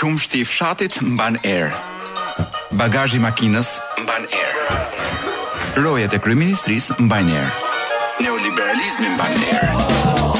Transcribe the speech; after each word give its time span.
Qumshti 0.00 0.38
i 0.40 0.44
fshatit 0.48 0.94
mban 1.04 1.34
erë. 1.44 1.68
Bagazhi 2.72 3.18
i 3.20 3.20
makinës 3.20 3.68
mban 4.00 4.22
erë. 4.32 4.76
Rojet 5.84 6.14
e 6.16 6.20
kryeministris 6.24 6.86
mban 6.96 7.26
erë. 7.28 7.50
Neoliberalizmi 8.24 9.10
mban 9.12 9.36
erë. 9.54 10.38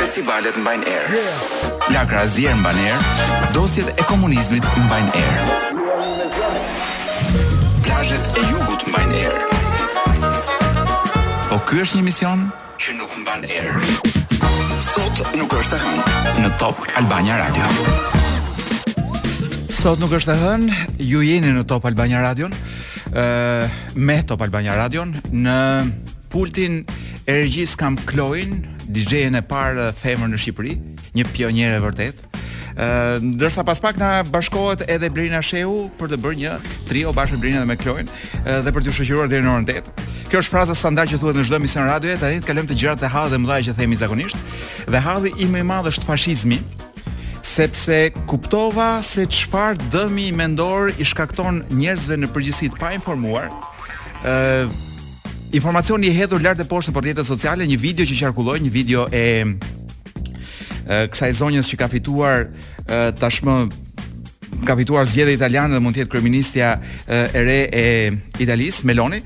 Festivalet 0.00 0.58
mban 0.58 0.82
er. 0.90 1.06
erë. 1.06 1.94
Lagrazia 1.94 2.56
mban 2.58 2.80
erë. 2.82 2.98
Dosjet 3.54 3.94
e 3.94 4.02
komunizmit 4.10 4.66
mban 4.88 5.06
erë. 5.22 5.78
Plazhet 7.86 8.26
e 8.34 8.42
jugut 8.50 8.82
mban 8.90 9.14
erë. 9.22 9.46
Po 11.46 11.62
ky 11.70 11.84
është 11.86 12.00
një 12.02 12.08
mision 12.10 12.48
që 12.82 12.98
nuk 12.98 13.14
mban 13.22 13.46
erë. 13.46 14.66
Sot 14.90 15.22
nuk 15.38 15.54
është 15.62 15.78
e 15.78 15.84
hënë 15.86 16.42
në 16.42 16.54
Top 16.58 16.82
Albania 16.98 17.38
Radio. 17.44 18.22
Sot 19.84 20.00
nuk 20.00 20.14
është 20.16 20.32
e 20.32 20.38
hënë, 20.40 20.76
ju 21.04 21.18
jeni 21.20 21.50
në 21.52 21.60
Top 21.68 21.84
Albania 21.84 22.22
Radion, 22.24 22.54
me 23.94 24.14
Top 24.24 24.40
Albania 24.40 24.72
Radion, 24.78 25.10
në 25.28 25.56
pultin 26.32 26.78
e 27.28 27.34
regjis 27.42 27.74
kam 27.76 27.98
Kloin, 28.08 28.62
DJ-en 28.88 29.36
e 29.36 29.42
parë 29.44 29.90
femër 29.98 30.30
në 30.32 30.38
Shqipëri, 30.40 30.72
një 31.18 31.26
pionjer 31.34 31.76
e 31.76 31.82
vërtet. 31.84 32.22
Ndërsa 33.34 33.66
pas 33.68 33.82
pak 33.84 34.00
na 34.00 34.22
bashkohet 34.24 34.86
edhe 34.88 35.12
Brina 35.12 35.42
Shehu 35.44 35.90
për 36.00 36.14
të 36.14 36.20
bërë 36.24 36.40
një 36.46 36.54
trio 36.88 37.12
bashkë 37.18 37.42
Brina 37.44 37.60
dhe 37.60 37.68
me 37.68 37.76
Kloin 37.84 38.08
dhe 38.40 38.72
për 38.72 38.86
t'ju 38.86 38.96
shoqëruar 39.02 39.28
deri 39.28 39.44
në 39.44 39.52
orën 39.52 39.68
8. 39.82 39.92
Kjo 40.32 40.40
është 40.46 40.54
fraza 40.54 40.78
standard 40.80 41.12
që 41.12 41.20
thuhet 41.20 41.42
në 41.42 41.46
çdo 41.50 41.60
emision 41.60 41.92
radioje, 41.92 42.16
tani 42.24 42.40
të 42.40 42.48
kalojmë 42.48 42.72
të 42.72 42.80
gjërat 42.80 43.04
e 43.04 43.12
hadhe 43.18 43.36
dhe 43.36 43.42
mëdha 43.44 43.60
që 43.68 43.76
themi 43.82 44.00
zakonisht. 44.00 44.56
Dhe 44.88 45.04
hadhi 45.10 45.36
i 45.44 45.52
më 45.52 45.60
i 45.60 45.70
madh 45.74 45.92
është 45.92 46.08
fashizmi, 46.08 46.62
sepse 47.44 48.08
kuptova 48.26 49.02
se 49.04 49.26
çfarë 49.28 49.88
dëmi 49.92 50.30
mendor 50.36 50.90
i 50.98 51.04
shkakton 51.04 51.62
njerëzve 51.76 52.16
në 52.24 52.30
përgjithësi 52.32 52.70
të 52.72 52.80
pa 52.80 52.94
informuar. 52.96 53.50
ë 54.24 54.32
uh, 54.32 54.82
Informacioni 55.54 56.06
i 56.10 56.14
hedhur 56.16 56.40
lart 56.42 56.58
e 56.58 56.64
poshtë 56.66 56.90
në 56.90 56.98
rrjetet 57.00 57.26
sociale, 57.30 57.62
një 57.66 57.76
video 57.78 58.02
që 58.04 58.16
qarkulloi, 58.20 58.56
një 58.64 58.70
video 58.74 59.04
e 59.14 59.22
uh, 59.44 61.04
kësaj 61.12 61.30
zonjës 61.40 61.68
që 61.70 61.76
ka 61.78 61.86
fituar 61.92 62.48
uh, 62.48 63.12
tashmë 63.14 63.70
ka 64.66 64.74
fituar 64.76 65.06
zgjedhje 65.06 65.34
italiane 65.38 65.74
dhe 65.76 65.82
mund 65.82 65.94
të 65.94 66.02
jetë 66.02 66.10
kryeministja 66.10 66.74
uh, 66.80 67.38
e 67.38 67.44
re 67.46 67.60
e 67.70 67.86
Italisë, 68.42 68.82
Meloni. 68.88 69.22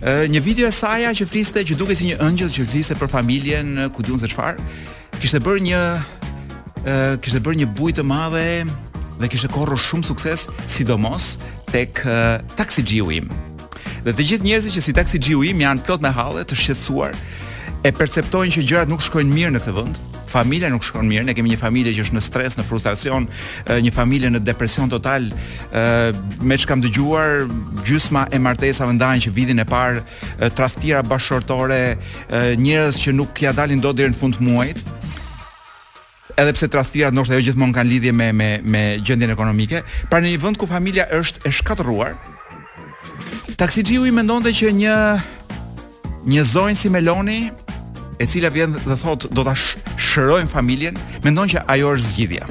Uh, 0.00 0.24
një 0.30 0.42
video 0.42 0.66
e 0.66 0.74
saja 0.74 1.14
që 1.14 1.28
fliste 1.30 1.62
që 1.62 1.76
duke 1.78 1.94
si 1.94 2.10
një 2.10 2.18
ëngjëll 2.26 2.50
që 2.58 2.66
fliste 2.72 2.98
për 2.98 3.08
familjen, 3.12 3.76
ku 3.94 4.02
diun 4.02 4.18
se 4.18 4.26
çfarë, 4.32 4.58
kishte 5.22 5.38
bërë 5.44 5.62
një 5.68 5.80
kishte 7.22 7.40
bërë 7.44 7.62
një 7.62 7.68
bujë 7.76 7.96
të 8.00 8.04
madhe 8.06 8.44
dhe 9.18 9.28
kishte 9.30 9.48
korrur 9.52 9.80
shumë 9.80 10.06
sukses, 10.06 10.44
sidomos 10.70 11.34
tek 11.72 12.00
uh, 12.06 12.38
taksixhiu 12.56 13.10
im. 13.18 13.26
Dhe 14.06 14.14
të 14.14 14.28
gjithë 14.32 14.46
njerëzit 14.46 14.76
që 14.76 14.84
si 14.86 14.94
taksixhiu 14.96 15.42
im 15.50 15.64
janë 15.66 15.82
plot 15.88 16.04
me 16.04 16.12
halle, 16.14 16.44
të 16.46 16.54
shqetësuar, 16.56 17.16
e 17.84 17.92
perceptojnë 17.98 18.54
që 18.54 18.64
gjërat 18.68 18.92
nuk 18.92 19.02
shkojnë 19.04 19.34
mirë 19.34 19.56
në 19.56 19.62
këtë 19.64 19.74
vend, 19.76 19.98
familja 20.30 20.68
nuk 20.70 20.84
shkon 20.86 21.06
mirë, 21.08 21.24
ne 21.26 21.32
kemi 21.34 21.50
një 21.54 21.58
familje 21.58 21.94
që 21.96 22.04
është 22.06 22.16
në 22.18 22.22
stres, 22.28 22.56
në 22.60 22.64
frustracion, 22.68 23.26
një 23.82 23.92
familje 23.96 24.28
në 24.34 24.42
depresion 24.44 24.90
total. 24.92 25.30
me 26.44 26.58
çka 26.58 26.68
kam 26.68 26.82
dëgjuar, 26.84 27.48
gjysma 27.88 28.26
e 28.32 28.38
martesave 28.38 28.92
ndahen 28.92 29.24
që 29.24 29.32
vitin 29.34 29.64
e 29.64 29.64
parë 29.64 30.50
traftira 30.56 31.00
bashkërtore 31.02 31.96
njerëz 32.60 33.00
që 33.02 33.14
nuk 33.16 33.40
ja 33.42 33.52
dalin 33.56 33.80
dot 33.80 33.96
deri 33.96 34.12
në 34.14 34.20
fund 34.20 34.36
të 34.36 34.44
muajit, 34.46 34.84
edhe 36.38 36.52
pse 36.54 36.68
tradhtira 36.70 37.10
ndoshta 37.10 37.34
jo 37.36 37.42
gjithmonë 37.48 37.74
kanë 37.76 37.90
lidhje 37.90 38.12
me 38.14 38.28
me 38.32 38.48
me 38.62 38.82
gjendjen 39.02 39.30
ekonomike, 39.34 39.82
pra 40.10 40.20
në 40.22 40.34
një 40.34 40.40
vend 40.44 40.60
ku 40.60 40.68
familja 40.70 41.08
është 41.18 41.42
e 41.48 41.52
shkatëruar, 41.58 42.14
taksixhiu 43.60 44.06
i 44.08 44.14
mendonte 44.14 44.54
që 44.60 44.72
një 44.82 44.96
një 46.34 46.46
zonjë 46.52 46.78
si 46.78 46.92
Meloni, 46.94 47.40
e 48.18 48.26
cila 48.26 48.50
vjen 48.54 48.78
dhe 48.86 48.96
thotë 49.02 49.32
do 49.34 49.44
ta 49.46 49.56
shërojmë 49.58 50.52
familjen, 50.54 50.98
mendon 51.26 51.50
që 51.52 51.66
ajo 51.74 51.94
është 51.96 52.08
zgjidhja. 52.14 52.46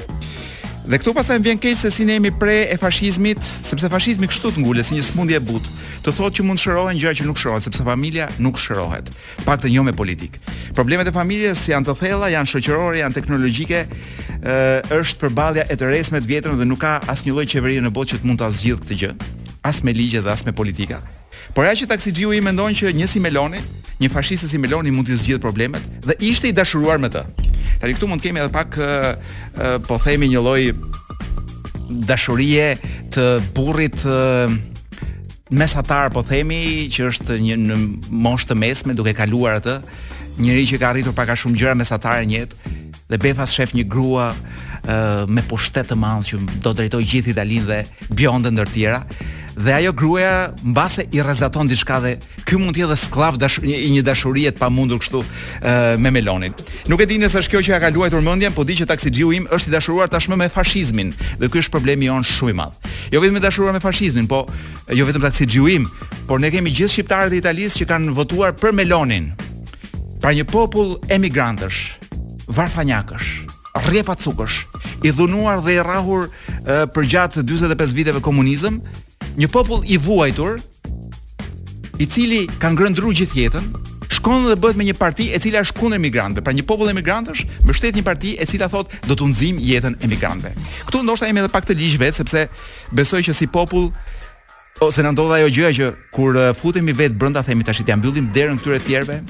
Dhe 0.88 0.96
këtu 0.96 1.12
pastaj 1.20 1.36
më 1.36 1.44
vjen 1.44 1.58
keq 1.60 1.74
se 1.76 1.90
si 1.92 2.04
ne 2.08 2.14
jemi 2.16 2.30
pre 2.32 2.54
e 2.72 2.76
fashizmit, 2.80 3.36
sepse 3.44 3.90
fashizmi 3.92 4.24
kështu 4.30 4.54
të 4.56 4.62
ngulet 4.62 4.86
si 4.88 4.96
një 4.96 5.02
smundje 5.04 5.36
e 5.36 5.42
butë. 5.44 5.72
Të 6.06 6.14
thotë 6.16 6.38
që 6.38 6.46
mund 6.48 6.62
shërohen 6.62 6.96
gjëra 6.96 7.18
që 7.18 7.26
nuk 7.28 7.36
shërohen, 7.36 7.60
sepse 7.66 7.84
familja 7.84 8.30
nuk 8.40 8.56
shërohet, 8.62 9.10
pak 9.44 9.60
të 9.60 9.68
jo 9.74 9.84
me 9.84 9.92
politik. 9.92 10.38
Problemet 10.72 11.10
e 11.10 11.12
familjes 11.12 11.66
janë 11.68 11.90
të 11.90 11.96
thella, 12.00 12.32
janë 12.32 12.48
shoqërore, 12.54 13.02
janë 13.02 13.18
teknologjike, 13.18 13.82
ë 14.40 14.58
është 14.96 15.26
përballja 15.26 15.68
e 15.68 15.76
të 15.76 15.90
rresme 15.92 16.24
të 16.24 16.32
vjetrën 16.32 16.56
dhe 16.56 16.70
nuk 16.72 16.80
ka 16.86 16.94
asnjë 17.12 17.36
lloj 17.36 17.46
qeverie 17.52 17.84
në 17.84 17.92
botë 17.92 18.14
që 18.14 18.22
të 18.22 18.30
mund 18.32 18.40
ta 18.40 18.48
zgjidhë 18.56 18.82
këtë 18.86 18.98
gjë. 19.04 19.12
As 19.68 19.84
me 19.84 19.92
ligje 19.92 20.24
dhe 20.24 20.32
as 20.32 20.48
me 20.48 20.56
politika. 20.56 21.02
Por 21.58 21.66
ajo 21.66 21.80
që 21.82 21.86
taksixhiu 21.90 22.30
i 22.30 22.38
mendon 22.38 22.70
që 22.70 22.92
një 22.94 23.06
si 23.10 23.18
Meloni, 23.18 23.58
një 23.98 24.08
fashistë 24.12 24.46
si 24.52 24.58
Meloni 24.62 24.92
mund 24.94 25.08
të 25.10 25.16
zgjidhë 25.18 25.40
problemet 25.42 25.82
dhe 26.06 26.14
ishte 26.22 26.46
i 26.46 26.54
dashuruar 26.54 27.00
me 27.02 27.08
të. 27.10 27.24
Tani 27.82 27.96
këtu 27.96 28.06
mund 28.06 28.22
të 28.22 28.28
kemi 28.28 28.38
edhe 28.38 28.50
pak 28.54 28.76
uh, 28.78 29.16
uh, 29.18 29.72
po 29.82 29.96
themi 29.98 30.28
një 30.30 30.38
lloj 30.38 30.62
dashurie 32.06 32.68
të 33.10 33.24
burrit 33.56 33.98
uh, 34.06 34.46
mesatar 35.58 36.12
po 36.14 36.22
themi 36.30 36.60
që 36.94 37.08
është 37.10 37.40
një 37.48 37.56
në 37.64 37.80
moshë 38.28 38.52
të 38.52 38.58
mesme 38.62 38.94
duke 38.94 39.16
kaluar 39.18 39.58
atë, 39.58 39.80
njëri 40.38 40.68
që 40.70 40.78
ka 40.78 40.92
arritur 40.92 41.16
pak 41.18 41.34
a 41.34 41.38
shumë 41.42 41.58
gjëra 41.58 41.74
mesatare 41.82 42.22
në 42.30 42.38
jetë 42.38 42.76
dhe 43.10 43.22
befas 43.26 43.56
shef 43.58 43.74
një 43.74 43.82
grua 43.90 44.30
uh, 44.30 45.26
me 45.26 45.42
pushtet 45.50 45.90
të 45.90 45.98
madh 45.98 46.30
që 46.30 46.44
do 46.62 46.76
drejtoj 46.78 47.02
gjithë 47.02 47.34
Italinë 47.34 47.68
dhe 47.72 47.80
bjonde 48.14 48.54
ndër 48.54 48.70
tjera, 48.78 49.02
dhe 49.64 49.74
ajo 49.74 49.92
gruaja 49.92 50.52
mbase 50.64 51.02
i 51.12 51.18
rrezaton 51.22 51.66
diçka 51.68 51.96
dhe 52.04 52.12
ky 52.46 52.58
mund 52.60 52.76
të 52.76 52.84
jetë 52.84 52.96
sklav 53.04 53.36
dash 53.42 53.58
një, 53.64 53.78
një 53.96 54.02
dashurie 54.06 54.50
të 54.54 54.60
pamundur 54.60 55.00
kështu 55.02 55.22
me 55.98 56.12
Melonin. 56.14 56.54
Nuk 56.88 57.02
e 57.02 57.06
di 57.10 57.18
nëse 57.18 57.40
është 57.42 57.54
kjo 57.56 57.62
që 57.66 57.72
ja 57.74 57.80
ka 57.82 57.90
luajtur 57.94 58.22
mendjen, 58.24 58.54
po 58.54 58.64
di 58.66 58.76
që 58.78 58.86
taksixhiu 58.92 59.32
im 59.34 59.48
është 59.54 59.72
i 59.72 59.74
dashuruar 59.74 60.08
tashmë 60.12 60.38
me 60.40 60.48
fashizmin 60.52 61.10
dhe 61.42 61.50
ky 61.50 61.60
është 61.62 61.74
problemi 61.74 62.06
jon 62.06 62.24
shumë 62.26 62.54
i 62.54 62.58
madh. 62.60 62.94
Jo 63.12 63.20
vetëm 63.24 63.38
i 63.40 63.44
dashuruar 63.44 63.74
me 63.76 63.82
fashizmin, 63.82 64.28
po 64.30 64.46
jo 64.94 65.08
vetëm 65.08 65.26
taksixhiu 65.26 65.68
im, 65.74 65.88
por 66.30 66.40
ne 66.40 66.50
kemi 66.54 66.70
gjithë 66.72 66.92
shqiptarët 66.94 67.36
e 67.36 67.42
Italisë 67.42 67.82
që 67.82 67.88
kanë 67.92 68.14
votuar 68.16 68.54
për 68.60 68.76
Melonin. 68.78 69.32
Pra 70.22 70.32
një 70.34 70.46
popull 70.50 70.96
emigrantësh, 71.14 71.80
varfanjakësh, 72.54 73.28
rrepa 73.88 74.14
cukësh, 74.18 74.62
i 75.06 75.12
dhunuar 75.14 75.60
dhe 75.62 75.76
i 75.78 75.82
rrahur 75.86 76.30
përgjatë 76.94 77.44
45 77.46 77.94
viteve 78.00 78.20
komunizëm, 78.24 78.80
një 79.38 79.46
popull 79.54 79.84
i 79.86 79.96
vuajtur 80.02 80.58
i 82.02 82.06
cili 82.10 82.42
ka 82.60 82.70
ngrënë 82.74 82.98
dru 82.98 83.12
gjithë 83.20 83.38
jetën, 83.44 83.68
shkon 84.18 84.48
dhe 84.48 84.56
bëhet 84.58 84.78
me 84.78 84.86
një 84.88 84.94
parti 84.98 85.28
e 85.34 85.38
cila 85.42 85.62
është 85.64 85.78
kundër 85.78 86.00
emigrantëve. 86.00 86.44
Pra 86.46 86.54
një 86.56 86.64
popull 86.66 86.90
emigrantësh 86.92 87.44
mbështet 87.66 87.98
një 87.98 88.04
parti 88.06 88.34
e 88.36 88.46
cila 88.50 88.68
thotë 88.70 89.02
do 89.06 89.16
të 89.18 89.30
nxim 89.32 89.60
jetën 89.62 89.96
emigrantëve. 90.06 90.54
Ktu 90.88 91.04
ndoshta 91.06 91.30
jemi 91.30 91.42
edhe 91.44 91.52
pak 91.54 91.66
të 91.68 91.78
ligj 91.78 91.96
vetë 92.02 92.22
sepse 92.22 92.44
besoj 92.94 93.22
që 93.28 93.36
si 93.40 93.46
popull 93.54 93.90
ose 94.82 95.02
na 95.06 95.10
ndodha 95.14 95.38
ajo 95.40 95.50
gjëja 95.54 95.74
që 95.78 95.88
kur 96.16 96.38
futemi 96.58 96.94
vetë 96.94 97.18
brenda 97.18 97.42
themi 97.46 97.66
tash 97.66 97.82
ti 97.84 97.90
ja 97.92 97.98
mbyllim 97.98 98.30
derën 98.34 98.58
këtyre 98.62 98.80
tjerëve, 98.88 99.20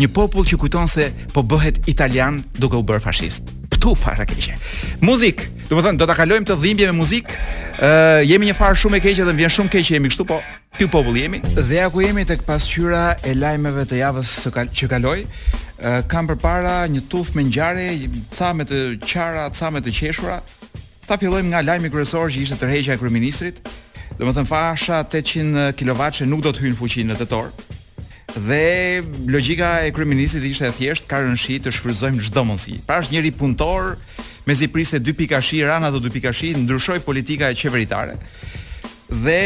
një 0.00 0.12
popull 0.16 0.44
që 0.48 0.60
kujton 0.64 0.88
se 0.92 1.10
po 1.36 1.44
bëhet 1.48 1.80
italian 1.92 2.40
duke 2.60 2.76
u 2.80 2.84
bërë 2.84 3.04
fashist 3.08 3.52
tu 3.86 3.94
fare 3.94 4.26
keqe. 4.26 4.54
Muzik, 5.00 5.46
do 5.68 5.76
të 5.78 5.82
thënë 5.86 6.00
do 6.00 6.06
ta 6.10 6.14
kalojmë 6.18 6.46
të 6.50 6.54
dhimbje 6.62 6.88
me 6.90 6.94
muzik. 6.98 7.30
Ë 7.30 7.86
uh, 7.86 8.24
jemi 8.26 8.48
një 8.50 8.56
farë 8.58 8.78
shumë 8.82 8.98
e 8.98 9.02
keqe 9.04 9.22
dhe 9.26 9.30
më 9.34 9.44
vjen 9.44 9.52
shumë 9.56 9.70
keq 9.74 9.84
që 9.86 9.94
jemi 9.98 10.10
kështu, 10.10 10.26
po 10.26 10.40
ty 10.78 10.88
popull 10.90 11.18
jemi. 11.20 11.38
Dhe 11.54 11.78
ja 11.78 11.86
ku 11.92 12.02
jemi 12.02 12.24
tek 12.26 12.42
pasqyra 12.48 13.04
e 13.30 13.36
lajmeve 13.38 13.84
të 13.86 14.00
javës 14.02 14.32
së 14.42 14.50
kal 14.56 14.72
që 14.74 14.88
kaloi. 14.94 15.20
Ë 15.22 15.94
uh, 16.00 16.04
kam 16.10 16.26
përpara 16.32 16.80
një 16.90 17.04
tufë 17.12 17.38
me 17.38 17.46
ngjarje, 17.46 17.86
ca 18.34 18.50
me 18.58 18.66
të 18.66 18.82
qara, 19.06 19.46
ca 19.54 19.70
me 19.70 19.84
të 19.86 19.94
qeshura. 20.00 20.40
Ta 21.06 21.18
fillojmë 21.22 21.52
nga 21.54 21.62
lajmi 21.70 21.92
kryesor 21.94 22.26
që 22.34 22.42
ishte 22.42 22.58
tërheqja 22.64 22.98
e 22.98 23.02
kryeministrit. 23.04 23.62
Domethën 24.18 24.48
fasha 24.50 25.04
800 25.06 25.76
kW 25.78 26.26
nuk 26.26 26.42
do 26.42 26.50
të 26.56 26.66
hyjnë 26.66 26.80
fuqinë 26.82 27.12
në 27.14 27.22
tetor 27.22 27.52
dhe 28.44 29.02
logjika 29.28 29.82
e 29.86 29.90
kryeministit 29.94 30.44
ishte 30.44 30.68
e 30.68 30.74
thjeshtë 30.76 31.08
ka 31.08 31.22
rënë 31.24 31.38
shi 31.40 31.56
të 31.64 31.72
shfryzojmë 31.72 32.22
çdo 32.28 32.42
mundësi. 32.44 32.78
Pra 32.88 32.98
është 33.00 33.14
njëri 33.14 33.30
punëtor 33.38 33.96
me 34.46 34.54
ziprisë 34.54 35.00
2 35.00 35.14
pikashi 35.16 35.62
rana 35.64 35.90
do 35.90 36.00
2 36.04 36.12
pikashi 36.12 36.52
ndryshoi 36.60 37.00
politika 37.04 37.48
e 37.50 37.54
qeveritare. 37.56 38.16
Dhe 39.08 39.40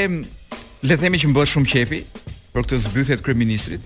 le 0.88 0.96
themi 0.98 1.18
që 1.22 1.28
më 1.30 1.34
bëhet 1.36 1.52
shumë 1.54 1.70
qefi 1.74 2.00
për 2.52 2.64
këtë 2.66 2.78
zbythje 2.88 3.18
të 3.20 3.24
kryeministrit. 3.28 3.82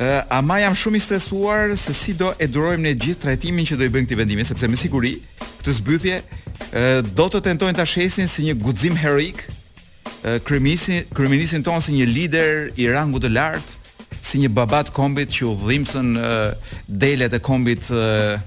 Ë, 0.00 0.02
uh, 0.02 0.20
ama 0.40 0.58
jam 0.64 0.74
shumë 0.74 0.96
i 0.98 1.04
stresuar 1.04 1.74
se 1.78 1.92
si 1.94 2.14
do 2.18 2.32
e 2.38 2.48
durojmë 2.48 2.82
ne 2.88 2.94
gjithë 2.96 3.22
trajtimin 3.26 3.66
që 3.68 3.78
do 3.78 3.86
i 3.86 3.92
bëjnë 3.92 4.08
këtij 4.08 4.18
vendimi, 4.22 4.46
sepse 4.48 4.66
me 4.68 4.76
siguri 4.80 5.12
këtë 5.60 5.74
zbythje 5.78 6.16
uh, 6.18 7.10
do 7.14 7.28
të 7.28 7.42
tentojnë 7.52 7.78
ta 7.78 7.84
shesin 7.86 8.26
si 8.28 8.48
një 8.48 8.56
guxim 8.64 8.96
heroik 8.98 9.44
uh, 9.44 10.40
kryeministin 10.48 11.04
kryeministin 11.12 11.62
tonë 11.62 11.84
si 11.86 11.94
një 12.00 12.08
lider 12.08 12.72
i 12.80 12.88
rangut 12.90 13.22
të 13.28 13.34
lartë 13.36 13.80
si 14.22 14.38
një 14.38 14.52
babat 14.54 14.90
kombit 14.94 15.32
që 15.34 15.46
u 15.50 15.52
dhimbsen 15.58 16.14
uh, 16.14 16.74
delet 16.86 17.32
e 17.34 17.40
kombit 17.44 17.88
uh, 17.90 18.38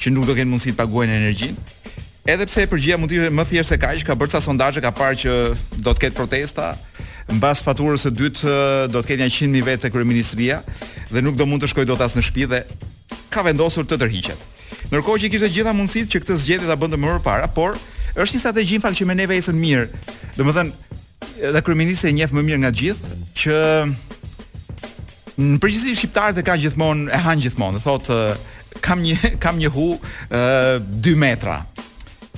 që 0.00 0.10
nuk 0.14 0.26
do 0.26 0.34
kenë 0.36 0.48
mundësi 0.50 0.72
të 0.72 0.78
paguajnë 0.80 1.18
energjinë. 1.18 1.80
Edhe 2.32 2.46
pse 2.46 2.64
e 2.64 2.68
përgjigjja 2.70 2.98
mund 3.02 3.10
të 3.10 3.18
ishte 3.18 3.34
më 3.34 3.44
thjeshtë 3.50 3.74
se 3.74 3.78
kaq, 3.82 4.02
ka 4.06 4.16
bërë 4.18 4.32
ca 4.36 4.40
sondazhe 4.42 4.82
ka 4.82 4.92
parë 4.94 5.20
që 5.24 5.32
do 5.84 5.90
të 5.94 6.02
ketë 6.06 6.16
protesta 6.18 6.72
mbas 7.32 7.60
faturës 7.64 8.06
së 8.06 8.12
dytë 8.12 8.54
do 8.92 9.02
të 9.02 9.12
ketë 9.12 9.26
100 9.34 9.52
mijë 9.54 9.66
vetë 9.68 9.90
kryeministria 9.94 10.60
dhe 11.12 11.22
nuk 11.22 11.36
do 11.38 11.46
mund 11.48 11.62
të 11.62 11.70
shkojë 11.72 11.88
dot 11.92 12.02
as 12.06 12.16
në 12.16 12.24
shtëpi 12.26 12.46
dhe 12.54 12.62
ka 13.32 13.44
vendosur 13.46 13.86
të 13.88 13.98
tërhiqet. 14.02 14.46
Ndërkohë 14.92 15.22
që 15.26 15.30
kishte 15.34 15.50
gjitha 15.54 15.74
mundësitë 15.76 16.12
që 16.14 16.22
këtë 16.22 16.38
zgjedhje 16.44 16.70
ta 16.70 16.78
bënte 16.82 17.00
më 17.00 17.18
parë, 17.26 17.50
por 17.56 17.78
është 18.16 18.38
një 18.38 18.42
strategji 18.44 18.80
fakt 18.82 19.00
që 19.00 19.08
më 19.10 19.18
neve 19.22 19.38
ecën 19.40 19.56
mirë. 19.58 19.86
Domethënë, 20.36 20.96
edhe 21.50 21.62
kryeministri 21.64 22.10
e 22.12 22.16
njeh 22.18 22.34
më 22.34 22.42
mirë 22.50 22.62
nga 22.64 22.72
gjithë 22.82 23.16
që 23.42 23.58
Në 25.40 25.58
përgjithësi 25.64 25.94
shqiptarët 25.96 26.40
e 26.42 26.44
kanë 26.44 26.64
gjithmonë 26.66 27.06
e 27.16 27.20
han 27.24 27.40
gjithmonë, 27.40 27.80
thotë 27.80 28.16
kam 28.84 29.00
një 29.04 29.30
kam 29.40 29.60
një 29.60 29.70
hu 29.72 29.88
2 30.32 31.14
metra. 31.20 31.60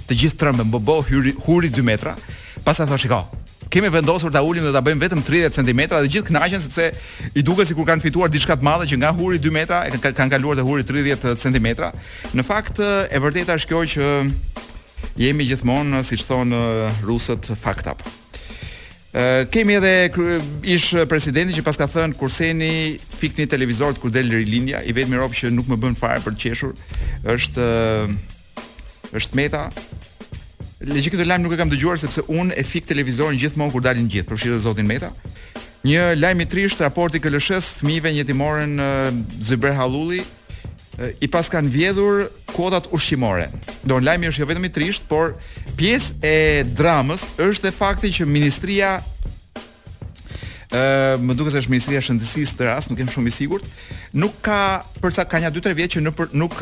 Të 0.07 0.19
gjithë 0.21 0.39
trembën 0.43 0.71
bë 0.71 0.83
bë 0.85 1.01
huri 1.49 1.71
2 1.75 1.85
metra. 1.89 2.15
Pastaj 2.67 2.91
thoshi 2.93 3.11
ka. 3.15 3.25
kemi 3.75 3.89
vendosur 3.91 4.31
ta 4.31 4.41
ulim 4.47 4.63
dhe 4.63 4.71
ta 4.73 4.79
bëjmë 4.87 5.03
vetëm 5.03 5.23
30 5.27 5.55
cm 5.57 5.81
dhe 5.91 6.07
gjithë 6.07 6.29
kënaqen 6.29 6.61
sepse 6.63 6.85
i 7.35 7.43
duket 7.43 7.67
sikur 7.67 7.89
kanë 7.89 8.05
fituar 8.05 8.31
diçka 8.31 8.55
të 8.57 8.63
madhe 8.63 8.87
që 8.87 8.99
nga 9.03 9.11
huri 9.17 9.41
2 9.43 9.51
metra 9.51 9.81
e 9.91 9.99
kanë 9.99 10.31
kaluar 10.31 10.55
te 10.55 10.63
huri 10.63 10.85
30 10.87 11.35
cm. 11.35 11.67
Në 12.39 12.43
fakt 12.47 12.79
e 12.79 13.19
vërteta 13.19 13.57
është 13.59 13.73
kjo 13.73 13.83
që 13.95 14.05
jemi 15.27 15.49
gjithmonë 15.51 16.05
siç 16.07 16.23
thon 16.29 16.55
rusët 17.03 17.51
fakta 17.67 17.97
apo 17.99 18.07
kemi 19.51 19.75
edhe 19.79 20.11
ish 20.77 20.95
presidenti 21.09 21.55
që 21.55 21.63
pas 21.67 21.77
ka 21.79 21.87
thënë 21.91 22.19
kurseni 22.19 22.71
fikni 23.21 23.47
televizorët 23.47 24.01
kur 24.03 24.11
del 24.11 24.33
rilindja, 24.35 24.83
i 24.83 24.93
vetmi 24.93 25.17
rob 25.21 25.31
që 25.35 25.53
nuk 25.55 25.69
më 25.71 25.79
bën 25.85 25.97
fare 25.99 26.23
për 26.25 26.35
të 26.35 26.43
qeshur 26.45 26.73
është 27.37 27.69
është 29.15 29.37
Meta. 29.39 29.69
Le 30.85 30.99
që 31.01 31.13
këtë 31.15 31.27
lajm 31.31 31.45
nuk 31.47 31.55
e 31.55 31.59
kam 31.61 31.71
dëgjuar 31.71 32.01
sepse 32.03 32.25
unë 32.29 32.57
e 32.59 32.65
fik 32.67 32.89
televizorin 32.89 33.39
gjithmonë 33.39 33.73
kur 33.73 33.85
dalin 33.87 34.11
gjithë, 34.11 34.27
përfshirë 34.33 34.59
zotin 34.67 34.91
Meta. 34.91 35.13
Një 35.87 36.11
lajm 36.19 36.43
i 36.43 36.49
trisht 36.51 36.83
raporti 36.83 37.21
KLSH-s 37.23 37.79
fëmijëve 37.79 38.11
një 38.19 38.25
timorën 38.33 38.75
Zyber 39.45 39.77
Halluli, 39.79 40.23
i 41.21 41.29
pas 41.29 41.49
kanë 41.51 41.71
vjedhur 41.71 42.27
kodat 42.53 42.87
ushqimore. 42.95 43.49
Do 43.87 43.99
në 43.99 44.07
lajmi 44.09 44.29
është 44.31 44.43
jo 44.45 44.49
vetëm 44.51 44.69
i 44.69 44.73
trisht, 44.73 45.07
por 45.11 45.35
pjesë 45.79 46.15
e 46.23 46.37
dramës 46.77 47.27
është 47.41 47.67
dhe 47.69 47.75
fakti 47.77 48.13
që 48.21 48.27
ministria 48.31 48.95
ë 50.75 50.79
uh, 50.79 51.23
më 51.23 51.37
duket 51.39 51.55
se 51.57 51.63
është 51.65 51.75
ministria 51.75 52.01
e 52.01 52.07
shëndetësisë 52.07 52.59
të 52.59 52.67
rast, 52.69 52.91
nuk 52.91 53.03
jam 53.03 53.11
shumë 53.13 53.31
i 53.31 53.35
sigurt, 53.35 53.69
nuk 54.19 54.39
ka 54.45 54.61
përsa 55.03 55.25
ka 55.31 55.43
një 55.43 55.51
2-3 55.57 55.77
vjet 55.79 55.97
që 55.97 56.05
nuk 56.07 56.25
nuk 56.35 56.59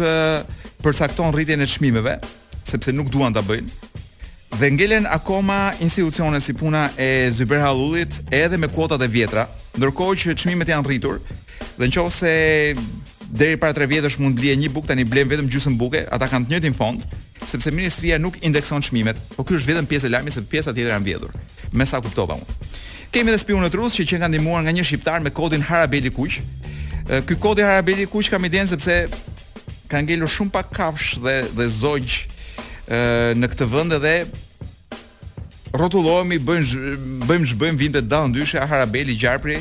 përcakton 0.82 1.32
rritjen 1.36 1.62
e 1.62 1.68
çmimeve, 1.70 2.16
sepse 2.66 2.92
nuk 2.94 3.12
duan 3.14 3.32
ta 3.34 3.42
bëjnë. 3.44 3.80
Dhe 4.52 4.68
ngelen 4.68 5.06
akoma 5.08 5.72
institucione 5.80 6.40
si 6.44 6.52
puna 6.52 6.90
e 7.00 7.30
Zyber 7.32 7.62
Hallullit 7.62 8.18
edhe 8.32 8.58
me 8.60 8.68
kuotat 8.68 9.00
e 9.02 9.08
vjetra, 9.08 9.46
ndërkohë 9.78 10.16
që 10.24 10.34
çmimet 10.40 10.68
janë 10.72 10.84
rritur. 10.88 11.22
Dhe 11.78 11.88
nëse 11.88 12.32
deri 13.32 13.56
para 13.56 13.72
3 13.76 13.88
vjetësh 13.88 14.18
mund 14.20 14.36
blie 14.36 14.52
një 14.60 14.68
bukë 14.74 14.90
tani 14.92 15.04
blen 15.08 15.28
vetëm 15.30 15.48
gjysmë 15.50 15.76
buke, 15.80 16.02
ata 16.12 16.28
kanë 16.28 16.48
të 16.48 16.52
njëjtin 16.52 16.76
fond, 16.76 17.04
sepse 17.48 17.72
ministria 17.72 18.18
nuk 18.20 18.36
indekson 18.44 18.84
çmimet. 18.84 19.16
Po 19.36 19.42
ky 19.48 19.56
është 19.56 19.72
vetëm 19.72 19.88
pjesë 19.88 20.08
e 20.08 20.12
lajmit 20.12 20.36
se 20.36 20.44
pjesa 20.44 20.72
tjetër 20.76 20.92
janë 20.94 21.06
vjedhur. 21.08 21.32
Me 21.72 21.86
sa 21.88 22.00
kuptova 22.04 22.36
unë. 22.36 22.68
Kemi 23.12 23.32
edhe 23.32 23.40
spiun 23.40 23.64
në 23.64 23.72
trus 23.72 23.96
që 23.96 24.04
që 24.12 24.20
kanë 24.24 24.32
ndihmuar 24.36 24.64
nga 24.66 24.74
një 24.76 24.84
shqiptar 24.88 25.24
me 25.24 25.32
kodin 25.36 25.64
Harabeli 25.64 26.12
Kuq. 26.12 26.38
Ky 27.26 27.38
kodin 27.40 27.66
Harabeli 27.68 28.06
Kuq 28.08 28.28
kam 28.32 28.44
denë 28.54 28.72
sepse 28.74 29.00
ka 29.88 30.00
ngelur 30.04 30.28
shumë 30.32 30.52
pak 30.52 30.70
kafsh 30.76 31.16
dhe 31.24 31.38
dhe 31.56 31.66
zogj 31.72 32.20
ë 32.88 33.36
në 33.40 33.48
këtë 33.52 33.68
vend 33.72 33.96
edhe 34.00 34.14
rrotullohemi, 35.72 36.36
bëjmë 36.36 36.96
bëjmë 37.24 37.50
ç'bëjmë 37.52 37.80
vinte 37.80 38.02
dallë 38.04 38.32
ndyshe 38.34 38.60
Harabeli 38.60 39.16
Gjarpri 39.16 39.60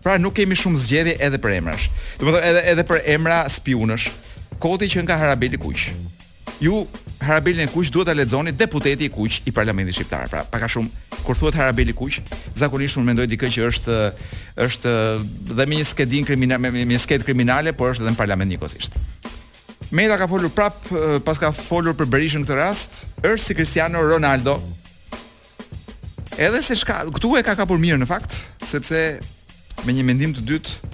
Pra 0.00 0.16
nuk 0.16 0.34
kemi 0.36 0.56
shumë 0.56 0.80
zgjedhje 0.86 1.14
edhe 1.26 1.38
për 1.42 1.58
emrash. 1.58 1.90
Domethënë 2.20 2.50
edhe 2.50 2.62
edhe 2.72 2.84
për 2.88 3.02
emra 3.14 3.42
spiunësh. 3.52 4.06
Koti 4.60 4.88
që 4.94 5.02
nga 5.04 5.18
Harabeli 5.20 5.58
i 5.58 5.60
kuq. 5.60 5.90
Ju 6.64 6.80
Harabelin 7.20 7.66
e 7.66 7.72
kuq 7.72 7.88
duhet 7.92 8.08
ta 8.08 8.14
lexoni 8.16 8.52
deputeti 8.56 9.06
i 9.06 9.10
kuq 9.12 9.38
i 9.48 9.52
Parlamentit 9.52 9.96
shqiptar. 9.98 10.26
Pra 10.32 10.42
pak 10.48 10.62
a 10.64 10.68
shumë 10.72 11.20
kur 11.26 11.36
thuhet 11.36 11.56
Harabeli 11.60 11.92
i 11.92 11.96
kuq, 11.96 12.18
zakonisht 12.56 12.96
unë 13.00 13.10
mendoj 13.10 13.26
dikë 13.32 13.50
që 13.56 13.66
është 13.68 13.96
është 14.66 14.92
dhe 15.56 15.66
me 15.68 15.78
një 15.80 15.86
skedin 15.92 16.28
kriminale, 16.28 16.72
me 16.72 16.84
një 16.88 17.00
sked 17.04 17.24
kriminale, 17.28 17.72
por 17.76 17.92
është 17.92 18.04
edhe 18.06 18.14
në 18.16 18.20
parlament 18.20 18.52
nikosisht. 18.52 18.96
Meta 19.92 20.16
ka 20.20 20.28
folur 20.30 20.52
prap 20.54 20.80
eh, 20.94 21.18
pas 21.26 21.40
ka 21.40 21.50
folur 21.56 21.96
për 21.98 22.08
Berishën 22.12 22.44
këtë 22.46 22.56
rast, 22.60 23.00
është 23.20 23.42
si 23.46 23.56
Cristiano 23.60 24.02
Ronaldo. 24.06 24.56
Edhe 26.40 26.60
se 26.62 26.76
shka, 26.78 27.02
këtu 27.18 27.34
e 27.40 27.44
ka 27.44 27.56
kapur 27.58 27.80
mirë 27.82 27.98
në 28.04 28.08
fakt, 28.08 28.36
sepse 28.64 29.02
me 29.86 29.94
një 29.96 30.04
mendim 30.04 30.32
të 30.36 30.42
dytë 30.44 30.90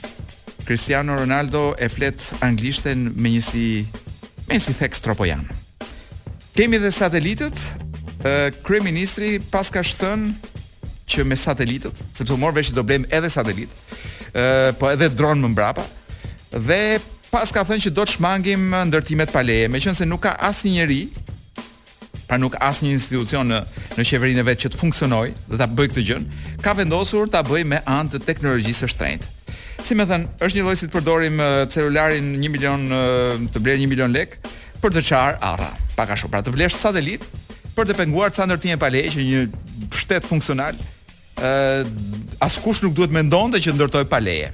Cristiano 0.66 1.16
Ronaldo 1.18 1.72
e 1.82 1.88
flet 1.90 2.22
anglishten 2.44 3.08
me 3.18 3.30
një 3.34 3.42
si 3.46 3.64
Messi 4.46 4.74
Fex 4.74 4.98
Tropojan. 5.02 5.42
Kemi 6.56 6.80
dhe 6.82 6.90
satelitët, 6.94 7.58
ë 8.26 8.32
kryeministri 8.66 9.36
pas 9.52 9.70
ka 9.70 9.82
thënë 9.84 10.32
që 11.06 11.22
me 11.26 11.38
satelitët, 11.38 12.00
sepse 12.18 12.32
u 12.34 12.38
mor 12.40 12.54
vesh 12.56 12.72
i 12.72 12.78
doblem 12.78 13.06
edhe 13.14 13.30
satelit. 13.30 13.70
ë 14.36 14.74
po 14.80 14.90
edhe 14.90 15.06
dron 15.16 15.40
më 15.40 15.48
mbrapa 15.54 15.84
dhe 16.52 16.98
pas 17.30 17.50
ka 17.52 17.62
thënë 17.66 17.86
që 17.86 17.90
do 17.94 18.04
të 18.06 18.16
shmangim 18.18 18.66
ndërtimet 18.90 19.32
pa 19.32 19.42
leje, 19.42 19.68
meqense 19.68 20.06
nuk 20.06 20.22
ka 20.26 20.34
asnjëri 20.50 21.04
pra 22.26 22.38
nuk 22.40 22.56
asnjë 22.62 22.94
institucion 22.96 23.48
në 23.50 23.60
në 23.96 24.04
qeverinë 24.08 24.44
vetë 24.46 24.64
që 24.66 24.70
të 24.74 24.80
funksionojë 24.80 25.34
dhe 25.52 25.58
ta 25.60 25.68
bëj 25.68 25.88
këtë 25.92 26.04
gjën, 26.08 26.26
ka 26.64 26.74
vendosur 26.78 27.28
ta 27.32 27.42
bëj 27.46 27.64
me 27.68 27.80
anë 27.88 28.14
të 28.16 28.22
teknologjisë 28.30 28.82
së 28.84 28.90
shtrenjtë. 28.92 29.32
Si 29.84 29.96
më 29.98 30.06
thën, 30.10 30.24
është 30.44 30.58
një 30.58 30.66
lloj 30.66 30.76
si 30.80 30.88
të 30.88 30.96
përdorim 30.96 31.42
celularin 31.72 32.30
1 32.40 32.52
milion 32.54 32.88
të 33.52 33.62
blerë 33.62 33.82
1 33.84 33.92
milion 33.92 34.12
lek 34.16 34.38
për 34.82 34.94
të 34.96 35.04
çar 35.08 35.36
arra. 35.44 35.70
Pak 35.96 36.12
a 36.14 36.18
shumë, 36.18 36.32
pra 36.34 36.42
të 36.46 36.54
vlesh 36.56 36.76
satelit 36.80 37.24
për 37.76 37.90
të 37.90 37.98
penguar 38.00 38.32
ca 38.34 38.44
ndërtim 38.48 38.76
e 38.76 38.80
pale 38.80 39.02
që 39.12 39.26
një 39.30 39.44
shtet 40.00 40.26
funksional 40.28 40.76
ë 41.40 42.36
askush 42.44 42.82
nuk 42.84 42.96
duhet 42.96 43.12
mendonte 43.14 43.60
që 43.62 43.76
ndërtoj 43.76 44.06
paleje. 44.12 44.50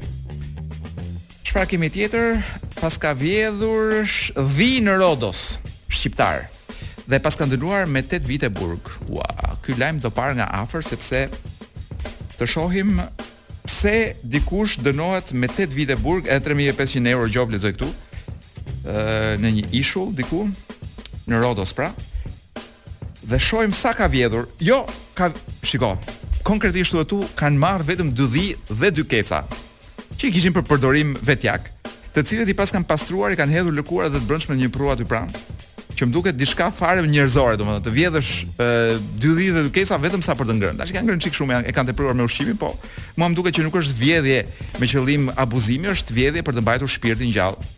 Çfarë 1.47 1.75
kemi 1.75 1.91
tjetër? 1.93 2.41
Pas 2.81 2.97
ka 2.99 3.13
vjedhur 3.15 4.03
vi 4.57 4.75
në 4.83 4.99
Rodos, 5.03 5.57
shqiptar 5.93 6.47
dhe 7.11 7.19
pas 7.23 7.37
kanë 7.39 7.57
dënuar 7.57 7.89
me 7.91 8.03
8 8.05 8.25
vite 8.29 8.49
burg. 8.55 8.91
Ua, 9.11 9.27
ky 9.65 9.75
lajm 9.79 9.99
do 10.05 10.11
par 10.13 10.35
nga 10.37 10.47
afër 10.63 10.85
sepse 10.87 11.23
të 12.39 12.49
shohim 12.49 12.99
pse 13.67 14.15
dikush 14.23 14.79
dënohet 14.85 15.33
me 15.35 15.51
8 15.51 15.73
vite 15.75 15.97
burg 15.99 16.29
e 16.31 16.39
3500 16.43 17.13
euro 17.15 17.29
gjob 17.31 17.55
lexoj 17.55 17.75
këtu. 17.77 17.91
ë 18.83 19.37
në 19.39 19.51
një 19.61 19.65
ishull 19.79 20.11
diku 20.19 20.45
në 21.31 21.43
Rodos 21.43 21.73
pra. 21.75 21.93
Dhe 23.23 23.39
shohim 23.39 23.73
sa 23.73 23.93
ka 23.95 24.07
vjedhur. 24.11 24.47
Jo, 24.59 24.85
ka 25.15 25.33
shiko. 25.63 25.97
Konkretisht 26.43 26.95
këtu 26.95 27.23
kanë 27.39 27.59
marr 27.59 27.85
vetëm 27.87 28.15
2 28.15 28.31
dhi 28.33 28.47
dhe 28.71 28.91
2 28.99 29.07
keca 29.07 29.43
që 30.19 30.29
i 30.31 30.33
kishin 30.35 30.53
për 30.55 30.67
përdorim 30.69 31.15
vetjak, 31.25 31.71
të 32.15 32.23
cilët 32.23 32.51
i 32.53 32.55
pas 32.55 32.71
kanë 32.71 32.87
pastruar, 32.87 33.33
i 33.33 33.37
kanë 33.39 33.55
hedhur 33.57 33.75
lëkura 33.75 34.11
dhe 34.13 34.21
të 34.21 34.29
brëndshme 34.29 34.55
një 34.55 34.69
prua 34.71 34.95
të 34.95 35.07
pranë 35.09 35.33
që 36.03 36.09
më 36.11 36.15
duket 36.17 36.35
diçka 36.35 36.67
fare 36.75 37.05
njerëzore, 37.07 37.55
domethënë 37.61 37.85
të 37.87 37.91
vjedhësh 37.95 38.31
2 39.23 39.35
lidhe 39.39 39.63
dukesa 39.69 39.95
vetëm 40.03 40.23
sa 40.27 40.35
për 40.35 40.49
të 40.51 40.57
ngrënë. 40.57 40.81
Tash 40.83 40.93
kanë 40.97 41.07
ngrënë 41.07 41.23
çik 41.23 41.37
shumë, 41.39 41.61
e 41.71 41.75
kanë 41.77 41.93
tepruar 41.93 42.17
me 42.19 42.27
ushqimin, 42.27 42.57
po 42.59 42.73
mua 43.21 43.29
më 43.31 43.39
duket 43.39 43.55
që 43.61 43.67
nuk 43.69 43.79
është 43.79 43.99
vjedhje 44.01 44.41
me 44.83 44.89
qëllim 44.91 45.29
abuzimi, 45.39 45.87
është 45.95 46.17
vjedhje 46.19 46.43
për 46.49 46.59
të 46.59 46.65
mbajtur 46.67 46.91
shpirtin 46.97 47.31
gjallë. 47.39 47.71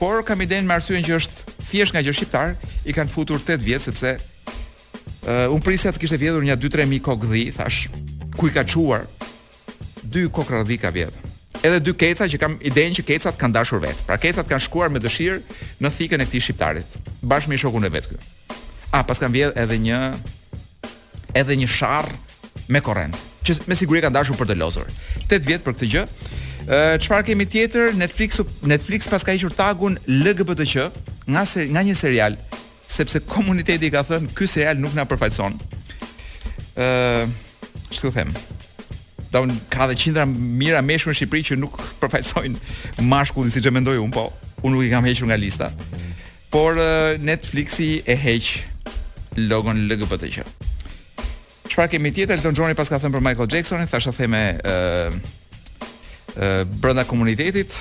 Por 0.00 0.24
kam 0.26 0.40
idenë 0.46 0.64
me 0.70 0.78
arsyeën 0.80 1.04
që 1.10 1.20
është 1.20 1.58
thjesht 1.68 1.92
nga 1.94 2.02
gjë 2.08 2.16
shqiptar, 2.20 2.54
i 2.88 2.94
kanë 2.96 3.12
futur 3.12 3.44
8 3.44 3.60
vjet 3.68 3.84
sepse 3.84 4.14
ë 4.16 4.20
uh, 5.28 5.52
un 5.52 5.60
prisja 5.62 5.92
të 5.92 6.00
kishte 6.02 6.18
vjedhur 6.24 6.46
një 6.48 6.56
2-3 6.64 6.88
mijë 6.88 7.04
kokë 7.04 7.28
dhë, 7.34 7.46
thash, 7.60 7.84
ku 8.40 8.48
i 8.48 8.54
ka 8.56 8.64
çuar? 8.64 9.04
2 10.08 10.30
kokë 10.32 10.60
radhika 10.62 10.94
edhe 11.62 11.78
dy 11.82 11.94
keca 11.98 12.26
që 12.30 12.38
kam 12.40 12.56
idenë 12.64 12.98
që 12.98 13.04
kecat 13.12 13.38
kanë 13.40 13.56
dashur 13.56 13.80
vetë. 13.82 14.04
Pra 14.08 14.18
kecat 14.20 14.48
kanë 14.48 14.64
shkuar 14.66 14.90
me 14.92 15.00
dëshirë 15.02 15.38
në 15.82 15.90
thikën 15.96 16.22
e 16.22 16.26
këtij 16.28 16.42
shqiptarit, 16.46 16.98
bashkë 17.22 17.52
me 17.52 17.58
shokun 17.60 17.88
e 17.88 17.92
vet 17.92 18.06
këtu. 18.10 18.32
Ah, 18.94 19.02
pas 19.06 19.18
kanë 19.20 19.34
vjedh 19.34 19.58
edhe 19.64 19.78
një 19.88 20.02
edhe 21.38 21.56
një 21.62 21.68
sharr 21.72 22.10
me 22.72 22.80
korrent, 22.84 23.16
që 23.46 23.58
me 23.68 23.76
siguri 23.78 24.02
kanë 24.04 24.16
dashur 24.20 24.38
për 24.38 24.52
të 24.52 24.58
lozur. 24.60 24.86
8 25.28 25.46
vjet 25.48 25.64
për 25.66 25.76
këtë 25.78 25.90
gjë. 25.94 26.04
Ëh, 26.68 26.94
çfarë 27.00 27.30
kemi 27.30 27.46
tjetër? 27.48 27.94
Netflix 27.96 28.42
Netflix 28.62 29.08
pas 29.08 29.24
ka 29.24 29.32
hequr 29.34 29.54
tagun 29.56 29.96
LGBTQ 30.04 30.88
nga 31.32 31.42
nga 31.46 31.82
një 31.84 31.94
serial, 31.96 32.36
sepse 32.86 33.20
komuniteti 33.28 33.88
ka 33.92 34.02
thënë 34.04 34.32
ky 34.36 34.46
serial 34.46 34.78
nuk 34.82 34.94
na 34.96 35.08
përfaqëson. 35.08 35.56
Ëh, 36.78 36.88
uh, 37.24 37.92
çfarë 37.94 38.14
them? 38.20 38.30
do 39.32 39.46
ka 39.70 39.86
dhe 39.86 39.94
qindra 40.02 40.24
mira 40.58 40.80
meshkuj 40.84 41.12
në 41.12 41.18
Shqipëri 41.20 41.46
që 41.50 41.56
nuk 41.60 41.76
përfaqësojnë 42.00 43.04
mashkullin 43.12 43.52
siç 43.52 43.66
e 43.68 43.72
mendoj 43.74 43.98
un, 44.02 44.10
po 44.14 44.28
un 44.64 44.72
nuk 44.72 44.84
i 44.86 44.90
kam 44.90 45.04
hequr 45.04 45.28
nga 45.30 45.36
lista. 45.36 45.68
Por 46.50 46.78
Netflixi 47.20 47.90
e 48.08 48.16
heq 48.16 48.50
logon 49.50 49.82
LGBTQ. 49.90 50.46
Çfarë 51.68 51.92
kemi 51.96 52.12
tjetër? 52.16 52.38
Elton 52.40 52.56
Johni 52.56 52.74
pas 52.74 52.88
ka 52.88 52.96
thënë 53.00 53.16
për 53.18 53.24
Michael 53.28 53.52
Jacksonin, 53.56 53.90
thashë 53.92 54.14
theme 54.16 54.40
ë 54.40 54.74
uh, 54.74 55.12
ë 55.12 56.52
uh, 56.66 56.76
brenda 56.82 57.04
komunitetit, 57.08 57.76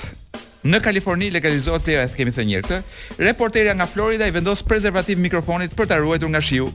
Në 0.67 0.81
Kaliforni 0.83 1.29
legalizohet 1.31 1.83
pleja, 1.85 2.01
e 2.03 2.09
kemi 2.17 2.31
thënë 2.35 2.49
një 2.49 2.57
herë. 2.57 2.77
Reporteria 3.23 3.75
nga 3.77 3.85
Florida 3.87 4.25
i 4.27 4.33
vendos 4.35 4.63
prezervativ 4.67 5.21
mikrofonit 5.23 5.71
për 5.77 5.87
ta 5.87 5.99
ruetur 6.01 6.27
nga 6.33 6.41
shiu, 6.43 6.65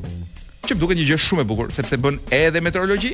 që 0.65 0.79
duket 0.81 0.97
një 1.03 1.09
gjë 1.11 1.19
shumë 1.27 1.43
e 1.45 1.49
bukur, 1.51 1.69
sepse 1.77 1.99
bën 2.01 2.17
edhe 2.33 2.63
meteorologji, 2.65 3.11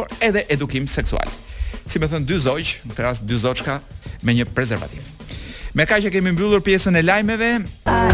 por 0.00 0.06
edhe 0.20 0.44
edukim 0.48 0.86
seksual. 0.88 1.28
Si 1.90 2.00
më 2.00 2.08
thënë, 2.12 2.28
dy 2.28 2.36
zoj, 2.40 2.64
në 2.88 2.96
të 2.96 3.04
asë 3.10 3.26
dy 3.28 3.38
zoqka, 3.42 3.74
me 4.24 4.32
një 4.36 4.46
prezervativ. 4.54 5.08
Me 5.76 5.84
ka 5.86 5.98
që 6.02 6.10
kemi 6.14 6.32
mbyllur 6.34 6.62
pjesën 6.66 6.96
e 6.98 7.02
lajmeve, 7.06 7.50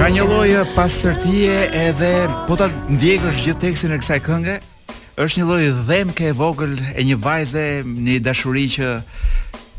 ka 0.00 0.08
një 0.12 0.24
lojë 0.28 0.58
eh, 0.64 0.72
pastërtie 0.76 1.54
edhe, 1.86 2.10
po 2.48 2.56
ta 2.58 2.66
ndjekësh 2.92 3.38
gjithë 3.44 3.62
tekstin 3.66 3.94
e 3.96 4.00
kësaj 4.02 4.20
kënge, 4.26 4.58
është 5.22 5.40
një 5.40 5.46
lojë 5.50 5.70
dhemke 5.88 6.28
e 6.28 6.34
vogël 6.36 6.74
e 6.92 7.06
një 7.06 7.16
vajze, 7.24 7.64
një 7.86 8.18
dashuri 8.26 8.66
që 8.76 8.90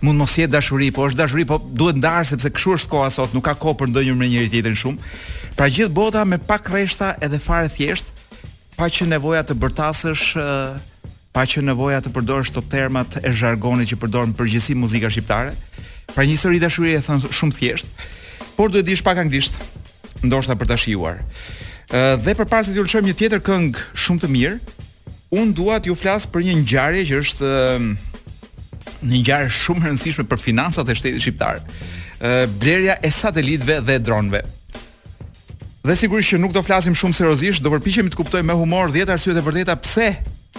mund 0.06 0.22
mos 0.24 0.38
jetë 0.38 0.56
dashuri, 0.56 0.92
po 0.94 1.10
është 1.10 1.22
dashuri, 1.24 1.46
po 1.50 1.60
duhet 1.62 2.00
ndarë 2.02 2.32
sepse 2.32 2.52
kshu 2.54 2.78
është 2.80 2.92
koha 2.96 3.12
sot, 3.14 3.34
nuk 3.38 3.46
ka 3.50 3.58
kohë 3.62 3.78
për 3.82 3.92
ndonjë 3.92 4.18
me 4.18 4.30
njëri 4.30 4.52
tjetrin 4.54 4.78
shumë. 4.80 5.14
Pra 5.58 5.70
gjithë 5.74 5.94
bota 5.98 6.26
me 6.26 6.38
pak 6.38 6.70
rreshta 6.74 7.16
edhe 7.26 7.42
fare 7.42 7.70
thjesht, 7.78 8.14
pa 8.78 8.90
që 8.94 9.10
nevoja 9.10 9.42
të 9.46 9.58
bërtasësh 9.58 10.28
eh, 10.38 10.86
pa 11.38 11.44
që 11.46 11.62
nevoja 11.70 12.00
të 12.02 12.10
përdorësh 12.16 12.50
ato 12.50 12.64
termat 12.66 13.20
e 13.22 13.30
zhargonit 13.30 13.92
që 13.92 14.00
përdorën 14.02 14.32
përgjithësi 14.40 14.74
muzika 14.74 15.10
shqiptare. 15.14 15.52
Pra 16.10 16.24
një 16.26 16.34
histori 16.34 16.58
dashurie 16.64 16.96
e 16.98 17.02
thënë 17.06 17.30
shumë 17.38 17.54
thjesht, 17.60 17.92
por 18.58 18.72
duhet 18.74 18.88
dish 18.88 19.04
pak 19.06 19.20
anglisht, 19.22 19.60
ndoshta 20.26 20.56
për 20.58 20.72
ta 20.72 20.78
shijuar. 20.82 21.20
Ëh 21.94 22.16
dhe 22.26 22.34
përpara 22.40 22.66
se 22.66 22.74
të 22.74 22.82
ulshojmë 22.82 23.12
një 23.12 23.16
tjetër 23.20 23.44
këngë 23.46 23.84
shumë 24.02 24.24
të 24.24 24.30
mirë, 24.34 24.58
un 25.38 25.52
dua 25.54 25.78
t'ju 25.78 25.94
flas 26.02 26.26
për 26.26 26.48
një 26.48 26.56
ngjarje 26.64 27.04
që 27.12 27.20
është 27.22 27.52
një 29.06 29.22
ngjarje 29.22 29.52
shumë 29.60 29.86
e 29.86 29.92
rëndësishme 29.92 30.26
për 30.32 30.42
financat 30.42 30.90
e 30.90 30.96
shtetit 30.98 31.22
shqiptar. 31.22 31.62
Ëh 32.18 32.48
blerja 32.58 32.98
e 33.06 33.12
satelitëve 33.14 33.76
dhe 33.86 34.00
dronëve. 34.08 34.42
Dhe 35.86 35.98
sigurisht 36.02 36.34
që 36.34 36.42
nuk 36.42 36.58
do 36.58 36.66
flasim 36.66 36.98
shumë 36.98 37.20
seriozisht, 37.22 37.62
do 37.62 37.76
përpiqemi 37.78 38.10
të 38.10 38.18
kuptojmë 38.26 38.50
me 38.50 38.58
humor 38.64 38.90
10 38.90 39.14
arsye 39.14 39.38
të 39.38 39.46
vërteta 39.46 39.78
pse 39.86 40.10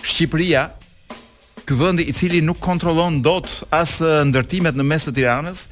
Shqipëria, 0.05 0.69
ky 1.67 1.75
vend 1.77 2.01
i 2.01 2.13
cili 2.15 2.41
nuk 2.45 2.59
kontrollon 2.63 3.21
dot 3.25 3.65
as 3.75 3.99
ndërtimet 4.25 4.77
në 4.79 4.87
mes 4.87 5.07
të 5.09 5.15
Tiranës, 5.19 5.67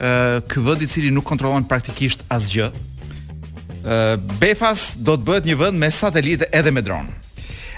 ë 0.00 0.12
ky 0.50 0.62
vend 0.64 0.84
i 0.84 0.88
cili 0.90 1.10
nuk 1.14 1.26
kontrollon 1.28 1.64
praktikisht 1.68 2.24
asgjë. 2.32 2.70
ë 3.84 4.18
Befas 4.40 4.90
do 5.00 5.14
të 5.16 5.24
bëhet 5.24 5.46
një 5.50 5.56
vend 5.64 5.80
me 5.80 5.88
satelite 5.90 6.48
edhe 6.52 6.70
me 6.74 6.82
dron. 6.84 7.08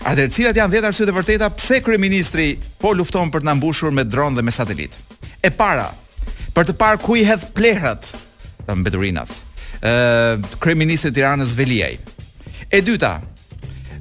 Atëherë 0.02 0.34
cilat 0.34 0.56
janë 0.58 0.72
vetë 0.74 0.88
arsye 0.88 1.06
të 1.06 1.14
vërteta 1.14 1.50
pse 1.56 1.78
kryeministri 1.86 2.46
po 2.82 2.90
lufton 2.98 3.30
për 3.30 3.42
të 3.42 3.46
na 3.46 3.54
mbushur 3.54 3.92
me 3.94 4.02
dron 4.04 4.34
dhe 4.34 4.42
me 4.42 4.50
satelit. 4.50 4.96
E 5.42 5.50
para, 5.50 5.92
për 6.54 6.68
të 6.68 6.74
parë 6.74 7.02
ku 7.04 7.14
i 7.16 7.22
hedh 7.26 7.46
plehrat 7.54 8.10
ta 8.66 8.74
mbeturinat. 8.74 9.30
ë 9.82 10.58
Kryeministri 10.58 11.10
i 11.10 11.14
Tiranës 11.14 11.54
Veliaj. 11.58 11.98
E 12.72 12.78
dyta, 12.82 13.18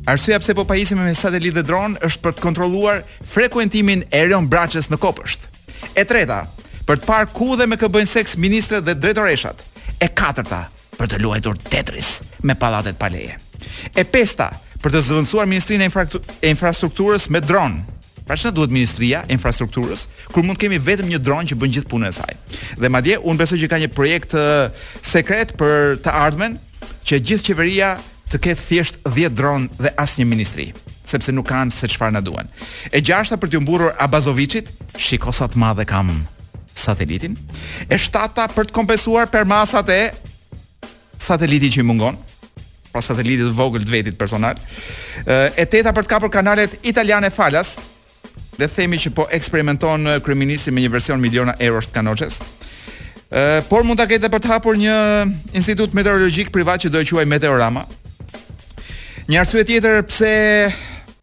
Arsyeja 0.06 0.40
pse 0.42 0.54
po 0.56 0.64
pajisim 0.66 0.98
me 1.04 1.14
satelit 1.16 1.54
dhe 1.54 1.62
dron 1.62 1.94
është 2.02 2.22
për 2.24 2.32
të 2.34 2.42
kontrolluar 2.42 3.04
frekuentimin 3.34 4.02
e 4.10 4.24
rion 4.26 4.48
braçës 4.50 4.90
në 4.90 4.98
kopësht. 5.04 5.46
E 5.94 6.06
treta, 6.10 6.42
për 6.88 7.02
të 7.02 7.06
parë 7.10 7.30
ku 7.38 7.54
dhe 7.58 7.68
me 7.70 7.78
kë 7.78 7.90
bëjnë 7.94 8.10
seks 8.10 8.34
ministrët 8.42 8.86
dhe 8.88 8.96
drejtoreshat. 8.98 9.62
E 10.02 10.08
katërta, 10.10 10.64
për 10.98 11.12
të 11.12 11.22
luajtur 11.22 11.60
Tetris 11.70 12.16
me 12.42 12.56
pallatet 12.58 12.98
pa 12.98 13.12
leje. 13.14 13.38
E 13.94 14.04
pesta, 14.04 14.50
për 14.82 14.90
të 14.96 15.02
zëvendësuar 15.06 15.46
Ministrinë 15.50 15.86
e 16.42 16.50
Infrastrukturës 16.56 17.30
me 17.30 17.42
dron. 17.42 17.78
Pra 18.26 18.34
çfarë 18.38 18.56
duhet 18.58 18.74
Ministria 18.74 19.22
e 19.28 19.34
Infrastrukturës 19.38 20.08
kur 20.34 20.42
mund 20.46 20.58
kemi 20.62 20.82
vetëm 20.82 21.10
një 21.14 21.22
dron 21.22 21.46
që 21.46 21.58
bën 21.62 21.74
gjithë 21.78 21.90
punën 21.92 22.10
e 22.10 22.14
saj. 22.18 22.36
Dhe 22.82 22.90
madje 22.90 23.20
un 23.22 23.38
besoj 23.38 23.62
që 23.62 23.70
ka 23.70 23.82
një 23.84 23.92
projekt 23.94 24.34
sekret 25.06 25.54
për 25.62 26.00
të 26.06 26.16
ardhmen 26.26 26.58
që 27.06 27.22
gjithë 27.28 27.52
qeveria 27.52 27.96
të 28.32 28.40
ketë 28.46 28.64
thjesht 28.68 29.00
10 29.12 29.36
dronë 29.36 29.82
dhe 29.82 29.92
asnjë 30.00 30.24
një 30.24 30.30
ministri, 30.32 30.68
sepse 31.04 31.34
nuk 31.36 31.50
kanë 31.52 31.74
se 31.76 31.90
qëfar 31.92 32.14
në 32.16 32.22
duen. 32.24 32.48
E 32.96 33.02
gjashta 33.04 33.38
për 33.40 33.52
të 33.52 33.62
mburur 33.64 33.92
Abazovicit, 34.02 34.72
shikosat 34.96 35.58
ma 35.60 35.74
dhe 35.76 35.84
kam 35.88 36.14
satelitin, 36.72 37.36
e 37.92 37.98
shtata 38.00 38.48
për 38.56 38.70
të 38.70 38.76
kompesuar 38.78 39.28
për 39.32 39.44
masat 39.48 39.92
e 39.92 40.02
sateliti 41.22 41.74
që 41.76 41.84
i 41.84 41.88
mungon, 41.88 42.16
pra 42.92 43.04
satelitit 43.04 43.52
vogël 43.56 43.84
të 43.88 43.94
vetit 43.98 44.18
personal, 44.20 44.56
e 45.28 45.66
teta 45.68 45.92
për 45.96 46.08
të 46.08 46.14
kapur 46.16 46.32
kanalet 46.32 46.80
italiane 46.88 47.30
falas, 47.32 47.76
dhe 48.58 48.68
themi 48.72 49.00
që 49.00 49.12
po 49.16 49.28
eksperimenton 49.34 50.08
kryeministri 50.24 50.72
me 50.76 50.84
një 50.84 50.92
version 50.94 51.20
miliona 51.20 51.56
eurosh 51.60 51.90
të 51.92 52.00
kanoçës. 52.00 52.42
por 53.70 53.84
mund 53.84 53.98
ta 54.00 54.06
ketë 54.08 54.28
për 54.32 54.40
të 54.44 54.48
hapur 54.48 54.76
një 54.76 54.96
institut 55.54 55.94
meteorologjik 55.94 56.52
privat 56.52 56.84
që 56.84 56.90
do 56.92 57.00
të 57.00 57.16
quaj 57.16 57.26
Meteorama, 57.26 57.86
Një 59.32 59.38
arsye 59.40 59.62
tjetër 59.64 60.02
pse 60.10 60.30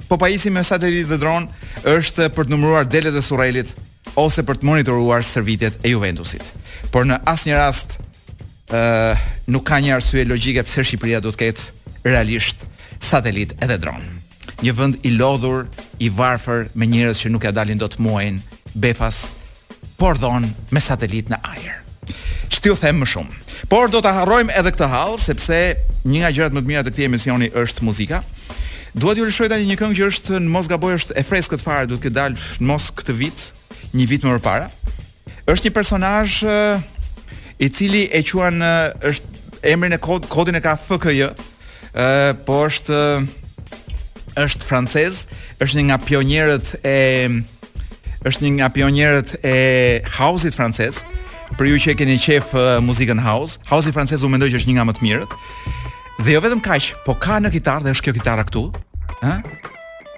po 0.09 0.17
pajisim 0.17 0.55
me 0.57 0.63
satelit 0.65 1.11
dhe 1.11 1.19
dron 1.21 1.45
është 1.85 2.31
për 2.33 2.47
të 2.49 2.53
numëruar 2.55 2.87
delet 2.89 3.13
e 3.13 3.21
Surrelit 3.21 3.73
ose 4.23 4.41
për 4.49 4.57
të 4.57 4.65
monitoruar 4.71 5.27
servitet 5.29 5.75
e 5.85 5.91
Juventusit. 5.93 6.55
Por 6.89 7.05
në 7.05 7.19
asnjë 7.29 7.59
rast 7.59 7.99
ë 8.73 8.81
nuk 9.53 9.67
ka 9.69 9.83
një 9.85 9.93
arsye 9.99 10.25
logjike 10.25 10.65
pse 10.65 10.87
Shqipëria 10.89 11.21
do 11.21 11.35
të 11.35 11.43
ketë 11.43 11.99
realisht 12.09 12.65
satelit 12.97 13.53
edhe 13.61 13.77
dron. 13.83 14.01
Një 14.65 14.73
vend 14.81 15.05
i 15.05 15.13
lodhur, 15.19 15.69
i 16.01 16.09
varfër 16.09 16.71
me 16.75 16.89
njerëz 16.89 17.27
që 17.27 17.35
nuk 17.35 17.45
ja 17.45 17.53
dalin 17.53 17.83
dot 17.85 17.99
muajin 18.01 18.41
befas 18.73 19.27
por 20.01 20.17
dhon 20.17 20.49
me 20.73 20.81
satelit 20.81 21.29
në 21.29 21.43
ajër. 21.45 21.77
Ç'ti 22.49 22.73
u 22.73 22.81
them 22.81 23.03
më 23.05 23.11
shumë? 23.13 23.43
Por 23.67 23.89
do 23.91 23.99
ta 24.05 24.13
harrojmë 24.15 24.55
edhe 24.61 24.71
këtë 24.73 24.87
hall 24.89 25.17
sepse 25.21 25.57
një 26.09 26.21
nga 26.23 26.31
gjërat 26.33 26.55
më 26.55 26.63
të 26.63 26.69
mira 26.71 26.85
të 26.87 26.93
këtij 26.95 27.09
emisioni 27.09 27.49
është 27.59 27.85
muzika. 27.89 28.21
Dua 28.97 29.13
t'ju 29.17 29.27
lëshoj 29.27 29.49
tani 29.53 29.67
një 29.69 29.77
këngë 29.81 29.99
që 29.99 30.07
është 30.13 30.39
në 30.45 30.53
mos 30.55 30.69
gaboj 30.71 30.95
është 31.01 31.17
e 31.21 31.25
freskët 31.27 31.61
fare, 31.65 31.89
duhet 31.91 32.07
të 32.07 32.13
dalë 32.15 32.47
në 32.63 32.69
mos 32.71 32.87
këtë 32.97 33.17
vit, 33.19 33.49
një 33.99 34.07
vit 34.09 34.25
më 34.25 34.39
parë. 34.47 34.71
Është 35.51 35.69
një 35.69 35.75
personazh 35.75 36.39
uh, 36.47 36.79
i 37.61 37.69
cili 37.69 38.07
e 38.15 38.23
quan 38.31 38.63
uh, 38.63 38.95
është 39.11 39.37
emrin 39.75 39.99
e 39.99 39.99
kod, 40.01 40.29
kodin 40.33 40.57
e 40.57 40.63
ka 40.65 40.77
FKJ, 40.79 41.29
uh, 41.29 42.33
po 42.47 42.63
është 42.71 42.95
uh, 42.95 43.29
është 44.47 44.67
francez, 44.71 45.25
është 45.61 45.77
një 45.81 45.87
nga 45.91 46.01
pionierët 46.09 46.75
e 46.89 46.99
është 48.29 48.45
një 48.49 48.53
nga 48.63 48.73
pionierët 48.79 49.37
e 49.45 49.57
house-it 50.19 50.55
francez 50.57 51.03
për 51.59 51.73
ju 51.73 51.79
që 51.83 51.93
e 51.93 51.97
keni 51.99 52.17
qef 52.23 52.53
uh, 52.55 52.69
muzikën 52.85 53.19
house, 53.25 53.59
house 53.69 53.89
i 53.91 53.95
francez 53.95 54.23
u 54.23 54.31
mendoj 54.31 54.53
që 54.53 54.61
është 54.61 54.71
një 54.71 54.77
nga 54.79 54.87
më 54.89 54.97
të 54.99 55.05
mirët. 55.07 55.35
Dhe 56.23 56.37
jo 56.37 56.41
vetëm 56.45 56.63
kaq, 56.65 56.93
po 57.07 57.15
ka 57.19 57.41
në 57.43 57.51
kitarë 57.57 57.87
dhe 57.89 57.95
është 57.97 58.07
kjo 58.09 58.15
kitara 58.19 58.47
këtu, 58.49 58.63
ë? 59.27 59.35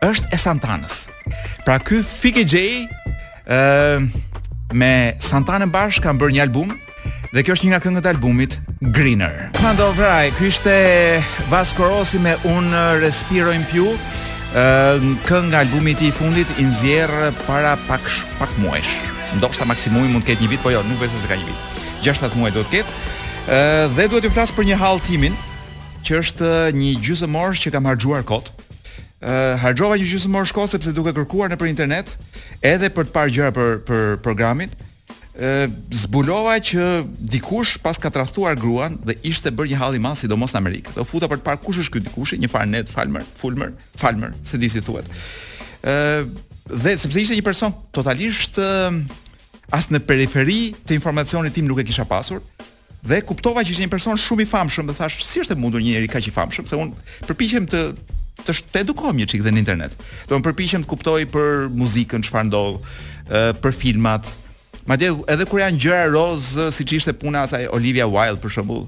Është 0.04 0.30
e 0.32 0.38
Santanës. 0.40 1.00
Pra 1.66 1.78
ky 1.84 2.00
Fiki 2.04 2.44
J 2.48 2.62
uh, 2.68 4.00
me 4.76 4.92
Santanën 5.20 5.72
bash 5.72 6.00
kanë 6.04 6.20
bërë 6.22 6.36
një 6.38 6.44
album 6.46 6.74
dhe 7.34 7.44
kjo 7.46 7.56
është 7.56 7.68
një 7.68 7.74
nga 7.74 7.82
këngët 7.84 8.08
e 8.08 8.10
albumit 8.14 8.58
Greener. 8.96 9.48
Kind 9.60 9.80
of 9.84 9.96
vraj, 10.00 10.30
ky 10.38 10.48
ishte 10.52 10.76
Vasco 11.52 11.88
Rossi 11.92 12.18
me 12.24 12.34
Un 12.54 12.68
respiro 13.02 13.52
in 13.56 13.64
più. 13.72 13.86
Kën 15.30 15.48
nga 15.52 15.62
albumit 15.64 16.02
i 16.02 16.10
fundit 16.16 16.48
i 16.58 16.66
nxjerr 16.68 17.30
para 17.46 17.76
pak 17.88 18.08
pak 18.40 18.56
muajsh 18.64 19.19
ndoshta 19.38 19.64
maksimumi 19.68 20.08
mund 20.12 20.24
të 20.24 20.32
ketë 20.34 20.44
një 20.46 20.50
vit, 20.54 20.62
po 20.64 20.72
jo, 20.74 20.82
nuk 20.88 20.98
besoj 21.02 21.20
se 21.22 21.30
ka 21.30 21.36
një 21.38 21.46
vit. 21.46 21.78
6-7 22.06 22.36
muaj 22.40 22.54
do 22.56 22.62
të 22.66 22.78
ketë. 22.78 22.98
Ë 23.50 23.60
dhe 23.96 24.06
duhet 24.10 24.24
t'ju 24.26 24.34
flas 24.34 24.52
për 24.54 24.68
një 24.70 24.78
hall 24.80 25.00
timin 25.04 25.34
që 26.06 26.18
është 26.18 26.52
një 26.76 26.92
gjysë 26.98 27.30
që 27.62 27.72
kam 27.76 27.88
harxuar 27.88 28.22
kot. 28.26 28.50
Ë 29.20 29.60
harxova 29.62 29.98
një 30.00 30.06
gjysë 30.08 30.30
mosh 30.32 30.54
kot 30.56 30.72
sepse 30.72 30.92
duke 30.96 31.12
kërkuar 31.16 31.52
nëpër 31.52 31.68
internet 31.70 32.14
edhe 32.64 32.88
për 32.90 33.08
të 33.08 33.12
parë 33.14 33.34
gjëra 33.36 33.52
për 33.52 33.82
për 33.84 34.04
programin 34.24 34.72
ë 35.40 35.50
zbulova 35.94 36.56
që 36.60 36.80
dikush 37.32 37.76
pas 37.84 38.00
ka 38.00 38.10
trastuar 38.12 38.56
gruan 38.60 38.96
dhe 39.04 39.18
ishte 39.28 39.52
bërë 39.52 39.72
një 39.74 39.78
hall 39.80 39.96
i 39.96 40.00
madh 40.02 40.18
sidomos 40.20 40.52
në 40.56 40.58
Amerikë. 40.60 40.94
Do 40.96 41.04
futa 41.06 41.28
për 41.30 41.40
të 41.40 41.46
parë 41.46 41.62
kush 41.64 41.80
është 41.84 41.96
ky 41.98 42.02
dikush, 42.08 42.34
një 42.36 42.48
farë 42.50 42.72
net 42.74 42.92
Falmer, 42.92 43.24
Fulmer, 43.40 43.70
Falmer, 43.96 44.34
se 44.44 44.60
di 44.60 44.68
si 44.72 44.82
thuhet. 44.84 45.08
Ë 45.84 46.24
dhe 46.70 46.92
sepse 46.96 47.18
ishte 47.24 47.36
një 47.36 47.44
person 47.46 47.72
totalisht 47.92 48.60
as 49.74 49.90
në 49.92 50.00
periferi 50.06 50.72
të 50.86 50.96
informacionit 50.98 51.54
tim 51.54 51.68
nuk 51.68 51.80
e 51.82 51.86
kisha 51.86 52.04
pasur 52.08 52.42
dhe 53.06 53.20
kuptova 53.24 53.62
që 53.64 53.72
ishte 53.72 53.84
një 53.86 53.92
person 53.92 54.18
shumë 54.20 54.44
i 54.44 54.48
famshëm 54.50 54.88
dhe 54.90 54.96
thash 54.98 55.20
si 55.24 55.40
është 55.40 55.54
e 55.56 55.60
mundur 55.60 55.80
një 55.80 55.94
njeri 55.94 56.08
kaq 56.10 56.26
i 56.28 56.34
famshëm 56.34 56.66
se 56.68 56.76
un 56.78 56.90
përpiqem 57.28 57.68
të 57.70 57.84
të 58.44 58.54
të 58.72 58.80
edukohem 58.84 59.18
një 59.20 59.26
çik 59.28 59.42
dhe 59.44 59.50
në 59.52 59.60
internet. 59.60 59.92
Do 60.30 60.36
të 60.38 60.44
përpiqem 60.46 60.84
të 60.84 60.88
kuptoj 60.88 61.18
për 61.32 61.66
muzikën 61.76 62.22
çfarë 62.24 62.46
ndodh, 62.48 62.78
për 63.60 63.74
filmat. 63.76 64.30
Madje 64.88 65.10
edhe 65.34 65.44
kur 65.48 65.60
janë 65.60 65.76
gjëra 65.84 66.06
roz 66.08 66.46
siç 66.72 66.94
ishte 66.98 67.12
puna 67.20 67.42
e 67.42 67.50
asaj 67.50 67.66
Olivia 67.76 68.06
Wilde 68.08 68.40
për 68.40 68.54
shembull, 68.54 68.86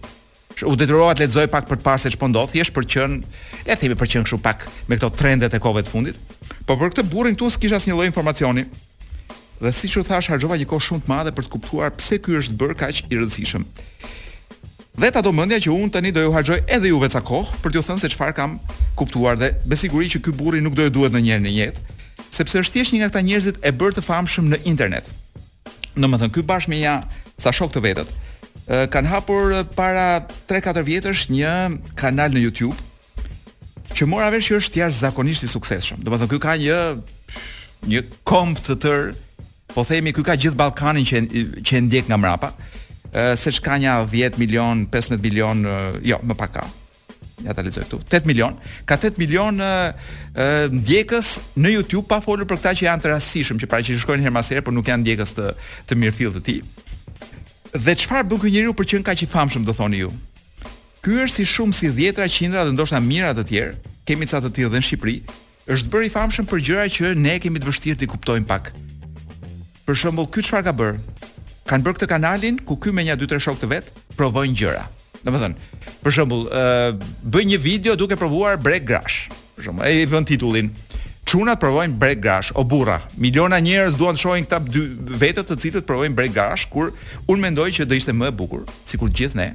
u 0.64 0.72
detyrova 0.76 1.12
të 1.12 1.26
lexoj 1.26 1.50
pak 1.52 1.68
për 1.68 1.82
të 1.82 1.86
parë 1.88 2.00
se 2.06 2.14
ç'po 2.14 2.30
ndodh, 2.32 2.48
thjesht 2.54 2.72
për 2.72 2.86
të 2.86 2.94
qenë, 2.96 3.20
le 3.68 3.74
të 3.76 3.80
themi 3.82 3.98
për 4.00 4.08
të 4.08 4.14
qenë 4.14 4.28
kështu 4.30 4.40
pak 4.48 4.64
me 4.88 4.96
këto 4.96 5.12
trendet 5.20 5.52
e 5.52 5.60
kohëve 5.60 5.84
të 5.84 5.92
fundit. 5.92 6.16
Po 6.64 6.78
për 6.80 6.94
këtë 6.94 7.04
burrin 7.12 7.36
këtu 7.36 7.52
s'kisha 7.52 7.76
asnjë 7.80 7.98
lloj 7.98 8.08
informacioni. 8.08 8.64
Dhe 9.62 9.70
siç 9.72 9.92
u 9.96 10.02
thash, 10.02 10.26
harxova 10.26 10.56
një 10.58 10.64
kohë 10.66 10.82
shumë 10.82 11.04
të 11.04 11.10
madhe 11.12 11.32
për 11.36 11.46
të 11.46 11.50
kuptuar 11.54 11.92
pse 11.94 12.16
ky 12.18 12.34
është 12.40 12.54
bër 12.58 12.72
kaq 12.80 12.98
i 13.04 13.14
rëndësishëm. 13.20 13.62
Dhe 14.98 15.10
ta 15.14 15.22
do 15.22 15.30
mendja 15.38 15.60
që 15.62 15.70
un 15.76 15.92
tani 15.94 16.10
do 16.14 16.24
ju 16.24 16.32
harxoj 16.34 16.56
edhe 16.66 16.90
ju 16.90 16.98
veca 16.98 17.22
kohë 17.28 17.60
për 17.62 17.70
t'ju 17.76 17.82
thënë 17.86 18.02
se 18.02 18.10
çfarë 18.10 18.34
kam 18.40 18.56
kuptuar 18.98 19.38
dhe 19.38 19.52
me 19.70 19.78
siguri 19.78 20.10
që 20.10 20.22
ky 20.26 20.34
burri 20.40 20.64
nuk 20.66 20.74
do 20.74 20.88
të 20.88 20.94
duhet 20.96 21.14
ndonjëherë 21.14 21.46
në 21.46 21.52
jetë, 21.60 21.82
sepse 22.40 22.58
është 22.64 22.80
thjesht 22.80 22.96
një 22.96 23.00
nga 23.04 23.12
ata 23.12 23.22
njerëzit 23.28 23.60
e 23.62 23.72
bërë 23.78 23.96
të 24.00 24.04
famshëm 24.08 24.50
në 24.50 24.58
internet. 24.74 25.12
Në 25.94 26.10
më 26.10 26.20
thënë, 26.24 26.34
këj 26.34 26.46
bashkë 26.50 26.72
me 26.74 26.80
ja 26.82 26.96
sa 27.44 27.52
shok 27.54 27.70
të 27.74 27.82
vetët 27.84 28.10
Kanë 28.88 29.10
hapur 29.12 29.52
para 29.78 30.26
3-4 30.48 30.82
vjetësh 30.90 31.22
një 31.34 31.52
kanal 31.98 32.32
në 32.32 32.42
Youtube 32.46 32.80
Që 33.92 34.08
mora 34.08 34.30
vesh 34.32 34.48
që 34.48 34.56
është 34.62 34.80
jashtëzakonisht 34.82 35.44
i 35.44 35.50
suksesshëm. 35.52 36.00
Në 36.02 36.10
më 36.10 36.38
ka 36.40 36.56
një, 36.62 36.78
një 37.92 38.00
komp 38.26 38.62
të 38.64 38.78
tërë 38.82 39.04
po 39.74 39.84
themi 39.88 40.12
ky 40.14 40.22
ka 40.24 40.36
gjithë 40.36 40.58
Ballkanin 40.58 41.06
që 41.08 41.20
që 41.64 41.80
ndjek 41.86 42.08
nga 42.10 42.18
mrapa, 42.20 42.52
se 43.38 43.52
çka 43.56 43.78
nja 43.80 43.98
10 44.04 44.38
milion, 44.40 44.84
15 44.90 45.20
milion, 45.24 45.64
jo, 46.04 46.20
më 46.22 46.36
pak 46.38 46.54
ka. 46.58 46.64
Ja 47.42 47.54
ta 47.56 47.64
lexoj 47.66 47.86
këtu. 47.88 47.98
8 48.12 48.26
milion, 48.28 48.54
ka 48.86 48.98
8 49.00 49.16
milion 49.20 49.58
ndjekës 50.78 51.32
në 51.58 51.72
YouTube 51.76 52.06
pa 52.10 52.20
folur 52.24 52.46
për 52.50 52.60
këta 52.60 52.74
që 52.78 52.86
janë 52.88 53.04
të 53.06 53.12
rastishëm, 53.14 53.58
që 53.62 53.70
para 53.72 53.84
që 53.86 53.96
shkojnë 54.04 54.28
herë 54.28 54.34
pas 54.38 54.52
por 54.68 54.76
nuk 54.76 54.92
janë 54.92 55.04
ndjekës 55.06 55.34
të 55.38 55.48
të 55.90 55.98
mirëfill 56.02 56.36
të 56.36 56.44
tij. 56.48 56.60
Dhe 57.72 57.96
çfarë 58.04 58.28
bën 58.28 58.42
ky 58.42 58.52
njeriu 58.52 58.76
për 58.76 58.86
qen 58.92 59.06
kaq 59.08 59.24
i 59.24 59.30
famshëm, 59.34 59.64
do 59.68 59.72
thoni 59.76 60.02
ju? 60.04 60.12
Ky 61.02 61.16
është 61.24 61.38
si 61.40 61.46
shumë 61.48 61.74
si 61.74 61.88
dhjetra 61.96 62.28
qindra 62.30 62.66
dhe 62.68 62.74
ndoshta 62.76 63.00
mira 63.02 63.32
të 63.34 63.46
tjerë, 63.48 63.92
kemi 64.06 64.28
ca 64.30 64.38
të 64.44 64.52
tillë 64.58 64.70
edhe 64.70 64.82
në 64.82 64.86
Shqipëri, 64.86 65.16
është 65.72 65.90
bërë 65.90 66.06
i 66.06 66.12
famshëm 66.12 66.46
për 66.52 66.62
gjëra 66.68 66.86
që 66.98 67.14
ne 67.18 67.38
kemi 67.42 67.58
të 67.58 67.66
vështirë 67.70 68.00
të 68.02 68.10
kuptojmë 68.12 68.46
pak. 68.52 68.70
Për 69.82 69.96
shembull, 69.98 70.28
ky 70.30 70.44
çfarë 70.46 70.68
ka 70.68 70.74
bër? 70.78 70.98
Kan 71.66 71.82
bër 71.82 71.96
këtë 71.96 72.06
kanalin 72.10 72.58
ku 72.66 72.76
ky 72.82 72.92
me 72.94 73.02
një 73.06 73.16
2-3 73.18 73.42
shok 73.42 73.60
të 73.62 73.68
vet 73.70 73.88
provojnë 74.18 74.54
gjëra. 74.58 74.84
Domethënë, 75.26 75.66
për 76.02 76.14
shembull, 76.16 76.44
ë 76.46 76.92
bëj 77.30 77.44
një 77.52 77.58
video 77.62 77.94
duke 77.98 78.16
provuar 78.18 78.58
break 78.62 78.86
grash. 78.88 79.26
Për 79.56 79.66
shembull, 79.66 79.88
e 79.88 80.06
vën 80.10 80.26
titullin 80.28 80.70
Çunat 81.26 81.58
provojnë 81.62 81.96
break 82.02 82.20
grash 82.22 82.50
o 82.58 82.64
burra. 82.66 82.98
Miliona 83.16 83.56
njerëz 83.62 83.94
duan 83.98 84.18
të 84.18 84.20
shohin 84.24 84.46
këta 84.46 84.58
dy 84.68 84.82
vetët 85.22 85.48
të 85.52 85.58
cilët 85.64 85.86
provojnë 85.88 86.18
break 86.18 86.34
grash 86.34 86.66
kur 86.70 86.90
un 87.30 87.42
mendoj 87.42 87.70
që 87.78 87.86
do 87.88 87.94
ishte 87.96 88.12
më 88.14 88.32
e 88.32 88.34
bukur, 88.36 88.64
sikur 88.86 89.10
gjithë 89.10 89.40
ne 89.42 89.50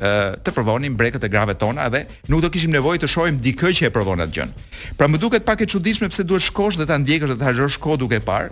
të 0.00 0.54
provonim 0.56 0.94
brekët 0.96 1.26
e 1.26 1.28
grave 1.28 1.52
tona 1.60 1.84
dhe 1.92 2.06
nuk 2.32 2.40
do 2.40 2.48
kishim 2.54 2.70
nevojë 2.72 3.02
të 3.02 3.08
shohim 3.12 3.36
dikë 3.44 3.72
që 3.76 3.90
e 3.90 3.90
provon 3.92 4.22
atë 4.24 4.32
gjën. 4.32 4.54
Pra 4.96 5.10
më 5.12 5.18
duket 5.20 5.44
pak 5.44 5.60
e 5.60 5.66
çuditshme 5.68 6.08
pse 6.08 6.24
duhet 6.24 6.46
shkosh 6.46 6.78
dhe 6.80 6.86
ta 6.88 6.96
ndjekësh 7.02 7.34
dhe 7.34 7.36
ta 7.42 7.50
harxhosh 7.50 7.76
kohë 7.84 7.98
duke 8.00 8.20
parë, 8.24 8.48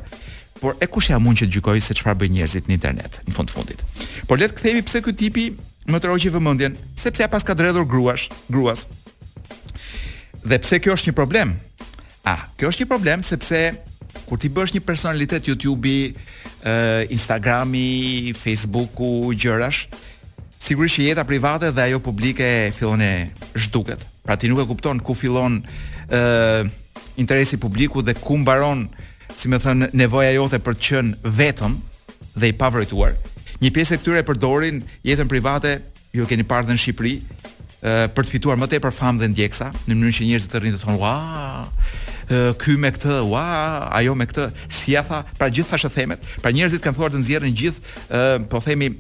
por 0.61 0.77
e 0.83 0.87
kush 0.91 1.11
jam 1.13 1.27
unë 1.31 1.43
që 1.45 1.49
gjykoj 1.55 1.81
se 1.89 1.97
çfarë 1.99 2.19
bëjnë 2.23 2.37
njerëzit 2.39 2.69
në 2.69 2.77
internet 2.79 3.19
në 3.29 3.35
fund 3.37 3.53
fundit. 3.53 3.83
Por 4.29 4.41
le 4.41 4.49
të 4.51 4.59
kthehemi 4.59 4.83
pse 4.87 5.01
ky 5.07 5.15
tipi 5.17 5.45
më 5.89 6.01
tërhoqi 6.03 6.33
vëmendjen, 6.35 6.77
sepse 7.01 7.23
ja 7.25 7.29
pas 7.33 7.45
ka 7.47 7.55
dredhur 7.57 7.87
gruash, 7.89 8.29
gruas. 8.53 8.85
Dhe 10.45 10.59
pse 10.63 10.81
kjo 10.85 10.99
është 10.99 11.11
një 11.11 11.17
problem? 11.17 11.55
Ah, 12.29 12.43
kjo 12.61 12.71
është 12.73 12.85
një 12.85 12.91
problem 12.91 13.25
sepse 13.27 13.61
kur 14.29 14.41
ti 14.41 14.51
bësh 14.53 14.75
një 14.77 14.83
personalitet 14.85 15.47
YouTube-i, 15.49 16.11
Instagrami, 17.15 18.35
Facebook-u, 18.37 19.31
gjërash, 19.33 19.87
sigurisht 20.61 20.99
që 20.99 21.07
jeta 21.09 21.25
private 21.25 21.71
dhe 21.73 21.87
ajo 21.89 22.01
publike 22.05 22.49
fillon 22.77 23.01
e 23.05 23.13
zhduket. 23.57 24.03
Pra 24.27 24.37
ti 24.37 24.51
nuk 24.51 24.61
e 24.61 24.69
kupton 24.69 25.01
ku 25.01 25.15
fillon 25.17 25.63
ë 26.13 26.69
interesi 27.19 27.57
publiku 27.59 28.03
dhe 28.05 28.13
ku 28.21 28.37
mbaron 28.43 28.85
uh, 28.85 29.07
si 29.39 29.49
më 29.53 29.59
thënë, 29.63 29.89
nevoja 29.97 30.33
jote 30.35 30.59
për 30.63 30.75
të 30.75 30.85
qënë 30.89 31.33
vetëm 31.39 31.77
dhe 32.39 32.51
i 32.51 32.57
pavrëjtuar. 32.59 33.15
Një 33.63 33.71
pjesë 33.75 33.95
e 33.97 34.01
këtyre 34.01 34.23
e 34.23 34.27
përdorin 34.27 34.81
jetën 35.07 35.31
private, 35.31 35.77
ju 36.17 36.27
keni 36.31 36.47
parë 36.49 36.67
dhe 36.69 36.77
në 36.77 36.83
Shqipëri, 36.83 37.15
për 38.15 38.25
të 38.27 38.33
fituar 38.33 38.59
më 38.59 38.69
tepër 38.73 38.89
për 38.91 38.97
famë 38.99 39.23
dhe 39.23 39.29
ndjeksa, 39.37 39.69
në 39.87 39.95
mënyrë 39.95 40.17
që 40.19 40.27
njerëzit 40.27 40.51
të 40.55 40.63
rrinë 40.63 40.79
të 40.79 40.83
thonë, 40.83 40.99
wa, 41.03 41.15
ky 42.65 42.75
me 42.83 42.91
këtë, 42.95 43.19
wa, 43.31 43.45
ajo 44.01 44.17
me 44.19 44.27
këtë, 44.31 44.49
si 44.75 44.97
ja 44.97 45.05
tha, 45.07 45.23
pra 45.39 45.51
gjithë 45.55 45.71
fashë 45.71 45.93
themet, 45.95 46.27
pra 46.43 46.53
njerëzit 46.55 46.83
kanë 46.83 46.99
thuar 46.99 47.15
të 47.15 47.23
nëzjerën 47.23 47.55
gjithë, 47.63 47.99
po 48.51 48.63
themi, 48.65 48.91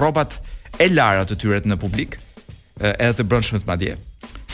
robat 0.00 0.38
e 0.80 0.88
larë 0.88 1.28
të 1.32 1.40
tyret 1.44 1.68
në 1.68 1.76
publik, 1.84 2.16
edhe 2.80 3.12
të 3.20 3.28
brëndshmet 3.28 3.68
madje 3.68 3.98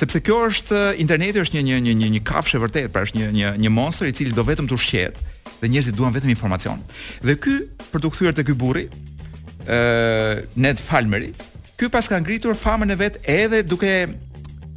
sepse 0.00 0.20
kjo 0.24 0.36
është 0.48 0.78
eh, 0.78 0.94
interneti 1.02 1.42
është 1.42 1.58
një 1.58 1.62
një 1.70 1.78
një 1.86 1.94
një 2.00 2.08
një 2.16 2.22
kafshë 2.30 2.60
vërtet, 2.62 2.88
pra 2.94 3.04
është 3.06 3.20
një 3.20 3.30
një 3.36 3.48
një 3.64 3.72
monster 3.74 4.08
i 4.10 4.14
cili 4.16 4.34
do 4.36 4.44
vetëm 4.48 4.68
të 4.70 4.76
ushqehet 4.78 5.20
dhe 5.60 5.68
njerëzit 5.68 5.96
duan 5.98 6.14
vetëm 6.14 6.32
informacion. 6.32 6.80
Dhe 7.24 7.36
ky 7.40 7.58
për 7.92 8.00
të 8.04 8.12
kthyer 8.14 8.36
te 8.38 8.46
ky 8.48 8.54
burri, 8.56 8.86
ë 8.88 8.88
uh, 8.88 9.76
eh, 9.76 10.42
Ned 10.56 10.80
Falmeri, 10.80 11.34
ky 11.76 11.90
pas 11.92 12.08
ka 12.08 12.16
ngritur 12.22 12.56
famën 12.56 12.94
e 12.94 12.98
vet 13.00 13.18
edhe 13.28 13.60
duke 13.68 13.90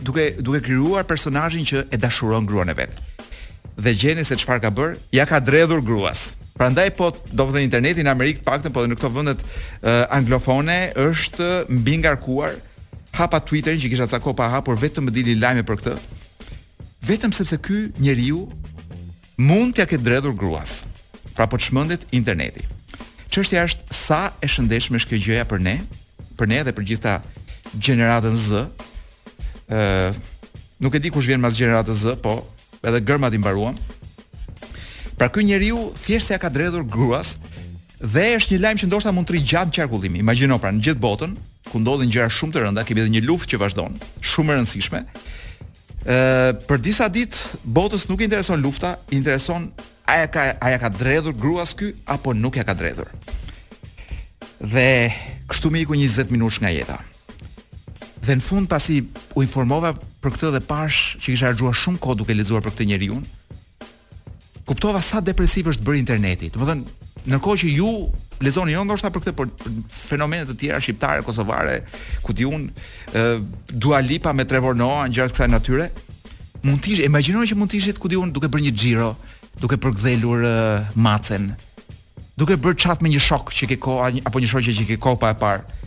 duke 0.04 0.26
duke 0.44 0.60
krijuar 0.66 1.06
personazhin 1.08 1.64
që 1.68 1.86
e 1.96 2.00
dashuron 2.04 2.48
gruan 2.50 2.72
e 2.74 2.78
vet. 2.82 3.00
Dhe 3.80 3.96
gjeni 3.96 4.26
se 4.28 4.36
çfarë 4.38 4.66
ka 4.68 4.74
bër, 4.76 4.98
ja 5.16 5.24
ka 5.30 5.40
dredhur 5.40 5.80
gruas. 5.82 6.34
Prandaj 6.54 6.92
po 7.00 7.08
do 7.32 7.48
të 7.48 7.54
thënë 7.56 7.66
interneti 7.66 8.04
në 8.06 8.12
Amerikë 8.14 8.44
paktën 8.46 8.74
po 8.76 8.84
edhe 8.84 8.92
në 8.92 9.00
këto 9.00 9.10
vendet 9.16 9.40
uh, 9.40 9.48
eh, 9.94 10.04
anglofone 10.20 10.80
është 11.08 11.52
mbi 11.80 12.02
ngarkuar 12.04 12.60
hapa 13.14 13.40
Twitterin 13.40 13.80
që 13.82 13.90
kisha 13.92 14.08
ca 14.10 14.20
pa 14.34 14.50
hapur 14.50 14.76
vetëm 14.80 15.08
të 15.10 15.14
dili 15.14 15.36
lajme 15.40 15.64
për 15.64 15.80
këtë. 15.82 15.96
Vetëm 17.06 17.32
sepse 17.36 17.58
ky 17.62 17.80
njeriu 18.02 18.48
mund 19.38 19.74
t'ja 19.76 19.86
ketë 19.86 20.04
dredhur 20.06 20.34
gruas. 20.34 20.84
Pra 21.36 21.48
po 21.50 21.58
çmendet 21.58 22.06
interneti. 22.12 22.64
Çështja 23.34 23.64
është 23.66 23.94
sa 23.94 24.22
e 24.42 24.48
shëndetshme 24.48 25.00
është 25.00 25.10
kjo 25.14 25.22
gjëja 25.28 25.46
për 25.50 25.62
ne, 25.66 25.76
për 26.38 26.50
ne 26.52 26.60
dhe 26.66 26.74
për 26.78 26.86
gjithta 26.90 27.16
gjeneratën 27.78 28.36
Z. 28.38 28.66
ë 29.70 30.14
nuk 30.84 30.96
e 30.96 31.00
di 31.02 31.10
kush 31.14 31.26
vjen 31.28 31.42
mas 31.42 31.58
gjeneratës 31.58 32.04
Z, 32.06 32.16
po 32.22 32.34
edhe 32.86 33.00
gërmat 33.02 33.34
i 33.34 33.38
mbaruam. 33.42 33.78
Pra 35.18 35.30
ky 35.30 35.44
njeriu 35.46 35.92
thjesht 35.98 36.34
ja 36.34 36.38
ka 36.38 36.50
dredhur 36.50 36.84
gruas 36.84 37.38
dhe 38.02 38.34
është 38.38 38.56
një 38.56 38.62
lajm 38.66 38.78
që 38.84 38.88
ndoshta 38.90 39.12
mund 39.14 39.28
të 39.30 39.38
rigjat 39.38 39.70
qarkullimi. 39.76 40.20
Imagjino 40.22 40.58
pra 40.60 40.72
në 40.74 40.82
gjithë 40.86 41.02
botën, 41.04 41.34
ku 41.72 41.80
ndodhin 41.80 42.12
gjëra 42.12 42.30
shumë 42.32 42.54
të 42.56 42.64
rënda, 42.66 42.84
kemi 42.88 43.04
edhe 43.04 43.14
një 43.14 43.24
luftë 43.28 43.54
që 43.54 43.62
vazhdon, 43.62 43.96
shumë 44.24 44.52
e 44.52 44.58
rëndësishme. 44.60 45.04
Ë 46.04 46.18
për 46.68 46.82
disa 46.84 47.08
ditë 47.08 47.60
botës 47.74 48.08
nuk 48.10 48.24
i 48.24 48.28
intereson 48.28 48.64
lufta, 48.64 48.98
i 49.14 49.20
intereson 49.22 49.70
a 50.12 50.18
ja 50.24 50.28
ka 50.32 50.48
a 50.60 50.74
ja 50.74 50.82
ka 50.82 50.90
dredhur 50.92 51.36
gruas 51.40 51.72
këy 51.80 51.94
apo 52.18 52.34
nuk 52.36 52.60
ja 52.60 52.66
ka 52.68 52.76
dredhur. 52.76 53.08
Dhe 54.60 54.90
kështu 55.52 55.72
më 55.72 55.84
iku 55.86 55.96
20 55.98 56.34
minutësh 56.36 56.60
nga 56.64 56.74
jeta. 56.76 56.98
Dhe 58.24 58.36
në 58.40 58.44
fund 58.44 58.70
pasi 58.72 59.00
u 59.36 59.44
informova 59.44 59.94
për 60.24 60.36
këtë 60.36 60.52
dhe 60.58 60.64
pash 60.68 61.16
që 61.22 61.30
kisha 61.34 61.50
harxuar 61.52 61.76
shumë 61.80 62.04
kohë 62.04 62.20
duke 62.22 62.36
lexuar 62.36 62.64
për 62.64 62.72
këtë 62.76 62.90
njeriu, 62.92 63.18
kuptova 64.68 65.00
sa 65.04 65.20
depresiv 65.24 65.68
është 65.74 65.84
bërë 65.88 66.02
interneti. 66.04 66.52
Domethënë, 66.52 67.08
ndërkohë 67.28 67.60
që 67.64 67.72
ju 67.76 67.90
lezoni 68.44 68.76
jo 68.76 68.84
ndoshta 68.86 69.10
për 69.14 69.24
këtë 69.24 69.34
por 69.38 69.52
fenomene 69.94 70.46
të 70.50 70.56
tjera 70.60 70.80
shqiptare, 70.84 71.24
kosovare, 71.26 71.78
ku 72.26 72.34
ti 72.36 72.46
un 72.48 72.68
dua 73.72 74.02
lipa 74.04 74.34
me 74.34 74.46
Trevor 74.48 74.76
Noah 74.80 75.08
gjatë 75.10 75.36
kësaj 75.38 75.50
natyre. 75.54 75.88
Mund 76.64 76.82
të 76.84 76.94
ish, 76.96 77.02
imagjinoj 77.08 77.48
që 77.52 77.58
mund 77.60 77.72
të 77.74 77.80
ishit 77.82 78.00
ku 78.00 78.08
ti 78.12 78.20
un 78.20 78.32
duke 78.34 78.48
bërë 78.52 78.68
një 78.68 78.74
xhiro, 78.80 79.10
duke 79.62 79.80
përkthelur 79.84 80.46
uh, 80.48 80.96
macen. 80.96 81.52
Duke 82.40 82.56
bërë 82.60 82.80
chat 82.86 83.04
me 83.04 83.12
një 83.14 83.22
shok 83.22 83.52
që 83.54 83.68
ke 83.74 83.78
kohë 83.84 84.22
apo 84.30 84.42
një 84.42 84.52
shoqë 84.54 84.76
që 84.80 84.86
ke 84.94 85.00
kohë 85.04 85.20
pa 85.24 85.34
e 85.36 85.40
parë. 85.42 85.82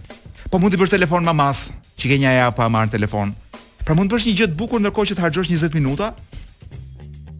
Po 0.52 0.60
mund 0.62 0.74
të 0.74 0.80
bësh 0.82 0.94
telefon 0.96 1.26
mamas, 1.26 1.70
që 1.98 2.10
ke 2.12 2.20
një 2.22 2.34
ajë 2.34 2.50
pa 2.58 2.68
marr 2.72 2.92
telefon. 2.92 3.32
Pra 3.86 3.96
mund 3.96 4.10
të 4.12 4.18
bësh 4.18 4.28
një 4.30 4.36
gjë 4.40 4.50
të 4.52 4.58
bukur 4.60 4.82
ndërkohë 4.84 5.10
që 5.10 5.16
të 5.18 5.24
harxhosh 5.24 5.50
20 5.52 5.78
minuta. 5.80 6.12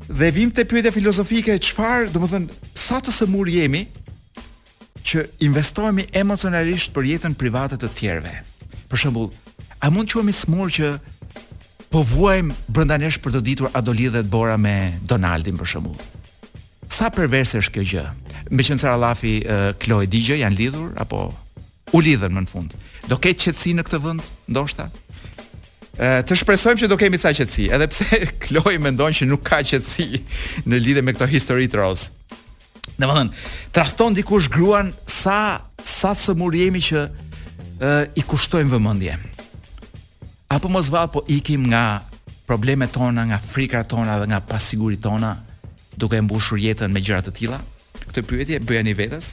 Dhe 0.09 0.31
vim 0.35 0.50
te 0.55 0.64
pyetja 0.66 0.90
filozofike, 0.94 1.55
çfarë, 1.68 2.09
domethënë, 2.14 2.59
sa 2.81 3.02
të 3.05 3.14
semur 3.14 3.50
jemi 3.52 3.85
që 5.06 5.22
investohemi 5.46 6.04
emocionalisht 6.16 6.92
për 6.96 7.06
jetën 7.12 7.36
private 7.38 7.78
të 7.80 7.92
tjerëve. 7.98 8.32
Për 8.90 9.02
shembull, 9.04 9.30
a 9.80 9.90
mund 9.92 10.10
të 10.10 10.16
quhemi 10.18 10.34
smur 10.34 10.72
që 10.76 10.92
po 11.92 12.02
vuajmë 12.10 12.56
brenda 12.74 12.98
nesh 13.00 13.20
për 13.22 13.36
të 13.36 13.42
ditur 13.46 13.70
a 13.76 13.82
do 13.86 13.94
lidhet 13.94 14.28
bora 14.32 14.56
me 14.58 14.74
Donaldin 15.06 15.58
për 15.60 15.70
shembull. 15.76 15.96
Sa 16.90 17.08
perverse 17.10 17.58
është 17.62 17.74
kjo 17.76 17.86
gjë. 17.92 18.04
Me 18.54 18.62
qenë 18.66 18.78
se 18.82 18.86
Rallafi, 18.86 19.36
uh, 19.72 20.06
Digjë 20.06 20.40
janë 20.42 20.56
lidhur 20.60 20.92
apo 21.02 21.26
u 21.94 22.00
lidhen 22.02 22.34
më 22.36 22.44
në 22.46 22.50
fund. 22.50 22.74
Do 23.10 23.18
ketë 23.22 23.46
qetësi 23.48 23.72
në 23.78 23.86
këtë 23.86 24.02
vend, 24.08 24.30
ndoshta? 24.50 24.90
të 25.96 26.34
shpresojmë 26.36 26.80
që 26.82 26.88
do 26.92 26.96
kemi 27.00 27.16
ca 27.16 27.30
qetësi, 27.32 27.70
edhe 27.72 27.86
pse 27.88 28.18
Kloi 28.44 28.74
mendon 28.84 29.14
që 29.16 29.24
nuk 29.30 29.40
ka 29.48 29.62
qetësi 29.64 30.20
në 30.68 30.80
lidhje 30.84 31.00
me 31.06 31.14
këtë 31.16 31.30
histori 31.32 31.70
të 31.72 31.78
Rose. 31.80 32.10
Në 32.99 33.09
më 33.11 33.14
thënë, 33.16 33.44
trahton 33.77 34.14
dikush 34.16 34.49
gruan 34.53 34.92
sa, 35.11 35.62
sa 35.85 36.12
të 36.16 36.22
sëmur 36.27 36.55
jemi 36.57 36.81
që 36.85 37.01
e, 37.03 37.88
i 38.16 38.22
kushtojmë 38.25 38.72
vëmëndje. 38.72 39.16
Apo 40.57 40.70
më 40.70 40.83
zva, 40.87 41.05
po 41.12 41.25
ikim 41.33 41.66
nga 41.72 42.03
problemet 42.49 42.94
tona, 42.94 43.25
nga 43.33 43.40
frikra 43.42 43.83
tona 43.85 44.18
dhe 44.22 44.29
nga 44.31 44.40
pasigurit 44.49 45.03
tona, 45.03 45.35
duke 45.99 46.20
mbushur 46.22 46.61
jetën 46.62 46.92
me 46.94 47.03
gjërat 47.03 47.29
të 47.29 47.35
tila. 47.40 47.59
Këtë 48.07 48.25
pyetje 48.31 48.62
bëja 48.64 48.87
një 48.87 48.94
vetës, 48.96 49.33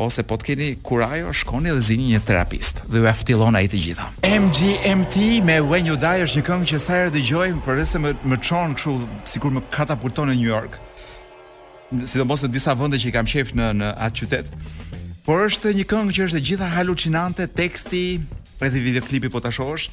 ose 0.00 0.24
po 0.26 0.36
të 0.40 0.50
keni 0.50 0.68
kurajo, 0.84 1.32
shkoni 1.40 1.72
dhe 1.72 1.80
zini 1.80 2.10
një 2.12 2.20
terapist 2.28 2.82
dhe 2.92 3.00
ju 3.00 3.08
aftillon 3.08 3.56
ai 3.56 3.64
të 3.70 3.80
gjitha. 3.86 4.10
MGMT 4.26 5.16
me 5.46 5.60
When 5.70 5.88
You 5.88 5.96
Die 6.00 6.26
është 6.26 6.42
një 6.42 6.48
këngë 6.50 6.68
që 6.74 6.82
sa 6.84 6.98
herë 6.98 7.14
dëgjoj, 7.16 7.48
por 7.64 7.80
më 8.04 8.14
më 8.32 8.40
çon 8.44 8.76
kështu 8.76 8.96
sikur 9.32 9.56
më 9.56 9.64
katapulton 9.72 10.34
në 10.34 10.38
New 10.42 10.50
York 10.52 10.76
sidomos 12.06 12.44
në 12.44 12.50
disa 12.54 12.74
vende 12.78 12.98
që 13.00 13.10
i 13.10 13.14
kam 13.14 13.28
qejf 13.28 13.50
në 13.58 13.70
në 13.80 13.88
atë 14.06 14.20
qytet. 14.22 14.52
Por 15.26 15.42
është 15.46 15.72
një 15.78 15.86
këngë 15.90 16.14
që 16.16 16.26
është 16.26 16.38
e 16.40 16.44
gjitha 16.50 16.68
halucinante, 16.74 17.46
teksti, 17.56 18.02
edhe 18.64 18.82
videoklipi 18.84 19.30
po 19.30 19.40
ta 19.40 19.50
shohësh. 19.54 19.88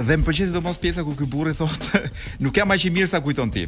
Dhe 0.00 0.16
më 0.16 0.26
pëlqen 0.26 0.50
sidomos 0.50 0.78
pjesa 0.80 1.04
ku 1.04 1.14
ky 1.18 1.26
burri 1.28 1.54
thotë, 1.58 2.00
nuk 2.44 2.56
jam 2.56 2.72
aq 2.72 2.86
i 2.88 2.92
mirë 2.94 3.10
sa 3.12 3.20
kujton 3.22 3.52
ti. 3.52 3.66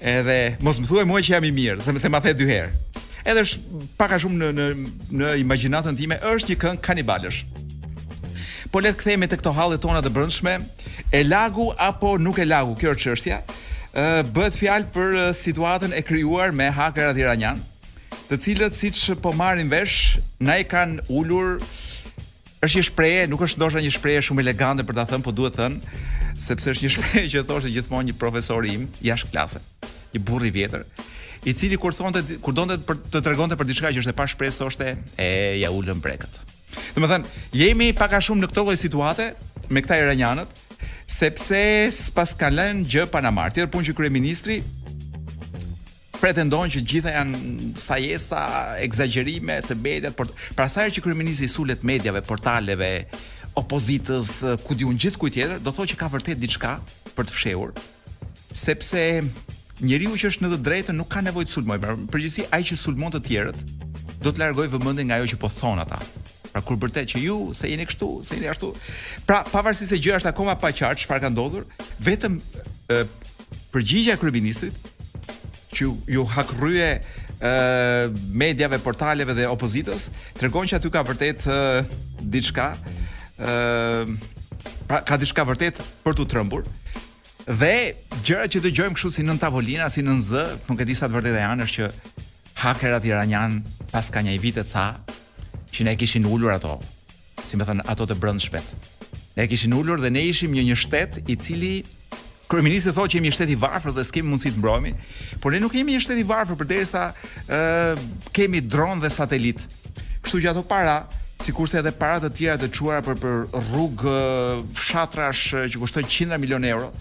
Edhe 0.00 0.56
mos 0.64 0.80
më 0.80 0.88
thuaj 0.90 1.06
mua 1.08 1.20
që 1.24 1.36
jam 1.36 1.46
i 1.48 1.52
mirë, 1.56 1.82
se 1.84 1.92
se 2.02 2.08
ma 2.12 2.20
the 2.24 2.34
dy 2.36 2.48
herë. 2.48 2.72
Edhe 3.26 3.42
është 3.42 3.92
pak 3.98 4.16
a 4.16 4.20
shumë 4.22 4.40
në 4.40 4.50
në 4.56 4.66
në 5.16 5.32
imagjinatën 5.42 5.96
time 5.98 6.18
është 6.32 6.52
një 6.52 6.60
këngë 6.64 6.84
kanibalësh. 6.88 7.42
Po 8.72 8.80
le 8.82 8.90
të 8.92 9.00
kthehemi 9.02 9.28
te 9.30 9.38
këto 9.40 9.52
hallet 9.56 9.82
tona 9.82 10.02
të 10.04 10.12
brendshme, 10.14 10.56
e 11.14 11.22
lagu 11.24 11.68
apo 11.78 12.16
nuk 12.22 12.38
e 12.42 12.46
lagu, 12.48 12.74
kjo 12.80 12.94
është 12.96 13.04
çështja 13.10 13.40
bëhet 14.30 14.58
fjalë 14.60 14.90
për 14.92 15.16
situatën 15.32 15.94
e 15.96 16.02
krijuar 16.04 16.52
me 16.52 16.66
hakerat 16.74 17.16
iranian, 17.16 17.58
të 18.28 18.38
cilët 18.44 18.74
siç 18.76 19.12
po 19.24 19.32
marrin 19.32 19.70
vesh, 19.72 20.18
na 20.38 20.58
i 20.60 20.66
kanë 20.68 21.06
ulur 21.08 21.56
është 22.60 22.76
një 22.76 22.84
shprehje, 22.90 23.22
nuk 23.30 23.44
është 23.46 23.58
ndoshta 23.60 23.80
një 23.84 23.92
shprehje 23.94 24.24
shumë 24.28 24.42
elegante 24.44 24.84
për 24.84 24.98
ta 24.98 25.06
thënë, 25.08 25.24
por 25.24 25.32
duhet 25.36 25.56
thënë 25.56 26.36
sepse 26.36 26.74
është 26.74 26.84
një 26.84 26.92
shprehje 26.92 27.30
që 27.32 27.42
thoshte 27.48 27.72
gjithmonë 27.72 28.10
një 28.10 28.16
profesor 28.20 28.66
im 28.68 28.84
jashtë 29.04 29.32
klase, 29.32 29.62
një 30.12 30.22
burr 30.28 30.44
i 30.44 30.52
vjetër, 30.58 30.84
i 31.48 31.54
cili 31.56 31.78
kur 31.80 31.96
thonte 31.96 32.24
kur 32.44 32.52
donte 32.52 32.76
për 32.84 33.00
të 33.14 33.24
tregonte 33.24 33.56
për 33.56 33.70
diçka 33.70 33.94
që 33.96 34.02
është 34.04 34.12
e 34.12 34.18
pa 34.18 34.28
shpresë 34.28 34.60
thoshte 34.66 34.92
e 35.16 35.30
ja 35.62 35.72
ulën 35.72 36.02
brekët. 36.04 36.36
Domethënë, 36.98 37.32
jemi 37.56 37.94
pak 37.96 38.18
a 38.18 38.20
shumë 38.20 38.44
në 38.44 38.50
këtë 38.52 38.64
lloj 38.66 38.76
situate 38.76 39.30
me 39.72 39.80
këta 39.84 39.96
iranianët, 40.02 40.65
sepse 41.06 41.60
sipas 41.94 42.34
ka 42.36 42.50
lënë 42.50 42.84
gjë 42.90 43.04
Panamar. 43.14 43.52
Tjerë 43.54 43.70
punë 43.70 43.90
që 43.90 43.94
kryeministri 43.96 44.58
pretendon 46.16 46.70
që 46.72 46.80
gjitha 46.88 47.12
janë 47.14 47.72
sajesa, 47.78 48.38
egzagerime 48.82 49.58
të 49.66 49.76
mediat, 49.78 50.14
por 50.16 50.30
pra 50.58 50.64
sa 50.72 50.86
herë 50.86 50.96
që 50.96 51.02
kryeministri 51.04 51.48
sulet 51.52 51.84
mediave, 51.86 52.22
portaleve, 52.26 52.88
opozitës, 53.56 54.32
ku 54.64 54.74
diun 54.76 54.96
gjithku 55.00 55.28
tjetër, 55.32 55.60
do 55.62 55.72
thotë 55.76 55.92
që 55.92 55.98
ka 56.00 56.08
vërtet 56.12 56.40
diçka 56.40 56.78
për 57.16 57.28
të 57.28 57.36
fshehur, 57.36 57.76
sepse 58.52 59.02
njeriu 59.84 60.16
që 60.16 60.30
është 60.32 60.44
në 60.46 60.52
të 60.54 60.62
drejtën 60.66 60.96
nuk 60.98 61.10
ka 61.12 61.20
nevojë 61.24 61.50
të 61.50 61.56
sulmojë, 61.58 61.94
përgjithsi 62.14 62.48
ai 62.48 62.62
që 62.64 62.80
sulmon 62.80 63.12
të 63.12 63.20
tjerët 63.28 63.62
do 64.24 64.32
të 64.32 64.40
largoj 64.40 64.70
vëmendje 64.72 65.04
nga 65.10 65.20
ajo 65.20 65.30
që 65.36 65.40
po 65.44 65.52
thon 65.52 65.84
ata. 65.84 66.00
Pra 66.56 66.62
kur 66.64 66.78
bërtet 66.80 67.10
që 67.12 67.20
ju 67.20 67.34
se 67.58 67.68
jeni 67.68 67.84
kështu, 67.84 68.06
se 68.24 68.38
jeni 68.38 68.48
ashtu. 68.48 68.70
Pra 69.28 69.42
pavarësisht 69.44 69.92
se 69.92 69.98
gjëja 70.00 70.22
është 70.22 70.30
akoma 70.30 70.54
pa 70.56 70.70
qartë 70.72 71.02
çfarë 71.02 71.26
ka 71.26 71.28
ndodhur, 71.34 71.66
vetëm 72.06 72.38
e, 72.96 73.02
përgjigja 73.74 74.14
e 74.16 74.20
kryeministrit 74.22 74.88
që 75.76 75.82
ju, 75.84 75.90
ju 76.16 76.24
hakrye 76.32 76.86
e 77.44 77.52
mediave 78.40 78.78
portaleve 78.80 79.34
dhe 79.36 79.44
opozitës 79.52 80.06
tregon 80.40 80.64
që 80.70 80.78
aty 80.78 80.90
ka 80.94 81.02
vërtet 81.04 81.42
diçka 82.32 82.70
ë 82.72 84.06
pra 84.88 85.02
ka 85.12 85.18
diçka 85.20 85.44
vërtet 85.46 85.82
për 86.06 86.16
tu 86.16 86.24
trembur 86.32 86.64
dhe 87.44 87.74
gjërat 88.24 88.56
që 88.56 88.64
dëgjojmë 88.70 88.96
kështu 88.96 89.12
si 89.18 89.26
në 89.28 89.36
tavolina 89.44 89.90
si 89.92 90.00
në 90.08 90.16
z 90.30 90.46
nuk 90.70 90.80
e 90.80 90.88
di 90.88 90.96
sa 90.96 91.10
të 91.10 91.18
vërteta 91.18 91.44
janë 91.44 91.68
është 91.68 91.76
që 91.76 92.24
hakerat 92.62 93.10
iranian 93.12 93.60
pas 93.92 94.08
ka 94.08 94.24
një 94.24 94.38
vitë 94.46 94.64
ca 94.72 94.88
që 95.76 95.84
ne 95.90 95.96
kishin 96.00 96.24
ulur 96.24 96.54
ato, 96.56 96.78
si 97.44 97.58
më 97.60 97.66
thënë, 97.68 97.84
ato 97.92 98.06
të 98.08 98.16
brëndë 98.20 98.44
shpet. 98.46 98.72
Ne 99.36 99.44
kishin 99.50 99.74
ulur 99.76 100.00
dhe 100.00 100.08
ne 100.14 100.22
ishim 100.32 100.54
një 100.56 100.62
një 100.70 100.76
shtet 100.80 101.18
i 101.32 101.36
cili 101.36 101.74
Kryeministri 102.46 102.92
thotë 102.94 103.10
që 103.10 103.16
jemi 103.18 103.26
një 103.26 103.34
shtet 103.34 103.50
i 103.50 103.56
varfër 103.58 103.90
dhe 103.96 104.02
s'kemi 104.06 104.30
mundësi 104.30 104.52
të 104.54 104.60
mbrohemi, 104.60 104.92
por 105.42 105.50
ne 105.50 105.58
nuk 105.58 105.72
jemi 105.74 105.96
një 105.96 106.02
shtet 106.04 106.20
i 106.22 106.26
varfër 106.28 106.54
përderisa 106.60 107.00
ë 107.10 107.58
uh, 107.98 108.04
kemi 108.36 108.60
dron 108.70 109.02
dhe 109.02 109.10
satelit. 109.10 109.64
Kështu 110.22 110.40
që 110.44 110.52
ato 110.52 110.62
para, 110.62 110.94
sikurse 111.42 111.80
edhe 111.80 111.90
para 111.98 112.22
të 112.22 112.30
tjera 112.38 112.56
të 112.62 112.68
çuara 112.78 113.02
për 113.02 113.18
për 113.24 113.64
rrugë, 113.64 114.14
fshatrash 114.78 115.42
që 115.74 115.82
kushtojnë 115.82 116.12
qindra 116.14 116.38
milion 116.38 116.68
euro, 116.70 116.92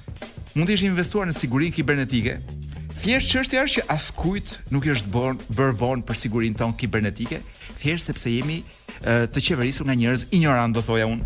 mund 0.57 0.65
të 0.65 0.79
ishin 0.79 0.89
investuar 0.95 1.29
në 1.29 1.37
sigurinë 1.37 1.77
kibernetike, 1.77 2.39
thjesht 3.05 3.29
çështja 3.29 3.59
është 3.65 3.75
që 3.77 3.83
askujt 3.93 4.53
nuk 4.73 4.87
i 4.89 4.93
është 4.95 5.11
bën 5.13 5.37
bër 5.57 6.01
për 6.07 6.17
sigurinë 6.23 6.57
tonë 6.61 6.77
kibernetike, 6.79 7.37
thjesht 7.79 8.09
sepse 8.09 8.31
jemi 8.33 8.63
të 9.05 9.43
qeverisur 9.47 9.85
nga 9.85 9.93
njerëz 9.99 10.23
injorant 10.33 10.73
do 10.73 10.81
thoja 10.87 11.05
unë. 11.11 11.23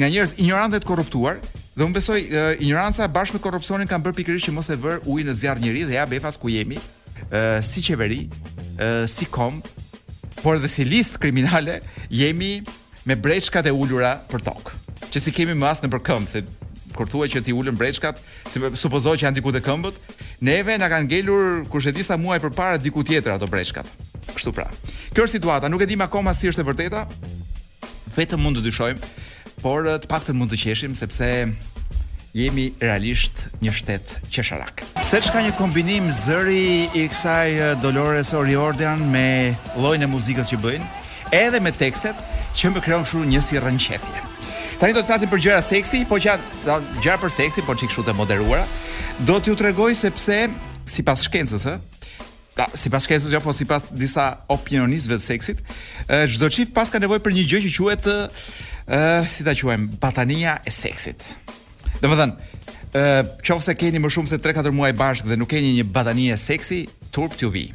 nga 0.00 0.08
njerëz 0.12 0.34
injorant 0.42 0.72
dhe 0.74 0.80
të 0.82 0.86
korruptuar 0.90 1.36
dhe 1.78 1.84
unë 1.86 1.94
besoj 1.96 2.18
uh, 2.26 2.58
injoranca 2.60 3.06
bashkë 3.08 3.38
me 3.38 3.40
korrupsionin 3.46 3.88
kanë 3.88 4.04
bërë 4.04 4.16
pikërisht 4.18 4.48
që 4.48 4.52
mos 4.56 4.68
e 4.68 4.76
vër 4.82 4.98
ujë 5.08 5.24
në 5.30 5.34
zjarr 5.40 5.60
njëri 5.62 5.84
dhe 5.88 5.94
ja 5.96 6.04
befas 6.10 6.36
ku 6.42 6.50
jemi 6.52 6.76
uh, 6.76 7.62
si 7.64 7.80
qeveri, 7.86 8.26
uh, 8.26 9.06
si 9.08 9.24
kom, 9.32 9.62
por 10.42 10.58
edhe 10.58 10.68
si 10.68 10.84
listë 10.84 11.22
kriminale 11.22 11.78
jemi 12.12 12.60
me 13.06 13.14
breshkat 13.16 13.70
e 13.70 13.72
ulura 13.72 14.18
për 14.28 14.44
tokë. 14.50 14.74
Që 15.14 15.18
si 15.24 15.32
kemi 15.38 15.54
më 15.56 15.72
në 15.84 15.92
përkëm, 15.94 16.26
se 16.28 16.44
kur 17.00 17.08
thuaj 17.08 17.30
që 17.32 17.40
ti 17.46 17.52
ulën 17.56 17.78
breçkat, 17.80 18.18
si 18.52 18.60
supozoj 18.76 19.14
që 19.16 19.24
janë 19.28 19.38
diku 19.40 19.54
te 19.56 19.62
këmbët, 19.64 19.96
neve 20.44 20.74
na 20.76 20.84
kanë 20.92 21.06
ngelur 21.08 21.62
kush 21.72 21.88
e 21.88 21.94
di 21.96 22.04
sa 22.04 22.18
muaj 22.20 22.42
përpara 22.44 22.76
diku 22.76 23.00
tjetër 23.06 23.38
ato 23.38 23.48
breçkat. 23.48 23.88
Kështu 24.28 24.52
pra. 24.52 24.66
Kjo 25.16 25.24
është 25.24 25.38
situata, 25.38 25.70
nuk 25.72 25.80
e 25.80 25.88
dim 25.88 26.04
akoma 26.04 26.34
si 26.36 26.50
është 26.52 26.60
e 26.60 26.66
vërteta. 26.68 27.06
Vetëm 28.18 28.44
mund 28.44 28.60
të 28.60 28.66
dyshojmë, 28.68 29.08
por 29.64 29.88
eh, 29.88 29.96
të 29.96 30.10
paktën 30.12 30.36
mund 30.36 30.52
të 30.52 30.60
qeshim 30.60 30.92
sepse 30.98 31.28
jemi 32.36 32.66
realisht 32.84 33.46
një 33.64 33.72
shtet 33.80 34.12
qesharak. 34.30 34.84
Se 35.02 35.22
çka 35.24 35.40
një 35.46 35.54
kombinim 35.58 36.12
zëri 36.12 36.84
i 37.00 37.06
kësaj 37.08 37.50
eh, 37.50 37.76
Dolores 37.80 38.34
Oriordan 38.36 39.08
me 39.08 39.56
llojin 39.80 40.04
e 40.04 40.12
muzikës 40.16 40.52
që 40.52 40.60
bëjnë, 40.66 40.90
edhe 41.46 41.64
me 41.64 41.72
tekstet 41.72 42.20
që 42.60 42.76
më 42.76 42.84
krijon 42.84 43.08
shumë 43.08 43.32
një 43.32 43.40
si 43.48 43.62
Tani 44.80 44.94
do 44.96 45.02
të 45.04 45.08
flasim 45.10 45.28
për 45.28 45.42
gjëra 45.44 45.58
seksi, 45.60 45.98
po 46.08 46.16
që 46.16 46.38
gjëra 47.02 47.18
për 47.20 47.30
seksi, 47.34 47.60
por 47.66 47.76
çikshut 47.76 48.06
të 48.08 48.14
moderuara. 48.16 48.62
Do 49.28 49.34
t'ju 49.44 49.52
tregoj 49.60 49.90
se 49.98 50.08
pse 50.16 50.38
sipas 50.88 51.20
shkencës, 51.26 51.66
ë, 51.68 51.74
ka 52.56 52.64
sipas 52.80 53.04
shkencës 53.04 53.34
jo, 53.34 53.42
po 53.44 53.52
sipas 53.52 53.90
disa 53.92 54.30
opinionistëve 54.54 55.18
të 55.20 55.24
seksit, 55.34 55.60
çdo 56.32 56.48
çift 56.56 56.72
pas 56.72 56.88
ka 56.94 57.00
nevojë 57.04 57.20
për 57.26 57.36
një 57.36 57.44
gjë 57.52 57.60
që 57.66 57.74
quhet 57.76 58.08
ë, 58.08 58.14
si 59.36 59.44
ta 59.44 59.52
quajmë, 59.60 60.00
batania 60.00 60.56
e 60.64 60.72
seksit. 60.72 61.26
Domethënë, 62.00 62.56
ë, 62.96 63.04
qofse 63.50 63.76
keni 63.76 64.00
më 64.00 64.14
shumë 64.16 64.32
se 64.32 64.40
3-4 64.40 64.72
muaj 64.80 64.94
bashkë 65.02 65.28
dhe 65.34 65.40
nuk 65.42 65.52
keni 65.52 65.74
një 65.82 65.90
batanie 65.92 66.40
seksi, 66.40 66.86
turp 67.12 67.36
t'ju 67.36 67.52
vi. 67.52 67.66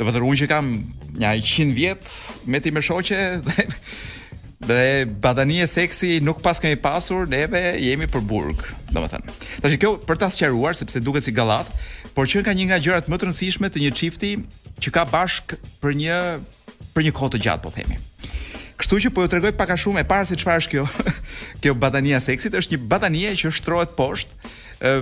Domethënë, 0.00 0.24
unë 0.32 0.40
që 0.40 0.48
kam 0.56 0.72
një 1.20 1.36
100 1.44 1.76
vjet 1.76 2.16
me 2.48 2.64
ti 2.64 2.72
me 2.72 2.80
shoqe 2.82 3.20
dhe 3.44 3.68
dhe 4.68 5.04
badanie 5.20 5.66
seksi 5.68 6.18
nuk 6.24 6.40
pas 6.42 6.56
kemi 6.62 6.76
pasur 6.80 7.28
neve 7.28 7.60
jemi 7.82 8.08
për 8.10 8.24
burg 8.28 8.64
domethënë 8.94 9.34
tash 9.62 9.76
kjo 9.82 9.92
për 10.08 10.20
ta 10.22 10.30
sqaruar 10.32 10.76
sepse 10.78 11.02
duket 11.04 11.26
si 11.26 11.34
gallat 11.36 11.68
por 12.16 12.28
që 12.30 12.42
ka 12.46 12.54
një 12.56 12.68
nga 12.70 12.80
gjërat 12.82 13.08
më 13.12 13.18
të 13.20 13.28
rëndësishme 13.28 13.70
të 13.74 13.82
një 13.84 13.92
çifti 14.00 14.32
që 14.84 14.94
ka 14.96 15.04
bashk 15.12 15.56
për 15.82 15.96
një 16.00 16.18
për 16.96 17.06
një 17.06 17.14
kohë 17.18 17.34
të 17.36 17.42
gjatë 17.48 17.64
po 17.66 17.74
themi 17.76 17.98
kështu 18.80 19.02
që 19.04 19.12
po 19.14 19.24
ju 19.26 19.32
tregoj 19.34 19.52
pak 19.58 19.74
a 19.74 19.78
shumë 19.80 20.02
e 20.02 20.08
para 20.08 20.24
se 20.28 20.38
çfarë 20.40 20.64
është 20.64 20.74
kjo 20.74 21.12
kjo 21.64 21.76
batania 21.86 22.22
seksit 22.24 22.56
është 22.62 22.76
një 22.78 22.88
batanie 22.96 23.34
që 23.44 23.52
shtrohet 23.60 23.92
poshtë 23.98 24.48
ë 24.80 24.96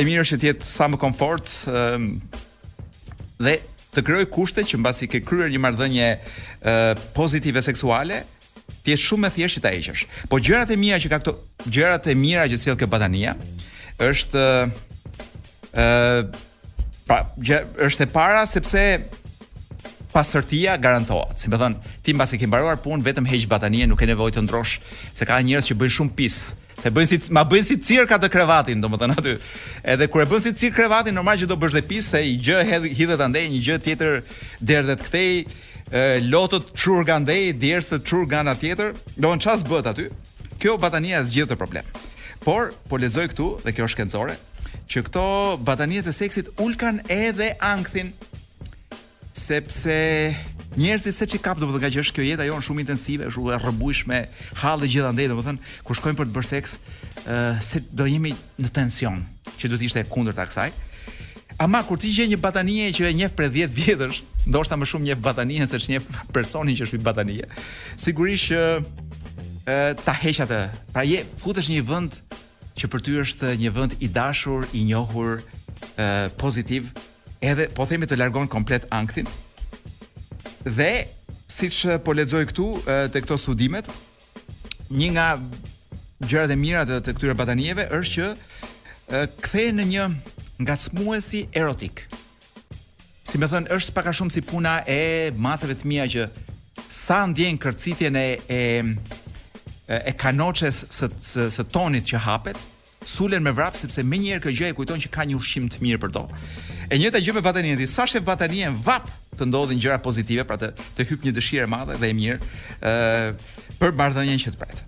e 0.00 0.04
mirë 0.08 0.24
është 0.24 0.40
të 0.46 0.50
jetë 0.50 0.68
sa 0.70 0.88
më 0.90 0.98
komfort 1.02 1.50
ë 1.68 2.02
dhe 3.44 3.58
të 3.94 4.02
kryoj 4.02 4.24
kushte 4.26 4.62
që 4.66 4.78
mbasi 4.80 5.06
ke 5.06 5.20
kryer 5.22 5.52
një 5.52 5.60
marrëdhënie 5.62 6.06
pozitive 7.14 7.60
seksuale 7.62 8.24
ti 8.84 8.94
je 8.94 8.98
shumë 9.00 9.28
e 9.30 9.34
thjeshtë 9.38 9.62
ta 9.64 9.72
heqësh. 9.72 10.04
Po 10.28 10.38
gjërat 10.44 10.72
e 10.74 10.78
mira 10.80 10.98
që 11.00 11.10
ka 11.12 11.18
këto 11.22 11.34
gjërat 11.72 12.08
e 12.12 12.16
mira 12.18 12.44
që 12.48 12.58
sjell 12.60 12.78
kjo 12.80 12.88
batania 12.92 13.32
është 14.04 14.44
ë 15.74 16.24
pra 17.08 17.20
gjë, 17.44 17.58
është 17.86 18.06
e 18.06 18.08
para 18.12 18.44
sepse 18.48 18.80
pasërtia 20.14 20.76
garantohet. 20.80 21.36
Si 21.42 21.50
më 21.52 21.58
thon, 21.60 21.74
ti 22.04 22.14
mbas 22.16 22.32
e 22.32 22.38
ke 22.40 22.46
mbaruar 22.48 22.78
punë, 22.84 23.04
vetëm 23.08 23.26
heq 23.28 23.48
batanien, 23.50 23.88
nuk 23.90 23.98
ke 24.00 24.06
nevojë 24.12 24.36
të 24.38 24.44
ndrosh, 24.46 24.76
se 25.12 25.26
ka 25.28 25.40
njerëz 25.44 25.68
që 25.72 25.76
bëjnë 25.82 25.94
shumë 25.98 26.14
pis. 26.18 26.36
Se 26.80 26.90
bëjnë 26.94 27.10
si 27.10 27.18
ma 27.34 27.42
bëjnë 27.44 27.66
si 27.68 27.76
cirka 27.90 28.16
të 28.22 28.30
krevatin, 28.34 28.80
domethënë 28.82 29.16
aty. 29.20 29.34
Edhe 29.92 30.08
kur 30.10 30.22
e 30.24 30.28
bën 30.30 30.44
si 30.46 30.54
cirk 30.62 30.76
krevatin, 30.78 31.14
normal 31.18 31.36
që 31.42 31.50
do 31.50 31.58
bësh 31.60 31.76
dhe 31.80 31.84
pis, 31.90 32.08
se 32.14 32.22
i 32.30 32.36
gjë 32.40 32.80
hidhet 32.98 33.26
andaj 33.26 33.44
një 33.52 33.60
gjë 33.68 33.78
tjetër 33.86 34.18
derdhet 34.64 35.04
kthej 35.04 35.44
lotët 36.20 36.62
Churgandei, 36.74 37.52
djersët 37.54 38.02
Churgana 38.08 38.54
tjetër, 38.58 38.94
do 39.20 39.30
në 39.30 39.40
qasë 39.44 39.68
bët 39.70 39.86
aty, 39.92 40.08
kjo 40.60 40.76
batania 40.80 41.20
zgjithë 41.22 41.52
të 41.54 41.56
problem. 41.60 41.84
Por, 42.44 42.72
po 42.88 42.96
lezoj 42.98 43.28
këtu, 43.32 43.46
dhe 43.62 43.72
kjo 43.72 43.86
është 43.86 43.94
shkencore, 43.94 44.34
që 44.90 45.02
këto 45.06 45.26
batanijet 45.64 46.08
e 46.10 46.14
seksit 46.14 46.50
ulkan 46.60 46.98
edhe 47.08 47.52
angthin, 47.64 48.10
sepse 49.34 50.34
njerëzi 50.74 51.12
se 51.14 51.28
që 51.30 51.38
kapë 51.42 51.62
do 51.62 51.70
të 51.70 51.78
nga 51.80 51.92
që 51.94 52.02
është 52.02 52.14
kjo 52.18 52.24
jetë 52.26 52.42
ajo 52.48 52.58
në 52.58 52.66
shumë 52.68 52.82
intensive, 52.84 53.30
shumë 53.30 53.58
e 53.62 53.96
me 54.10 54.20
halë 54.64 54.90
gjithë 54.90 55.12
ndej, 55.14 55.30
do 55.30 55.38
të 55.40 55.46
thënë, 55.46 55.70
ku 55.86 55.94
shkojmë 55.98 56.18
për 56.20 56.28
të 56.28 56.34
bërë 56.36 56.50
seks, 56.50 56.76
se 57.70 57.84
do 57.94 58.08
jemi 58.10 58.34
në 58.58 58.74
tension, 58.76 59.22
që 59.62 59.70
do 59.72 59.78
të 59.78 59.86
ishte 59.88 60.04
kundër 60.10 60.34
të 60.40 60.44
aksaj. 60.48 60.74
Ama, 61.62 61.84
kur 61.86 61.98
ti 62.02 62.10
gje 62.10 62.26
një 62.34 62.40
batanije 62.42 62.90
që 62.98 63.08
e 63.08 63.14
njef 63.14 63.34
për 63.38 63.52
10 63.54 63.76
vjetësh, 63.78 64.22
ndoshta 64.48 64.76
më 64.76 64.86
shumë 64.88 65.04
njeh 65.08 65.20
batanien 65.24 65.68
se 65.68 65.78
ç'njeh 65.80 66.04
personin 66.34 66.76
që 66.76 66.86
është 66.86 66.98
i 67.00 67.04
batanie. 67.04 67.46
Sigurisht 67.96 68.50
që 68.52 68.60
ta 70.04 70.12
heq 70.20 70.42
atë. 70.44 70.60
Pra 70.92 71.02
je 71.08 71.24
futesh 71.40 71.70
në 71.70 71.78
një 71.78 71.86
vend 71.88 72.18
që 72.78 72.90
për 72.92 73.04
ty 73.04 73.16
është 73.24 73.52
një 73.62 73.72
vend 73.76 73.96
i 74.04 74.08
dashur, 74.12 74.66
i 74.76 74.84
njohur, 74.88 75.40
pozitiv, 76.40 76.90
edhe 77.40 77.68
po 77.76 77.86
themi 77.88 78.08
të 78.08 78.18
largon 78.20 78.48
komplet 78.50 78.84
ankthin. 78.92 79.28
Dhe 80.64 81.06
siç 81.48 81.84
po 82.04 82.14
lexoj 82.16 82.44
këtu 82.50 82.68
te 83.12 83.20
këto 83.24 83.36
studimet, 83.40 83.88
një 84.94 85.08
nga 85.16 85.28
gjërat 86.26 86.52
e 86.54 86.58
mira 86.60 86.84
të, 86.88 87.00
të 87.04 87.14
këtyre 87.16 87.34
batanieve 87.36 87.88
është 87.96 88.28
që 88.34 89.24
kthehen 89.44 89.80
në 89.80 89.88
një 89.92 90.04
ngacmuesi 90.64 91.46
erotik 91.56 92.04
si 93.24 93.38
më 93.40 93.48
thënë, 93.50 93.70
është 93.76 93.94
paka 93.96 94.12
shumë 94.14 94.34
si 94.34 94.42
puna 94.44 94.74
e 94.88 95.30
masëve 95.40 95.78
të 95.80 95.88
mija 95.88 96.04
që 96.12 96.24
sa 96.92 97.22
ndjenë 97.30 97.60
kërcitjen 97.62 98.18
e, 98.20 98.24
e, 98.56 98.60
e 100.12 100.12
kanoçes 100.20 100.82
së, 100.92 101.08
së, 101.30 101.46
së 101.56 101.66
tonit 101.72 102.10
që 102.10 102.20
hapet, 102.26 102.60
sulen 103.08 103.44
me 103.44 103.52
vrapë, 103.56 103.80
sepse 103.80 104.04
me 104.04 104.20
njerë 104.20 104.44
kërë 104.44 104.56
gjë 104.58 104.70
e 104.70 104.76
kujtonë 104.76 105.06
që 105.06 105.12
ka 105.12 105.24
një 105.28 105.38
ushqim 105.40 105.70
të 105.72 105.80
mirë 105.84 106.02
për 106.04 106.12
do. 106.18 106.26
E 106.92 106.98
njëta 107.00 107.20
gjë 107.24 107.34
me 107.38 107.42
batanien, 107.44 107.80
sa 107.88 108.04
shef 108.08 108.24
batanien 108.28 108.76
vapë 108.84 109.12
të 109.40 109.48
ndodhin 109.48 109.80
gjëra 109.82 110.02
pozitive, 110.04 110.44
pra 110.48 110.58
të, 110.60 110.74
të 110.98 111.08
hyp 111.08 111.24
një 111.26 111.32
dëshirë 111.38 111.68
madhe 111.72 111.96
dhe 112.00 112.12
e 112.12 112.18
mirë 112.18 112.92
për 113.80 113.96
bardanien 113.98 114.38
që 114.40 114.52
të 114.52 114.60
pret. 114.60 114.84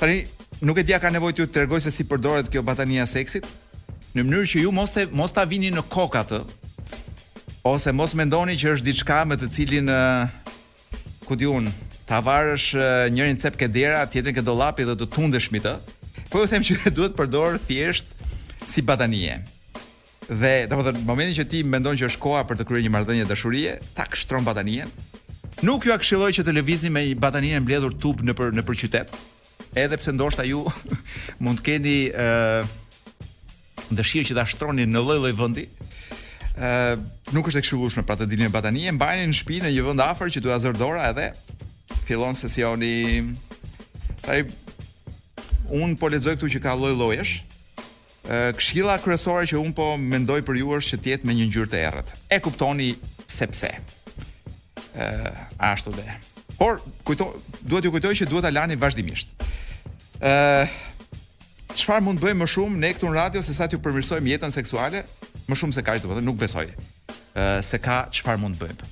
Tani, 0.00 0.22
nuk 0.64 0.80
e 0.80 0.84
dia 0.88 0.98
ka 1.00 1.12
nevoj 1.12 1.34
të 1.36 1.44
ju 1.44 1.52
të 1.52 1.66
regoj 1.66 1.84
se 1.84 1.92
si 1.94 2.08
përdoret 2.08 2.48
kjo 2.52 2.64
batania 2.66 3.04
seksit, 3.08 3.46
në 4.16 4.24
mënyrë 4.24 4.50
që 4.54 4.64
ju 4.64 4.72
mos 4.74 4.92
të, 4.96 5.06
mos 5.16 5.36
ta 5.36 5.44
vini 5.48 5.68
në 5.72 5.84
kokatë, 5.92 6.40
ose 7.66 7.90
mos 7.98 8.14
mendoni 8.14 8.54
që 8.58 8.70
është 8.76 8.86
diçka 8.86 9.20
me 9.26 9.36
të 9.40 9.48
cilin 9.50 9.88
ku 11.26 11.34
diun 11.38 11.66
ta 12.06 12.20
varësh 12.22 12.68
njërin 13.10 13.40
cep 13.42 13.56
ke 13.58 13.66
dera, 13.74 14.04
tjetrin 14.06 14.36
ke 14.36 14.44
dollapi 14.46 14.86
dhe 14.86 14.94
të 15.00 15.08
tundesh 15.16 15.48
me 15.50 15.58
të. 15.64 15.72
Po 16.30 16.42
ju 16.44 16.50
them 16.52 16.62
që 16.66 16.76
duhet 16.96 17.16
përdor 17.18 17.56
thjesht 17.66 18.12
si 18.70 18.82
batanie. 18.86 19.40
Dhe 20.30 20.52
domethënë 20.70 21.00
në 21.00 21.06
momentin 21.06 21.36
që 21.40 21.46
ti 21.50 21.64
mendon 21.66 21.98
që 21.98 22.08
është 22.10 22.22
koha 22.22 22.44
për 22.46 22.60
të 22.60 22.66
kryer 22.70 22.86
një 22.86 22.92
marrëdhënie 22.94 23.26
dashurie, 23.30 23.74
ta 23.98 24.06
kështron 24.10 24.46
batanien. 24.46 24.90
Nuk 25.66 25.86
ju 25.86 25.94
a 25.94 25.98
këshilloj 25.98 26.32
që 26.38 26.44
të 26.46 26.54
lëvizni 26.60 26.90
me 26.94 27.04
batanien 27.18 27.62
mbledhur 27.64 27.94
tub 27.98 28.22
në 28.26 28.34
për, 28.38 28.50
në 28.58 28.64
për 28.66 28.80
qytet, 28.82 29.14
edhe 29.80 29.98
pse 29.98 30.12
ndoshta 30.14 30.46
ju 30.46 30.62
mund 31.42 31.62
të 31.62 31.66
keni 31.70 31.98
ë 32.12 32.14
uh, 32.14 32.72
dëshirë 33.98 34.30
që 34.30 34.38
ta 34.38 34.44
shtroni 34.50 34.84
në 34.90 35.02
lloj-lloj 35.06 35.32
vendi, 35.40 35.66
nuk 37.34 37.48
është 37.50 37.60
e 37.60 37.64
këshillueshme 37.64 38.02
pra 38.06 38.16
të 38.16 38.26
dilni 38.30 38.46
në 38.48 38.54
batanie, 38.54 38.92
mbajeni 38.96 39.28
në 39.32 39.36
shtëpi 39.36 39.58
në 39.64 39.70
një 39.74 39.82
vend 39.86 40.00
afër 40.04 40.30
që 40.32 40.40
duhet 40.44 40.56
azordora 40.56 41.08
edhe 41.10 41.34
fillon 42.06 42.34
sesioni. 42.34 43.34
Ai 44.26 44.42
un 45.82 45.96
po 45.98 46.08
lezoj 46.08 46.36
këtu 46.36 46.48
që 46.56 46.62
ka 46.64 46.76
lloj-llojesh. 46.78 47.34
Këshilla 48.56 48.96
kryesore 49.04 49.46
që 49.46 49.58
un 49.60 49.74
po 49.76 49.92
mendoj 50.00 50.40
për 50.48 50.58
ju 50.62 50.72
është 50.78 50.94
që 50.96 51.02
të 51.04 51.12
jetë 51.12 51.26
me 51.28 51.36
një 51.38 51.48
ngjyrë 51.50 51.70
të 51.74 51.82
errët. 51.90 52.14
E 52.32 52.40
kuptoni 52.42 52.94
sepse. 53.30 53.72
ë 54.96 55.30
ashtu 55.58 55.92
dhe. 55.92 56.08
Por 56.56 56.80
kujto 57.04 57.26
duhet 57.60 57.84
ju 57.84 57.90
kujtoj 57.92 58.14
që 58.16 58.26
duhet 58.30 58.42
ta 58.42 58.50
lani 58.50 58.76
vazhdimisht. 58.80 59.28
ë 60.20 60.68
Çfarë 61.76 62.00
mund 62.00 62.20
bëjmë 62.22 62.40
më 62.40 62.46
shumë 62.48 62.78
ne 62.80 62.88
këtu 62.96 63.04
në 63.06 63.12
radio 63.12 63.40
sesa 63.44 63.66
t'ju 63.68 63.76
përmirësojmë 63.84 64.30
jetën 64.32 64.52
seksuale? 64.54 65.02
më 65.48 65.56
shumë 65.60 65.76
se 65.76 65.82
kaq, 65.86 66.00
domethënë 66.02 66.26
nuk 66.26 66.38
besoj. 66.40 66.66
Ë 67.36 67.44
se 67.66 67.78
ka 67.82 68.00
çfarë 68.14 68.42
mund 68.42 68.58
të 68.58 68.64
bëjmë. 68.64 68.90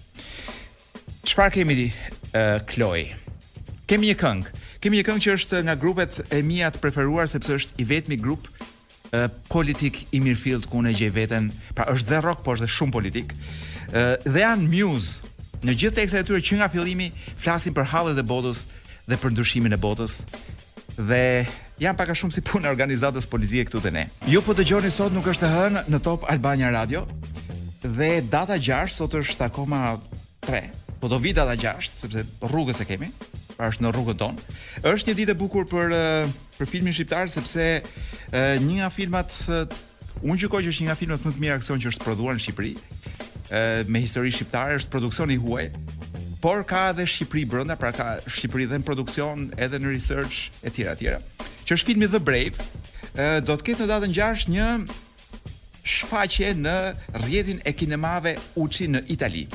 Çfarë 1.27 1.55
kemi 1.59 1.77
ti, 1.81 1.87
Kloj? 2.31 2.65
Kloi? 2.71 3.05
Kemi 3.89 4.09
një 4.09 4.17
këngë. 4.21 4.53
Kemi 4.83 4.97
një 4.99 5.05
këngë 5.07 5.21
që 5.25 5.33
është 5.39 5.59
nga 5.67 5.75
grupet 5.81 6.17
e 6.35 6.39
mia 6.45 6.71
të 6.73 6.81
preferuar 6.81 7.27
sepse 7.29 7.53
është 7.59 7.77
i 7.83 7.85
vetmi 7.89 8.17
grup 8.21 8.47
politik 9.51 10.01
i 10.17 10.19
Mirfield 10.25 10.65
ku 10.71 10.81
unë 10.81 10.95
gjej 10.99 11.13
veten. 11.15 11.51
Pra 11.77 11.85
është 11.93 12.11
dhe 12.11 12.23
rock, 12.27 12.41
por 12.47 12.57
është 12.57 12.65
dhe 12.67 12.75
shumë 12.79 12.97
politik. 12.97 13.35
Ë 13.93 14.07
dhe 14.35 14.45
janë 14.47 14.71
Muse. 14.73 15.23
Në 15.65 15.77
gjithë 15.81 15.97
tekstet 15.99 16.25
e 16.25 16.29
tyre 16.29 16.41
që 16.45 16.59
nga 16.63 16.69
fillimi 16.73 17.11
flasin 17.41 17.73
për 17.77 17.89
hallet 17.93 18.19
e 18.21 18.27
botës 18.29 18.65
dhe 19.09 19.17
për 19.21 19.33
ndryshimin 19.35 19.73
e 19.77 19.81
botës 19.81 20.23
dhe 20.99 21.27
janë 21.83 21.99
pak 21.99 22.13
a 22.13 22.17
shumë 22.17 22.35
si 22.37 22.43
punë 22.47 22.69
organizatës 22.71 23.27
politike 23.31 23.69
këtu 23.69 23.81
te 23.83 23.91
ne. 23.95 24.05
Ju 24.31 24.43
po 24.47 24.55
dëgjoni 24.55 24.91
sot 24.95 25.15
nuk 25.15 25.27
është 25.33 25.47
e 25.47 25.53
hënë 25.55 25.83
në 25.91 26.01
Top 26.07 26.27
Albania 26.31 26.71
Radio 26.75 27.03
dhe 27.85 28.21
data 28.33 28.57
6 28.61 28.95
sot 29.01 29.17
është 29.19 29.49
akoma 29.49 29.97
3, 30.47 30.61
po 31.03 31.11
do 31.13 31.19
vi 31.21 31.35
data 31.37 31.57
6 31.59 31.99
sepse 32.03 32.23
rrugës 32.47 32.81
e 32.85 32.87
kemi, 32.89 33.11
pra 33.59 33.69
është 33.73 33.85
në 33.87 33.93
rrugën 33.97 34.19
tonë. 34.23 34.47
Është 34.93 35.11
një 35.11 35.17
ditë 35.21 35.35
e 35.35 35.41
bukur 35.41 35.67
për 35.71 35.97
për 36.55 36.71
filmin 36.71 36.95
shqiptar 36.95 37.29
sepse 37.35 37.67
një 38.33 38.79
nga 38.79 38.89
filmat 38.95 39.35
unë 40.23 40.39
gjykoj 40.45 40.63
që 40.65 40.71
është 40.73 40.85
një 40.87 40.93
nga 40.93 40.99
filmat 41.01 41.27
më 41.27 41.35
të 41.37 41.43
mirë 41.43 41.59
aksion 41.59 41.83
që 41.83 41.91
është 41.93 42.07
prodhuar 42.07 42.39
në 42.39 42.45
Shqipëri 42.47 42.75
me 43.91 44.01
histori 44.05 44.31
shqiptare 44.33 44.79
është 44.79 44.95
produksioni 44.95 45.37
huaj 45.43 45.69
por 46.45 46.61
ka 46.69 46.89
edhe 46.93 47.07
Shqipëri 47.09 47.45
brenda, 47.49 47.75
pra 47.81 47.89
ka 47.97 48.09
Shqipëri 48.29 48.67
dhe 48.69 48.77
në 48.83 48.85
produksion, 48.85 49.47
edhe 49.57 49.79
në 49.81 49.89
research 49.95 50.51
e 50.61 50.69
tjera 50.77 50.93
tjera. 51.01 51.21
Që 51.65 51.73
është 51.79 51.89
filmi 51.89 52.09
The 52.13 52.21
Brave, 52.21 52.67
do 53.49 53.57
të 53.57 53.67
ketë 53.71 53.87
në 53.87 53.89
datën 53.89 54.13
6 54.19 54.45
një 54.53 54.67
shfaqje 55.95 56.51
në 56.61 56.75
rrjetin 57.23 57.63
e 57.65 57.73
kinemave 57.73 58.35
Uçi 58.61 58.91
në 58.93 59.01
Itali 59.15 59.47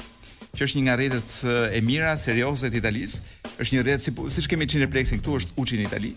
që 0.58 0.66
është 0.66 0.78
një 0.80 0.84
nga 0.88 0.96
rrjetet 0.98 1.38
e 1.78 1.80
mira 1.86 2.16
serioze 2.18 2.68
të 2.74 2.80
Italisë, 2.82 3.20
është 3.62 3.76
një 3.78 3.84
rrjet 3.86 4.04
si 4.10 4.14
siç 4.40 4.48
kemi 4.50 4.66
Cineplexin 4.70 5.22
këtu 5.22 5.38
është 5.44 5.56
Uçi 5.62 5.78
në 5.80 5.86
Itali 5.88 6.14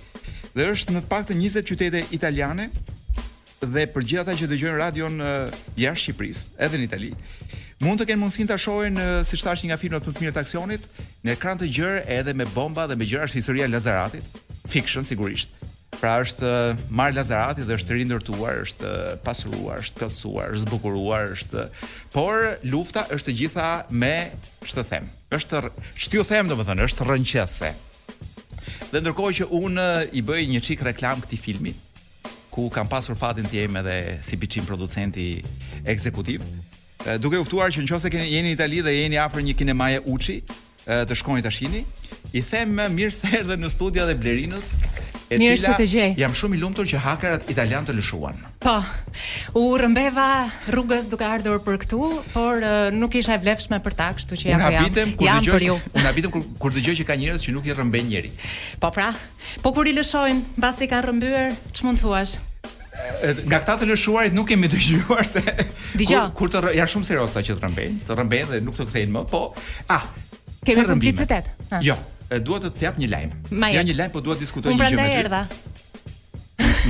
dhe 0.56 0.68
është 0.72 0.96
në 0.96 1.02
të 1.04 1.08
paktën 1.12 1.40
20 1.44 1.66
qytete 1.68 2.04
italiane 2.16 2.68
dhe 3.62 3.84
për 3.94 4.06
gjithë 4.08 4.24
ata 4.24 4.36
që 4.40 4.48
dëgjojnë 4.50 4.80
radion 4.80 5.18
uh, 5.20 5.52
jashtë 5.78 6.06
Shqipërisë, 6.08 6.48
edhe 6.66 6.80
në 6.80 6.86
Itali, 6.88 7.10
Mund 7.82 7.98
të 7.98 8.04
kenë 8.12 8.20
mundësinë 8.22 8.46
ta 8.52 8.56
shohin 8.62 8.98
si 9.26 9.34
thash 9.42 9.64
nga 9.66 9.74
filmat 9.80 10.06
më 10.06 10.12
të 10.14 10.20
mirë 10.22 10.32
të 10.36 10.40
aksionit 10.44 10.84
në 11.26 11.32
ekran 11.34 11.58
të 11.58 11.66
gjerë 11.74 12.02
edhe 12.14 12.34
me 12.38 12.46
bomba 12.54 12.84
dhe 12.86 12.94
me 13.00 13.08
gjëra 13.10 13.26
si 13.32 13.40
historia 13.40 13.66
e 13.66 13.72
Lazaratit, 13.72 14.22
fiction 14.70 15.02
sigurisht. 15.04 15.50
Pra 15.98 16.12
është 16.22 16.46
Mar 16.98 17.10
Lazarati 17.12 17.66
dhe 17.66 17.74
është 17.74 17.96
rindërtuar, 17.98 18.60
është 18.68 18.92
pasuruar, 19.26 19.82
është 19.82 19.98
kësuar, 19.98 20.54
është 20.54 20.68
zbukuruar, 20.68 21.34
është 21.34 21.64
por 22.14 22.38
lufta 22.70 23.02
është 23.16 23.32
e 23.32 23.36
gjitha 23.42 23.68
me 23.90 24.14
ç'të 24.62 24.86
them. 24.88 25.10
Është 25.36 26.22
u 26.22 26.26
them 26.30 26.52
domethënë, 26.54 26.86
është 26.86 27.08
rrënqëse. 27.10 27.72
Dhe 28.94 29.02
ndërkohë 29.02 29.36
që 29.40 29.50
unë 29.58 29.88
i 30.14 30.22
bëj 30.30 30.44
një 30.54 30.62
çik 30.68 30.86
reklam 30.86 31.22
këtij 31.26 31.42
filmi, 31.50 31.74
ku 32.54 32.70
kam 32.70 32.86
pasur 32.90 33.18
fatin 33.18 33.48
të 33.50 33.64
jem 33.64 33.82
edhe 33.82 33.98
si 34.22 34.38
biçim 34.38 34.66
producenti 34.70 35.28
ekzekutiv, 35.84 36.46
duke 37.18 37.38
uftuar 37.40 37.72
që 37.72 37.82
nëse 37.84 38.10
keni 38.12 38.28
jeni 38.30 38.52
në 38.52 38.56
Itali 38.58 38.82
dhe 38.84 38.94
jeni 38.96 39.18
afër 39.18 39.42
një 39.46 39.56
kinemaje 39.58 40.02
Uçi, 40.08 40.40
të 40.86 41.16
shkoni 41.18 41.42
ta 41.44 41.50
shihni. 41.52 41.84
I 42.32 42.40
them 42.40 42.78
mirë 42.96 43.12
se 43.12 43.28
erdhën 43.40 43.60
në 43.60 43.70
studia 43.70 44.06
dhe 44.08 44.14
Blerinës, 44.16 44.70
e 45.28 45.36
mirë 45.42 45.56
cila 45.58 45.72
se 45.72 45.82
të 45.82 45.86
gjej. 45.90 46.12
jam 46.20 46.32
shumë 46.32 46.56
i 46.56 46.60
lumtur 46.60 46.86
që 46.88 47.00
hakerat 47.04 47.50
italian 47.50 47.84
të 47.84 47.92
lëshuan. 47.98 48.38
Po. 48.62 48.76
U 49.60 49.64
rëmbeva 49.80 50.28
rrugës 50.72 51.10
duke 51.12 51.24
ardhur 51.26 51.60
për 51.66 51.76
këtu, 51.82 52.00
por 52.32 52.62
nuk 52.94 53.14
isha 53.18 53.36
e 53.36 53.42
vlefshme 53.44 53.82
për 53.84 53.94
ta, 53.98 54.12
kështu 54.16 54.38
që 54.44 54.54
po 55.18 55.26
jam 55.26 55.44
për 55.44 55.66
ju. 55.70 55.76
Unë 55.96 56.06
habitem 56.08 56.30
kur 56.32 56.46
kur 56.62 56.72
dëgjoj 56.72 56.96
që 57.02 57.06
ka 57.10 57.16
njerëz 57.20 57.44
që 57.44 57.52
nuk 57.58 57.68
i 57.68 57.76
rëmbejnë 57.76 58.10
njerëj. 58.14 58.32
Po 58.80 58.90
pra. 58.94 59.10
Po 59.64 59.74
kur 59.76 59.88
i 59.90 59.92
lëshojnë, 59.98 60.56
mbasi 60.56 60.88
kanë 60.92 61.10
rëmbyer, 61.10 61.52
ç'mund 61.76 62.00
thuash? 62.06 62.38
nga 63.48 63.58
këta 63.62 63.74
të 63.82 63.88
lëshuarit 63.92 64.34
nuk 64.36 64.48
kemi 64.52 64.68
dëgjuar 64.72 65.26
se 65.28 65.42
kur, 65.42 66.28
kur 66.38 66.52
të 66.52 66.62
rë, 66.66 66.72
janë 66.80 66.92
shumë 66.94 67.08
serioza 67.08 67.42
që 67.44 67.56
të 67.58 67.64
rëmbejnë, 67.64 68.00
të 68.08 68.16
rëmbejnë 68.18 68.50
dhe 68.54 68.60
nuk 68.66 68.76
të 68.78 68.86
kthejnë 68.90 69.14
më, 69.16 69.22
po 69.32 69.40
ah, 69.94 70.04
kemi 70.66 70.84
komplicitet. 70.90 71.50
Jo, 71.84 71.96
dua 72.46 72.60
të 72.64 72.70
të 72.78 72.86
jap 72.88 72.98
një 73.02 73.10
lajm. 73.14 73.34
Ja 73.74 73.84
një 73.86 73.98
lajm, 73.98 74.14
po 74.14 74.22
dua 74.26 74.38
të 74.38 74.44
diskutoj 74.46 74.74
një 74.76 74.90
gjë 74.94 74.98
me 74.98 75.06
ty. 75.06 75.16
Erdha. 75.22 75.42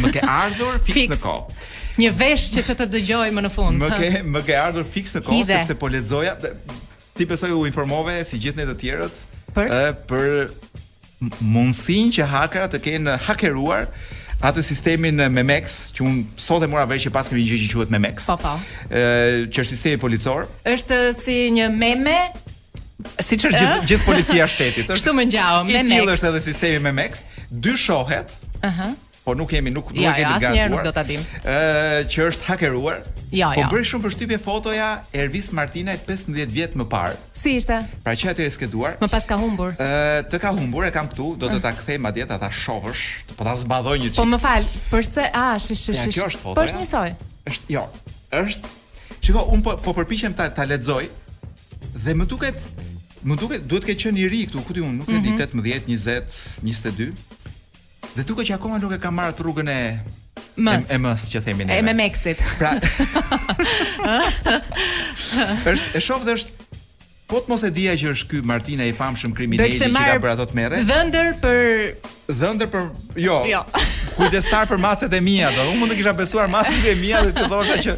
Më 0.03 0.13
ke 0.17 0.23
ardhur 0.35 0.79
fix, 0.87 1.09
në 1.17 1.21
kohë. 1.21 1.61
Një 2.03 2.13
vesh 2.23 2.47
që 2.55 2.65
të 2.71 2.77
të 2.83 2.89
dëgjoj 2.95 3.29
më 3.37 3.45
në 3.47 3.53
fund. 3.53 3.81
Më 3.81 3.91
ke 3.97 4.23
më 4.33 4.45
ke 4.49 4.57
ardhur 4.63 4.87
fix 4.95 5.17
në 5.19 5.25
kohë 5.29 5.49
sepse 5.53 5.79
po 5.83 5.91
lexoja 5.93 6.37
ti 7.13 7.29
besoj 7.29 7.51
u 7.59 7.67
informove 7.69 8.15
si 8.25 8.39
gjithë 8.41 8.63
ne 8.63 8.71
të 8.73 8.77
tjerët 8.81 9.19
për, 9.53 9.73
për 10.09 10.31
mundsinë 11.45 12.17
që 12.17 12.29
hakerat 12.33 12.73
të 12.73 12.81
kenë 12.87 13.17
hakeruar 13.29 13.91
atë 14.47 14.63
sistemin 14.67 15.21
eh, 15.23 15.29
Memex 15.33 15.77
që 15.97 16.05
un 16.07 16.17
sot 16.41 16.65
e 16.67 16.71
mora 16.71 16.87
vesh 16.91 17.07
që 17.07 17.13
pas 17.15 17.31
kemi 17.31 17.45
një 17.45 17.51
gjë 17.53 17.61
që 17.73 17.79
quhet 17.79 17.93
Memex. 17.95 18.29
Po 18.33 18.39
po. 18.43 18.55
Ë 18.91 19.03
eh, 19.03 19.37
që 19.49 19.65
është 19.65 19.71
sistemi 19.75 20.01
policor. 20.03 20.49
Është 20.75 21.01
si 21.19 21.39
një 21.59 21.69
meme. 21.77 22.17
Si 23.19 23.39
çfarë 23.39 23.57
gjith, 23.57 23.71
eh? 23.79 23.87
gjithë 23.93 24.07
policia 24.07 24.47
shtetit. 24.51 24.91
Kështu 24.93 25.15
më 25.19 25.29
ngjau 25.31 25.55
Memex. 25.71 25.79
I 25.79 25.97
tillë 25.97 26.19
është 26.19 26.31
edhe 26.33 26.45
sistemi 26.49 26.83
Memex, 26.91 27.25
dy 27.51 27.79
shohet. 27.87 28.39
Aha. 28.61 28.69
Uh 28.69 28.79
-huh 28.81 29.11
po 29.25 29.35
nuk 29.39 29.51
kemi 29.55 29.71
nuk 29.71 29.91
nuk 29.95 30.03
ja, 30.03 30.13
e 30.19 30.23
gatuar. 30.25 30.43
Ja, 30.43 30.51
asnjëherë 30.51 30.73
nuk 30.75 30.83
do 30.87 30.93
ta 30.95 31.03
dim. 31.07 31.23
Ëh, 31.43 32.09
që 32.11 32.25
është 32.33 32.49
hakeruar. 32.51 33.03
Ja, 33.33 33.51
po 33.55 33.61
ja. 33.63 33.69
Po 33.69 33.77
bëri 33.77 33.87
shumë 33.87 34.05
përshtypje 34.09 34.39
fotoja 34.43 34.89
Ervis 35.17 35.53
Martina 35.57 35.95
15 35.97 36.51
vjet 36.51 36.75
më 36.79 36.87
parë. 36.91 37.15
Si 37.39 37.55
ishte? 37.61 37.79
Pra 38.03 38.17
që 38.19 38.33
atë 38.35 38.49
s'ke 38.51 38.67
Më 39.01 39.09
pas 39.11 39.27
ka 39.29 39.39
humbur. 39.41 39.77
Ëh, 39.79 40.27
të 40.31 40.43
ka 40.43 40.51
humbur, 40.57 40.87
e 40.87 40.91
kam 40.95 41.09
këtu, 41.11 41.31
do 41.41 41.49
të 41.55 41.63
ta 41.65 41.71
kthej 41.79 41.99
madje 42.03 42.27
ta 42.27 42.39
shohësh, 42.43 43.35
po 43.37 43.47
ta 43.47 43.55
zbadoj 43.57 43.97
një 44.03 44.11
po 44.11 44.15
çik. 44.15 44.19
Po 44.19 44.27
më 44.35 44.43
fal, 44.43 44.67
pse 44.91 45.27
a, 45.31 45.31
ah, 45.31 45.57
shish 45.63 45.85
shish. 45.87 46.03
Ja, 46.03 46.11
kjo 46.19 46.29
është 46.33 46.43
fotoja. 46.43 46.59
Po 46.59 46.67
është 46.69 46.83
njësoj. 46.83 47.11
Është 47.53 47.77
jo. 47.79 47.87
Është 48.43 48.79
Shiko, 49.23 49.45
un 49.55 49.63
po, 49.63 49.77
po 49.79 49.93
përpiqem 49.95 50.35
ta 50.35 50.49
ta 50.51 50.65
lexoj 50.67 51.05
dhe 52.03 52.15
më 52.19 52.25
duket 52.27 52.59
më 53.23 53.37
duket 53.39 53.63
duhet 53.71 53.85
të 53.85 53.89
ketë 53.93 54.03
qenë 54.03 54.19
i 54.19 54.25
ri 54.33 54.41
këtu, 54.49 54.65
ku 54.67 54.75
ti 54.75 54.83
un, 54.83 54.97
nuk 54.99 55.11
e 55.15 55.21
di 55.23 55.31
18, 55.37 55.63
20, 55.63 56.65
22. 56.67 57.13
Dhe 58.17 58.25
duke 58.27 58.45
që 58.45 58.57
akoma 58.59 58.79
nuk 58.83 58.93
e 58.97 58.99
kam 59.01 59.15
marrë 59.17 59.39
rrugën 59.43 59.71
e 59.73 59.77
Mës. 60.57 60.87
E, 60.93 60.99
mës 61.01 61.27
që 61.33 61.41
themi 61.45 61.65
neve. 61.65 61.79
E 61.81 61.85
me 61.87 61.93
meksit. 61.97 62.41
Pra. 62.61 62.75
është 65.73 65.95
e 65.97 66.01
shoh 66.05 66.25
dhe 66.27 66.35
është 66.37 66.81
po 67.31 67.39
të 67.41 67.53
mos 67.53 67.63
e 67.65 67.71
dija 67.73 67.95
që 67.97 68.11
është 68.13 68.29
ky 68.31 68.41
Martina 68.49 68.85
i 68.89 68.93
famshëm 68.97 69.33
kriminali 69.37 69.73
që 69.79 69.89
ka 69.95 70.17
për 70.21 70.31
ato 70.35 70.45
të 70.51 70.59
merre. 70.59 70.81
Dhëndër 70.89 71.31
për 71.41 72.35
dhëndër 72.43 72.69
për 72.75 72.85
jo. 73.25 73.39
Jo. 73.49 73.63
kujdestar 74.19 74.69
për 74.69 74.81
macet 74.83 75.17
e 75.17 75.21
mia, 75.25 75.53
do. 75.57 75.65
Unë 75.73 75.81
mund 75.83 75.93
të 75.95 76.01
kisha 76.03 76.15
besuar 76.21 76.53
macet 76.53 76.85
e 76.93 76.99
mia 77.01 77.23
dhe 77.25 77.33
të 77.37 77.47
thosha 77.53 77.79
që 77.89 77.95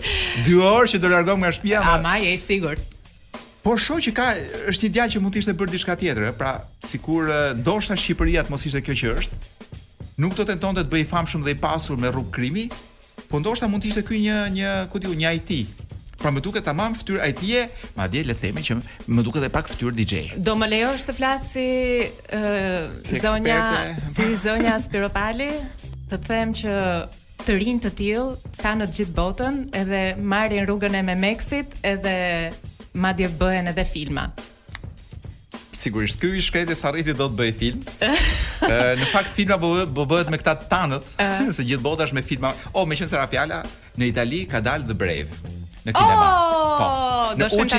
2 0.47 0.61
orë 0.75 0.93
që 0.95 1.01
do 1.03 1.11
largohem 1.15 1.43
nga 1.43 1.55
shtëpia. 1.59 1.81
A 1.95 1.97
ma... 2.05 2.19
e 2.21 2.37
sigur. 2.37 2.77
sigurt. 2.77 3.49
Po 3.67 3.75
shoh 3.81 3.99
që 4.05 4.13
ka 4.15 4.29
është 4.75 4.87
një 4.91 4.95
djalë 4.99 5.15
që 5.17 5.23
mund 5.25 5.35
të 5.35 5.41
ishte 5.43 5.55
bërë 5.59 5.73
diçka 5.75 5.95
tjetër, 5.99 6.31
pra 6.39 6.59
sikur 6.87 7.27
eh, 7.27 7.57
ndoshta 7.59 7.97
Shqipëria 7.99 8.43
të 8.47 8.53
mos 8.55 8.67
ishte 8.69 8.83
kjo 8.85 8.99
që 9.03 9.13
është 9.25 9.41
nuk 10.21 10.35
do 10.39 10.45
tentonte 10.47 10.85
të 10.85 10.93
bëj 10.93 11.07
famshëm 11.11 11.45
dhe 11.47 11.55
i 11.55 11.59
pasur 11.59 11.99
me 11.99 12.11
rrugë 12.13 12.35
krimi, 12.37 12.67
po 13.31 13.41
ndoshta 13.41 13.67
mund 13.71 13.83
të 13.83 13.91
ishte 13.91 14.03
ky 14.09 14.21
një 14.27 14.39
një, 14.59 14.73
ku 14.93 15.01
diu, 15.03 15.15
një 15.19 15.33
IT. 15.41 15.83
Pra 16.21 16.31
më 16.33 16.41
duket 16.45 16.65
tamam 16.65 16.95
fytyrë 16.97 17.31
IT-e, 17.33 17.65
madje 17.99 18.23
le 18.25 18.33
të 18.37 18.43
themi 18.45 18.63
që 18.65 18.77
më 19.11 19.25
duket 19.27 19.43
edhe 19.43 19.53
pak 19.57 19.69
fytyrë 19.73 19.95
DJ. 19.99 20.23
Do 20.47 20.55
më 20.57 20.69
lejosh 20.73 21.05
të 21.09 21.17
flas 21.19 21.49
si 21.57 21.65
uh, 22.07 22.87
zonja 23.11 23.99
si 24.01 24.31
zonja 24.45 24.77
Spiropali, 24.81 25.51
të 26.11 26.21
them 26.29 26.55
që 26.55 26.77
të 27.45 27.59
rinë 27.61 27.83
të 27.85 27.91
tillë 27.99 28.57
kanë 28.63 28.83
në 28.85 28.89
të 28.89 28.99
gjithë 29.01 29.15
botën 29.19 29.59
edhe 29.77 30.03
marrin 30.33 30.65
rrugën 30.65 30.95
e 30.97 31.03
Memeksit 31.05 31.77
edhe 31.91 32.17
madje 32.97 33.29
bëhen 33.41 33.75
edhe 33.75 33.85
filma 33.85 34.29
sigurisht 35.77 36.19
ky 36.23 36.35
i 36.39 36.43
shkretit 36.43 36.79
sa 36.79 36.93
rriti 36.95 37.15
do 37.15 37.27
të 37.29 37.37
bëj 37.39 37.53
film. 37.59 37.81
në 39.01 39.09
fakt 39.11 39.35
filma 39.37 39.57
po 39.61 39.71
bë, 39.75 39.87
po 39.95 40.07
bëhet 40.09 40.31
me 40.33 40.39
këta 40.41 40.55
tanët, 40.71 41.07
se 41.55 41.67
gjithë 41.67 41.83
bota 41.85 42.07
është 42.07 42.19
me 42.19 42.23
filma. 42.27 42.55
O 42.73 42.83
oh, 42.83 42.87
meqen 42.89 43.09
se 43.11 43.19
Rafiala 43.19 43.63
në 43.99 44.09
Itali 44.13 44.45
ka 44.51 44.63
dalë 44.65 44.89
The 44.91 44.97
Brave 45.01 45.31
në 45.85 45.93
kinema. 45.93 46.27
Oh, 46.27 46.75
po. 46.79 46.93
Në 47.35 47.43
do 47.43 47.49
të 47.51 47.61
në 47.65 47.79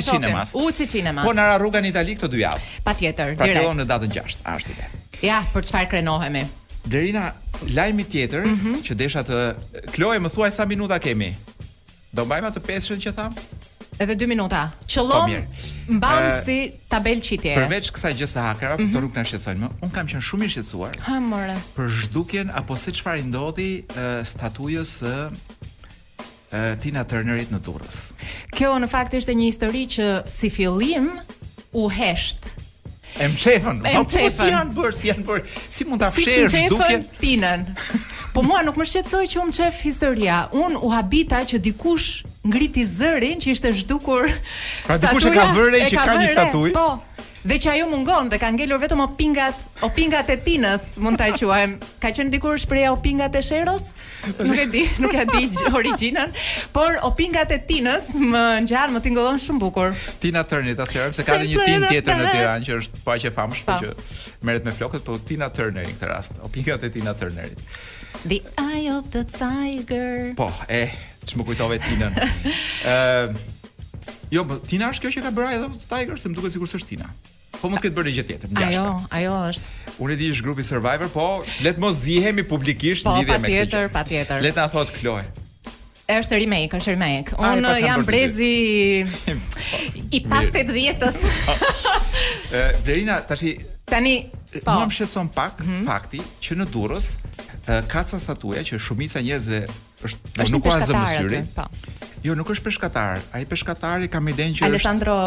Uçi 0.65 0.88
Cinemas. 0.91 1.25
Po 1.25 1.34
në 1.38 1.47
rruga 1.62 1.81
në 1.81 1.93
Itali 1.93 2.17
këto 2.19 2.29
dy 2.34 2.43
javë. 2.43 2.69
Patjetër. 2.86 3.34
Pra 3.39 3.49
direkt. 3.49 3.65
Pra 3.65 3.77
në 3.79 3.88
datën 3.89 4.13
6, 4.19 4.41
ashtu 4.55 4.75
është. 4.75 5.03
Ja, 5.25 5.39
për 5.55 5.67
çfarë 5.69 5.91
krenohemi? 5.95 6.45
Derina 6.86 7.31
lajmi 7.73 8.03
tjetër 8.05 8.43
mm 8.45 8.58
-hmm. 8.58 8.81
që 8.86 8.93
desha 8.93 9.23
të 9.23 9.38
Kloe 9.95 10.19
më 10.19 10.29
thuaj 10.29 10.51
sa 10.51 10.65
minuta 10.65 10.99
kemi. 10.99 11.36
Do 12.13 12.25
mbajmë 12.25 12.47
atë 12.51 12.62
peshën 12.67 12.99
që 13.01 13.12
tham? 13.15 13.34
edhe 13.99 14.15
2 14.15 14.27
minuta. 14.27 14.67
Qëllon 14.88 15.27
po, 15.27 15.95
mbam 15.97 16.23
si 16.43 16.58
tabel 16.91 17.21
qitje. 17.23 17.53
Përveç 17.55 17.91
kësaj 17.95 18.13
gjë 18.19 18.29
së 18.34 18.43
hakra, 18.45 18.75
mm 18.75 18.79
-hmm. 18.84 18.93
to 18.93 19.01
nuk 19.01 19.15
na 19.15 19.23
shqetësojnë 19.23 19.60
më. 19.62 19.69
Un 19.81 19.89
kam 19.91 20.08
qen 20.08 20.21
shumë 20.21 20.45
i 20.47 20.49
shqetësuar. 20.55 20.93
Ha 21.08 21.19
more. 21.19 21.55
Për 21.77 21.88
zhdukjen 22.01 22.51
apo 22.55 22.77
si 22.77 22.91
çfarë 22.91 23.23
ndodhi 23.29 23.71
e, 23.88 24.25
statujës 24.25 24.89
së 25.03 25.13
Tina 26.81 27.03
Turnerit 27.03 27.49
në 27.51 27.60
Durrës. 27.60 28.13
Kjo 28.55 28.77
në 28.79 28.88
fakt 28.88 29.13
ishte 29.13 29.31
një 29.34 29.43
histori 29.45 29.86
që 29.86 30.21
si 30.29 30.49
fillim 30.49 31.10
u 31.73 31.89
hesht 31.89 32.55
Em 33.19 33.31
çefën, 33.31 33.84
em 33.88 33.95
po, 33.95 34.01
çefën 34.01 34.49
janë 34.51 34.73
bër, 34.75 34.93
si 34.93 35.08
janë 35.08 35.25
bër. 35.25 35.41
Si 35.69 35.84
mund 35.86 35.99
ta 36.01 36.10
fshehësh 36.12 36.69
duke? 36.69 36.88
Si 36.88 37.08
Tinën. 37.21 37.65
Po 38.34 38.41
mua 38.43 38.62
nuk 38.62 38.75
më 38.77 38.86
shqetsoj 38.86 39.25
që 39.27 39.39
um 39.43 39.51
çef 39.51 39.75
historia. 39.84 40.47
Un 40.51 40.75
u 40.81 40.89
habita 40.91 41.38
që 41.45 41.58
dikush 41.60 42.23
ngriti 42.45 42.86
zërin 42.86 43.41
që 43.41 43.53
ishte 43.55 43.71
zhdukur 43.79 44.27
statuja. 44.29 45.12
Pra, 45.12 45.17
e 45.17 45.34
ka 45.34 45.51
vërë 45.58 45.84
që 45.91 45.99
ka 46.05 46.13
një 46.21 46.29
statuj. 46.31 46.69
Po. 46.75 46.88
Dhe 47.45 47.60
që 47.62 47.69
ajo 47.75 47.86
mungon 47.91 48.31
dhe 48.31 48.39
ka 48.41 48.47
ngelur 48.49 48.79
vetëm 48.81 49.03
opingat, 49.05 49.53
opingat 49.86 50.31
e 50.34 50.36
tinës, 50.47 50.95
mund 50.97 51.19
ta 51.21 51.27
quajem. 51.38 51.75
Ka 52.01 52.10
qenë 52.10 52.31
dikur 52.34 52.58
shpreha 52.62 52.89
opingat 52.95 53.38
e 53.38 53.43
Sheros? 53.45 53.84
Nuk 54.41 54.58
e 54.58 54.65
di, 54.73 54.81
nuk 55.01 55.13
e 55.13 55.25
di 55.29 55.43
origjinën, 55.77 56.34
por 56.73 56.97
opingat 57.05 57.53
e 57.53 57.60
tinës 57.69 58.10
më 58.17 58.41
ngjan, 58.65 58.95
më 58.97 59.03
tingëllon 59.10 59.38
shumë 59.45 59.62
bukur. 59.62 59.93
Tina 60.23 60.41
Turner, 60.41 60.73
ta 60.79 60.89
sjellim 60.89 61.13
se 61.13 61.21
ka 61.27 61.38
dhe 61.38 61.45
një 61.51 61.67
tin 61.69 61.86
tjetër 61.86 62.21
në 62.23 62.31
Tiranë 62.34 62.65
që 62.65 62.77
është 62.81 63.03
paq 63.05 63.29
po 63.38 63.47
e 63.47 63.63
po 63.69 63.79
që 63.84 63.95
merret 64.41 64.65
me 64.65 64.73
flokët, 64.79 65.05
po 65.05 65.21
Tina 65.21 65.51
Turner 65.53 65.86
në 65.86 65.93
këtë 65.99 66.10
rast, 66.15 66.39
opingat 66.49 66.89
e 66.89 66.93
Tina 66.97 67.13
Turnerit. 67.13 67.62
The 68.25 68.41
Eye 68.58 68.89
of 68.97 69.13
the 69.13 69.21
Tiger. 69.21 70.34
Po, 70.39 70.49
e, 70.65 70.88
Që 71.29 71.39
më 71.39 71.45
kujtove 71.47 71.77
Tina 71.81 72.09
uh, 72.21 73.38
Jo, 74.33 74.45
po, 74.47 74.59
Tina 74.67 74.89
është 74.93 75.05
kjo 75.05 75.15
që 75.17 75.23
ka 75.25 75.33
bërë 75.38 75.57
edhe 75.57 75.79
Tiger 75.85 76.21
Se 76.21 76.29
më 76.31 76.39
duke 76.39 76.51
sikur 76.53 76.69
së 76.71 76.79
është 76.79 76.91
Tina 76.93 77.09
Po 77.59 77.69
më 77.71 77.79
këtë 77.79 77.95
bërë 77.95 78.09
një 78.09 78.13
gjë 78.17 78.23
tjetër. 78.27 78.49
Njashka. 78.51 78.71
Ajo, 78.75 78.88
ajo 79.15 79.35
është. 79.47 79.69
Unë 80.03 80.11
e 80.11 80.15
di 80.19 80.25
është 80.33 80.43
grupi 80.43 80.63
Survivor, 80.67 81.07
po 81.13 81.27
le 81.63 81.71
të 81.71 81.79
mos 81.79 81.95
zihemi 82.01 82.43
publikisht 82.45 83.07
po, 83.07 83.13
lidhje 83.15 83.38
me 83.39 83.47
këtë. 83.47 83.47
Po 83.47 83.55
patjetër, 83.61 83.91
patjetër. 83.95 84.41
Le 84.43 84.51
ta 84.57 84.65
thotë 84.73 84.95
Kloe. 84.97 85.21
Është 86.17 86.39
remake, 86.43 86.81
është 86.81 86.95
remake. 86.97 87.38
Unë 87.39 87.71
jam 87.79 88.03
brezi 88.05 88.51
i 89.07 90.21
pas 90.27 90.51
80-s. 90.51 91.39
Verina, 92.85 93.21
tash 93.23 93.47
tani 93.88 94.17
po. 94.59 94.75
më 94.81 95.31
pak 95.33 95.63
mm 95.65 95.65
-hmm. 95.69 95.85
fakti 95.88 96.19
që 96.41 96.59
në 96.59 96.65
Durrës 96.73 97.07
kaca 97.88 98.19
statuja 98.19 98.61
që 98.67 98.75
shumica 98.79 99.21
njerëzve 99.21 99.63
është 100.07 100.31
po 100.31 100.43
është 100.43 100.53
nuk 100.53 100.67
ka 100.67 100.79
zëmë 100.89 101.41
po. 101.57 101.65
Jo, 102.25 102.35
nuk 102.39 102.49
është 102.55 102.67
peshkatar. 102.69 103.21
Ai 103.35 103.45
peshkatar 103.49 104.05
i 104.07 104.11
kam 104.11 104.29
idenë 104.31 104.57
që 104.59 104.63
është 104.63 104.69
Alessandro 104.71 105.17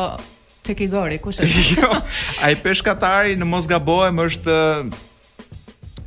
Tekigori, 0.66 1.20
kush 1.22 1.42
është? 1.44 1.66
Jo. 1.82 1.90
Ai 2.44 2.54
peshkatari 2.62 3.36
në 3.40 3.46
mos 3.48 3.68
gabojm 3.70 4.24
është 4.26 4.56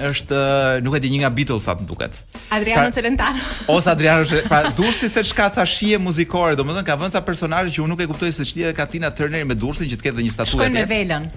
është 0.02 0.38
nuk 0.82 0.96
e 0.98 1.00
di 1.04 1.12
një 1.14 1.20
nga 1.24 1.30
Beatles 1.34 1.68
atë 1.70 1.86
duket. 1.86 2.16
Adriano 2.56 2.90
Celentano. 2.96 3.42
Ose 3.70 3.92
Adriano, 3.92 4.26
pra 4.50 4.64
Dursi 4.78 5.10
se 5.14 5.22
çka 5.30 5.50
ca 5.54 5.66
shije 5.68 6.00
muzikore, 6.02 6.58
domethënë 6.58 6.88
ka 6.88 6.98
vënë 7.04 7.16
ca 7.16 7.22
personazhe 7.28 7.74
që 7.76 7.84
unë 7.86 7.94
nuk 7.94 8.02
e 8.02 8.10
kuptoj 8.10 8.34
se 8.34 8.48
çlihet 8.50 8.76
Katina 8.78 9.12
Turner 9.14 9.46
me 9.46 9.56
Dursin 9.58 9.88
që 9.92 10.00
të 10.02 10.08
ketë 10.10 10.20
dhe 10.20 10.28
një 10.28 10.36
statuë 10.38 10.58
atje. 10.58 10.72
Shkojnë 10.74 10.80
me 10.80 10.86
Velën. 10.90 11.30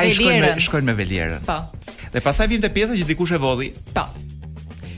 Ai 0.00 0.08
shkojnë 0.16 0.40
me 0.56 0.64
shkojnë 0.66 0.88
me 0.88 0.94
Velierën. 0.96 1.42
Po. 1.44 1.58
Dhe 2.14 2.22
pastaj 2.24 2.48
vim 2.48 2.62
te 2.64 2.70
pjesa 2.72 2.96
që 2.96 3.04
dikush 3.12 3.34
e 3.36 3.40
vodhi. 3.42 3.66
Po 3.92 4.06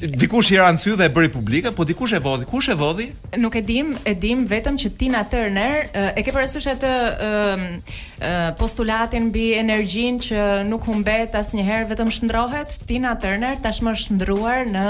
dikush 0.02 0.50
i 0.54 0.56
ran 0.56 0.78
sy 0.80 0.94
dhe 0.98 1.06
e 1.10 1.12
bëri 1.12 1.30
publike, 1.32 1.70
po 1.76 1.84
dikush 1.86 2.14
e 2.18 2.20
vodi, 2.22 2.46
kush 2.48 2.70
e 2.72 2.76
vodi? 2.78 3.06
Nuk 3.38 3.54
e 3.58 3.62
dim, 3.62 3.92
e 4.04 4.14
dim 4.14 4.44
vetëm 4.50 4.78
që 4.80 4.90
Tina 4.98 5.22
Turner 5.30 5.88
e 6.14 6.24
ke 6.24 6.34
parasysh 6.34 6.68
atë 6.74 6.90
postulatin 8.58 9.28
mbi 9.30 9.46
energjinë 9.58 10.24
që 10.28 10.46
nuk 10.70 10.86
humbet 10.90 11.36
asnjëherë, 11.40 11.88
vetëm 11.94 12.12
shndrohet. 12.18 12.78
Tina 12.88 13.14
Turner 13.20 13.60
tashmë 13.64 13.94
është 13.98 14.18
ndruar 14.18 14.68
në 14.74 14.88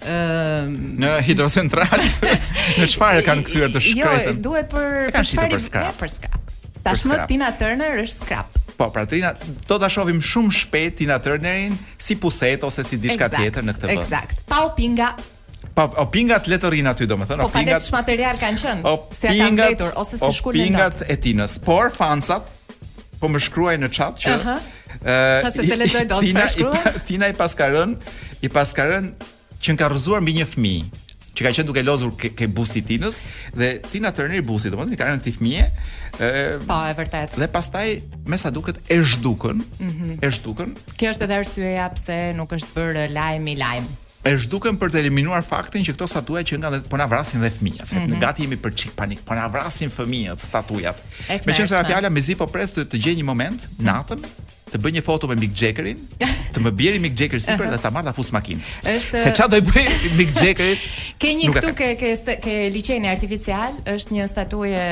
Um, 0.00 0.70
në 1.02 1.08
hidrocentral. 1.26 2.00
Çfarë 2.94 3.20
kanë 3.26 3.42
kthyer 3.44 3.68
të 3.74 3.82
jo, 3.82 3.90
shkretën? 3.90 4.30
Jo, 4.30 4.44
duhet 4.46 4.70
për 4.72 5.10
çfarë? 5.18 5.58
Për 5.98 6.12
skap. 6.16 6.49
Tashmë 6.84 7.26
Tina 7.28 7.50
Turner 7.56 8.00
është 8.02 8.14
scrap. 8.24 8.56
Po, 8.80 8.86
pra 8.92 9.04
Tina 9.08 9.32
do 9.68 9.76
ta 9.82 9.88
shohim 9.92 10.22
shumë 10.24 10.54
shpejt 10.56 10.94
Tina 11.02 11.18
Turnerin 11.20 11.74
si 12.00 12.16
puset 12.16 12.62
ose 12.64 12.80
si 12.88 12.96
diçka 13.02 13.26
tjetër 13.32 13.66
në 13.68 13.74
këtë 13.76 13.90
vend. 13.90 14.02
Eksakt. 14.06 14.40
Pa 14.48 14.62
u 14.68 14.72
pinga 14.78 15.10
Pa, 15.76 15.84
o 16.02 16.06
pingat 16.12 16.48
letërin 16.50 16.88
aty 16.90 17.06
do 17.06 17.14
më 17.20 17.26
thënë 17.30 17.44
Po 17.44 17.50
ka 17.52 17.60
pingat, 17.60 17.76
letësh 17.78 17.92
material 17.94 18.38
kanë 18.40 18.58
qënë 18.58 18.90
O 18.90 18.94
pingat, 19.12 19.78
se 19.78 19.90
ose 20.02 20.16
si 20.18 20.26
o 20.48 20.52
pingat 20.56 21.04
e 21.04 21.14
tinës 21.22 21.58
Por 21.62 21.92
fansat 21.94 22.48
Po 23.20 23.30
më 23.30 23.42
shkruaj 23.44 23.76
në 23.78 23.90
chat 23.94 24.18
që 24.24 24.32
uh 24.32 24.48
-huh. 24.48 24.58
uh, 24.58 25.12
Ka 25.44 25.50
se 25.54 25.62
se 25.68 25.76
letëzoj 25.76 26.08
të 26.10 26.46
shkruaj 26.56 27.04
Tina 27.06 27.28
i 27.30 27.36
paskarën 27.38 27.94
I 28.42 28.48
paskarën 28.50 29.12
që 29.62 29.68
në 29.76 29.78
ka 29.84 29.92
rëzuar 29.94 30.24
mbi 30.24 30.34
një 30.40 30.46
fmi 30.56 30.74
që 31.40 31.46
ka 31.46 31.54
qenë 31.56 31.66
duke 31.70 31.82
lozur 31.86 32.12
ke, 32.20 32.30
ke 32.36 32.46
busi 32.52 32.82
Tinës 32.84 33.20
dhe 33.56 33.70
Tina 33.88 34.12
Turner 34.16 34.42
busi, 34.44 34.68
domethënë 34.72 34.98
ka 35.00 35.08
rënë 35.08 35.24
ti 35.24 35.32
fëmijë. 35.34 35.66
ë 36.16 36.60
Po, 36.68 36.78
e 36.90 36.94
vërtet. 36.98 37.38
Dhe 37.40 37.48
pastaj 37.48 37.86
me 38.28 38.36
sa 38.38 38.52
duket 38.52 38.80
e 38.92 39.00
zhdukën, 39.00 39.56
mm 39.56 39.90
-hmm. 39.92 40.14
e 40.20 40.28
zhdukën. 40.36 40.76
Kjo 40.98 41.08
është 41.14 41.24
edhe 41.24 41.36
arsyeja 41.42 41.88
pse 41.96 42.18
nuk 42.36 42.50
është 42.52 42.70
bërë 42.76 43.04
lajm 43.18 43.46
i 43.48 43.56
lajm 43.56 43.86
e 44.22 44.36
zhduken 44.36 44.76
për 44.78 44.92
të 44.92 44.96
eliminuar 45.00 45.40
faktin 45.42 45.80
që 45.84 45.92
këto 45.96 46.04
statuja 46.06 46.42
që 46.44 46.54
nga 46.60 46.70
dhe 46.70 46.78
po 46.90 46.96
na 47.00 47.06
vrasin 47.08 47.40
dhe 47.40 47.48
fëmijët, 47.56 47.86
sepse 47.88 47.98
mm 48.04 48.12
-hmm. 48.12 48.20
gati 48.20 48.42
jemi 48.44 48.56
për 48.64 48.72
çik 48.74 48.92
panik, 48.96 49.18
po 49.24 49.32
na 49.34 49.46
vrasin 49.48 49.88
fëmijët 49.98 50.36
statujat. 50.38 50.96
Meqense 51.46 51.72
ra 51.76 51.84
fjala 51.88 52.08
mezi 52.12 52.34
po 52.36 52.44
pres 52.46 52.70
të, 52.76 52.80
të 52.84 52.96
gjej 53.02 53.14
një 53.16 53.24
moment 53.24 53.60
mhm. 53.64 53.86
natën 53.88 54.20
të 54.72 54.80
bëj 54.82 54.92
një 54.98 55.02
foto 55.04 55.28
me 55.30 55.36
Mick 55.38 55.54
Jaggerin, 55.60 56.00
të 56.54 56.62
më 56.64 56.72
bjerë 56.80 57.00
Mick 57.02 57.18
Jagger 57.18 57.42
sipër 57.44 57.70
dhe 57.72 57.78
ta 57.82 57.90
marr 57.94 58.06
ta 58.10 58.14
fus 58.16 58.30
makinë. 58.34 58.60
Është 58.94 59.22
Se 59.24 59.32
çfarë 59.36 59.54
do 59.56 59.60
i 59.62 59.66
bëj 59.66 59.88
Mick 60.18 60.34
Jaggerit? 60.38 60.84
Ke 61.20 61.34
një 61.38 61.50
këtu 61.56 61.72
ke 61.80 61.90
ke 62.02 62.36
ke 62.44 62.56
liçeni 62.74 63.10
artificial, 63.10 63.80
është 63.96 64.18
një 64.18 64.28
statuje 64.30 64.84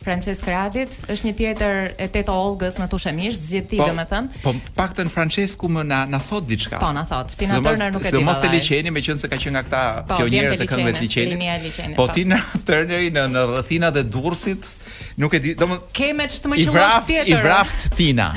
Francesc 0.00 0.46
Radit, 0.48 0.94
është 1.12 1.26
një 1.28 1.32
tjetër 1.36 1.80
e 2.00 2.06
Teto 2.08 2.32
Olgës 2.32 2.78
në 2.80 2.86
Tushemish, 2.88 3.36
zgjidh 3.36 3.66
ti 3.74 3.80
domethën. 3.82 4.30
Po, 4.40 4.54
po 4.54 4.74
paktën 4.78 5.10
Francescu 5.12 5.68
më 5.68 5.82
na 5.90 5.98
na 6.08 6.16
thot 6.24 6.46
diçka. 6.48 6.80
Po 6.80 6.88
na 6.96 7.04
thot. 7.04 7.34
Ti 7.36 7.50
na 7.50 7.60
Turner 7.60 7.92
nuk 7.92 8.00
e 8.00 8.08
di. 8.08 8.16
Se 8.16 8.24
mos 8.24 8.40
te 8.40 8.48
liçeni, 8.48 8.88
meqense 8.94 9.28
ka 9.28 9.36
qenë 9.36 9.52
nga 9.58 9.62
këta 9.68 9.82
po, 10.08 10.20
pionierët 10.22 10.64
e 10.64 10.70
këngëve 10.72 10.94
të 10.96 11.04
liçenit. 11.04 11.98
Po, 12.00 12.06
po. 12.08 12.12
ti 12.16 12.24
na 12.24 12.40
Turneri 12.64 13.12
në 13.12 13.28
në 13.34 13.44
rrethinat 13.52 14.00
e 14.00 14.06
Durrësit, 14.08 14.72
Nuk 15.20 15.32
e 15.36 15.40
di, 15.44 15.52
do 15.60 15.66
më... 15.68 15.76
Keme 15.92 16.24
që 16.32 16.38
të 16.42 16.48
më 16.48 16.58
qëllosh 16.62 17.02
tjetër. 17.04 17.28
I 17.28 17.40
vraft 17.44 17.82
tina. 17.98 18.28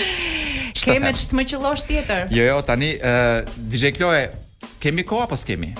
Keme 0.82 1.08
që 1.16 1.24
të 1.30 1.38
më 1.38 1.44
qëllosh 1.54 1.84
tjetër. 1.88 2.26
Jo, 2.36 2.44
jo, 2.50 2.56
tani, 2.66 2.90
uh, 3.00 3.48
DJ 3.72 3.94
Kloe, 3.96 4.20
kemi 4.82 5.06
ko 5.08 5.22
apo 5.24 5.38
s'kemi? 5.40 5.70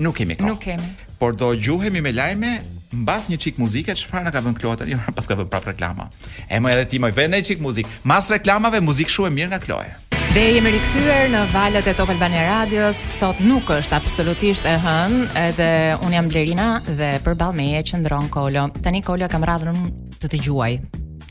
Nuk 0.00 0.16
kemi 0.22 0.38
ko. 0.40 0.48
Nuk 0.48 0.64
kemi. 0.64 0.90
Por 1.20 1.36
do 1.36 1.52
gjuhemi 1.60 2.00
me 2.00 2.14
lajme 2.16 2.54
mbas 3.02 3.28
një 3.30 3.36
çik 3.44 3.60
muzike 3.60 3.92
çfarë 4.00 4.30
na 4.30 4.32
ka 4.34 4.40
vënë 4.46 4.62
Kloe 4.62 4.80
tani, 4.80 4.96
jo, 4.96 5.04
pas 5.18 5.28
ka 5.28 5.36
vënë 5.42 5.52
prap 5.52 5.68
reklama. 5.74 6.08
E 6.48 6.56
më 6.56 6.78
edhe 6.78 6.88
ti 6.94 7.04
më 7.04 7.12
vënë 7.20 7.36
një 7.42 7.46
çik 7.52 7.60
muzik. 7.60 7.90
Mas 8.08 8.32
reklamave 8.32 8.80
muzik 8.80 9.12
shumë 9.12 9.28
e 9.28 9.36
mirë 9.36 9.52
nga 9.52 9.60
Kloe. 9.66 9.92
Dhe 10.30 10.44
jemi 10.54 10.70
rikësyrë 10.70 11.14
në 11.32 11.38
valet 11.50 11.88
e 11.90 11.92
Top 11.98 12.12
Albania 12.12 12.44
Radios 12.46 13.00
Sot 13.10 13.40
nuk 13.42 13.72
është 13.74 13.96
absolutisht 13.96 14.68
e 14.70 14.76
hën 14.78 15.16
Edhe 15.40 15.66
unë 16.06 16.14
jam 16.16 16.28
Blerina 16.30 16.66
Dhe 16.86 17.08
për 17.24 17.34
balmeje 17.40 17.80
që 17.88 17.98
ndronë 18.04 18.30
Kolo 18.36 18.62
Tani 18.84 19.00
Kolo 19.02 19.26
kam 19.32 19.42
radhën 19.50 19.80
të 20.22 20.30
të 20.30 20.40
gjuaj 20.46 20.70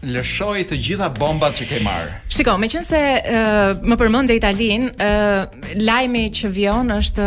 lëshoj 0.04 0.66
të 0.72 0.78
gjitha 0.84 1.08
bombat 1.20 1.58
që 1.60 1.66
ke 1.70 1.80
marë. 1.84 2.12
Shiko, 2.32 2.54
me 2.64 2.70
qënë 2.72 2.88
se 2.88 3.00
uh, 3.20 3.82
më 3.84 3.98
përmënde 4.00 4.36
Italin, 4.40 4.86
uh, 4.94 5.74
lajmi 5.76 6.22
që 6.38 6.52
vion 6.56 6.94
është 6.96 7.26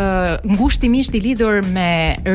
ngushtimisht 0.55 1.13
i 1.13 1.21
lidur 1.21 1.61
me 1.69 1.91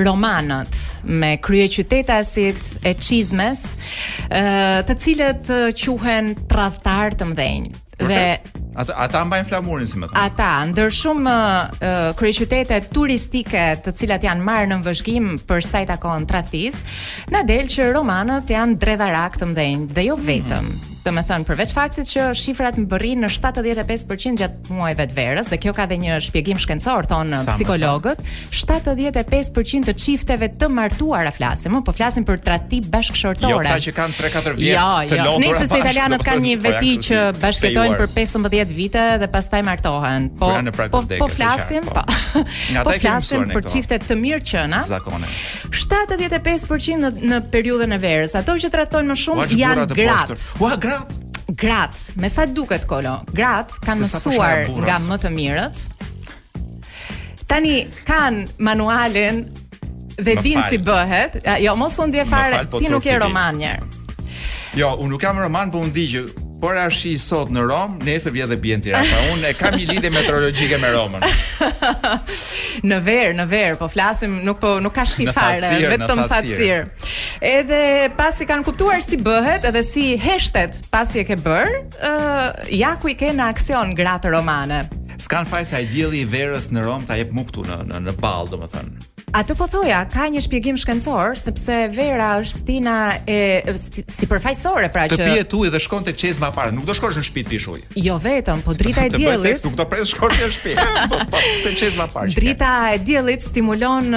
romanët, 0.06 0.78
me 1.10 1.32
krye 1.42 1.66
qytetasit 1.74 2.62
e 2.86 2.94
qizmes, 3.02 3.66
uh, 3.74 4.86
të 4.88 5.00
cilët 5.08 5.52
uh, 5.58 5.68
quhen 5.74 6.36
tradhtar 6.54 7.18
të 7.18 7.32
mdhenjë. 7.34 7.84
Dhe 8.06 8.40
ata 8.78 8.94
ata 9.02 9.24
mbajnë 9.26 9.48
flamurin, 9.50 9.90
si 9.90 9.98
më 9.98 10.10
thonë. 10.12 10.20
Ata, 10.22 10.50
ndër 10.70 10.92
shumë 10.94 11.34
uh, 11.34 11.96
kryeqytete 12.20 12.78
turistike 12.94 13.64
të 13.86 13.94
cilat 13.98 14.28
janë 14.28 14.46
marrë 14.48 14.70
në 14.72 14.80
vëzhgim 14.86 15.32
për 15.50 15.66
sa 15.66 15.82
i 15.82 15.88
takon 15.90 16.28
tradhtisë, 16.30 16.84
na 17.34 17.42
del 17.50 17.66
që 17.74 17.90
romanët 17.98 18.54
janë 18.54 18.78
dredharak 18.86 19.42
të 19.42 19.50
mëdhenj 19.52 19.90
dhe 19.98 20.06
jo 20.12 20.20
vetëm. 20.30 20.70
Mm 20.70 20.74
-hmm 20.78 20.94
të 21.08 21.22
thënë, 21.32 21.46
përveç 21.48 21.72
faktit 21.74 22.10
që 22.10 22.24
shifrat 22.36 22.76
më 22.82 22.86
bërin 22.92 23.22
në 23.24 23.30
75% 23.32 24.42
gjatë 24.42 24.76
muajve 24.76 25.06
të 25.12 25.16
verës, 25.18 25.50
dhe 25.54 25.60
kjo 25.64 25.72
ka 25.78 25.86
dhe 25.88 25.96
një 26.02 26.18
shpjegim 26.26 26.58
shkencor, 26.60 27.08
thonë 27.10 27.40
psikologët, 27.52 28.24
75% 28.58 29.88
të 29.88 29.96
qifteve 29.98 30.50
të 30.60 30.70
martuar 30.76 31.30
a 31.30 31.32
flasim, 31.36 31.78
po 31.88 31.94
flasim 31.96 32.26
për 32.28 32.42
trati 32.48 32.82
bashkëshortore. 32.92 33.52
Jo, 33.54 33.62
ata 33.64 33.78
që 33.88 33.94
kanë 33.96 34.18
3-4 34.20 34.60
vjet 34.60 34.74
jo, 34.74 34.90
të 35.14 35.22
jo. 35.22 35.38
nëse 35.46 35.70
se 35.72 35.80
italianët 35.80 36.24
po, 36.24 36.28
kanë 36.28 36.46
një 36.48 36.58
po, 36.58 36.62
veti 36.66 36.92
që 37.08 37.22
bashkëtojnë 37.42 38.00
për 38.04 38.12
15 38.18 38.76
vite 38.78 39.06
dhe 39.24 39.32
pas 39.38 39.50
taj 39.56 39.64
martohen. 39.70 40.28
Po, 40.44 40.52
po, 40.98 41.04
po 41.14 41.30
flasim, 41.32 41.88
po. 41.88 42.04
po, 42.04 42.84
po 42.90 42.98
flasim 43.00 43.48
për 43.54 43.70
qiftet 43.72 44.08
të 44.10 44.20
mirë 44.26 44.42
qëna. 44.52 44.84
Zakone. 44.92 45.30
75% 45.88 47.00
në, 47.04 47.14
në 47.32 47.42
periudën 47.54 47.96
e 47.96 48.02
verës, 48.04 48.36
ato 48.42 48.58
që 48.60 48.74
tratojnë 48.76 49.14
më 49.14 49.20
shumë 49.24 49.50
janë 49.58 49.88
gratë. 49.94 50.38
Ua, 50.60 50.74
gratë 50.78 50.97
Grat, 51.48 51.96
me 52.20 52.28
sa 52.30 52.44
duket 52.46 52.84
kolo, 52.88 53.18
Grat, 53.34 53.72
kanë 53.86 54.04
mësuar 54.04 54.68
nga 54.84 54.96
më 55.04 55.18
të 55.24 55.30
mirët. 55.32 55.86
Tani 57.48 57.76
kanë 58.08 58.60
manualin 58.60 59.46
dhe 60.20 60.36
din 60.44 60.60
si 60.68 60.78
bëhet. 60.84 61.40
Jo, 61.64 61.74
mos 61.80 61.96
u 61.98 62.06
ndje 62.12 62.26
fare, 62.28 62.66
po 62.68 62.82
ti 62.84 62.92
nuk 62.92 63.06
je 63.08 63.16
roman 63.24 63.58
njërë. 63.62 64.04
Jo, 64.78 64.92
unë 65.00 65.16
nuk 65.16 65.24
jam 65.24 65.40
roman, 65.42 65.72
po 65.74 65.82
unë 65.88 65.96
di 65.96 66.06
që 66.16 66.26
Por 66.58 66.74
ash 66.76 67.02
shi 67.04 67.12
sot 67.22 67.52
në 67.54 67.64
Rom, 67.70 67.98
nesër 68.02 68.34
vjen 68.34 68.50
dhe 68.50 68.56
bjën 68.64 68.82
Tirana. 68.82 69.08
Pra 69.12 69.34
unë 69.36 69.46
e 69.52 69.56
kam 69.58 69.76
një 69.78 69.84
lidhje 69.92 70.10
meteorologjike 70.12 70.80
me 70.82 70.90
Romën. 70.96 71.26
në 72.90 72.98
ver, 73.06 73.36
në 73.38 73.44
ver, 73.52 73.76
po 73.78 73.86
flasim, 73.94 74.40
nuk 74.48 74.58
po 74.64 74.72
nuk 74.82 74.96
ka 74.96 75.06
shi 75.08 75.28
fare, 75.36 75.70
vetëm 75.94 76.24
fatësir. 76.32 76.88
Edhe 77.52 77.82
pasi 78.18 78.48
kanë 78.50 78.66
kuptuar 78.66 79.06
si 79.06 79.20
bëhet 79.22 79.68
edhe 79.70 79.84
si 79.86 80.08
heshtet, 80.22 80.80
pasi 80.94 81.22
e 81.22 81.26
ke 81.30 81.38
bër, 81.46 81.70
uh, 82.10 82.48
ja 82.74 82.96
ku 82.98 83.14
i 83.14 83.16
ke 83.20 83.30
në 83.38 83.52
aksion 83.54 83.94
gratë 83.98 84.34
romane. 84.34 84.82
S'kan 85.22 85.46
faj 85.50 85.64
sa 85.76 85.84
i 85.84 85.86
djeli 85.94 86.24
i 86.26 86.30
verës 86.32 86.72
në 86.74 86.86
Rom 86.90 87.06
ta 87.10 87.18
jep 87.22 87.34
muktu 87.38 87.62
këtu 87.68 87.84
në, 87.86 87.92
në, 87.94 88.04
në 88.10 88.18
balë, 88.24 88.56
do 88.56 88.60
më 88.64 88.72
thënë. 88.74 89.14
Atë 89.36 89.58
po 89.60 89.66
thoja, 89.68 90.06
ka 90.08 90.30
një 90.32 90.40
shpjegim 90.46 90.78
shkencor 90.80 91.34
sepse 91.36 91.76
vera 91.92 92.30
është 92.40 92.54
stina 92.62 92.94
e 93.28 93.40
sipërfaqësore, 94.08 94.88
pra 94.94 95.04
që 95.12 95.18
të 95.20 95.26
pihet 95.28 95.56
ujë 95.58 95.72
dhe 95.74 95.82
shkon 95.84 96.06
tek 96.08 96.16
çezma 96.22 96.48
para, 96.56 96.72
nuk 96.72 96.88
do 96.88 96.96
shkosh 96.96 97.20
në 97.20 97.26
shtëpi 97.28 97.44
të 97.44 97.52
pish 97.52 97.68
ujë. 97.74 97.84
Jo 98.06 98.16
vetëm, 98.24 98.64
po 98.64 98.72
drita 98.80 99.04
e 99.10 99.12
diellit. 99.18 99.50
Sepse 99.50 99.68
nuk 99.68 99.76
do 99.82 99.84
presh 99.92 100.16
shkosh 100.16 100.40
në 100.40 100.52
shtëpi. 100.56 101.28
Tek 101.66 101.76
çezma 101.84 102.08
para. 102.14 102.32
Drita 102.32 102.72
e 102.96 103.02
diellit 103.04 103.44
stimulon 103.44 104.16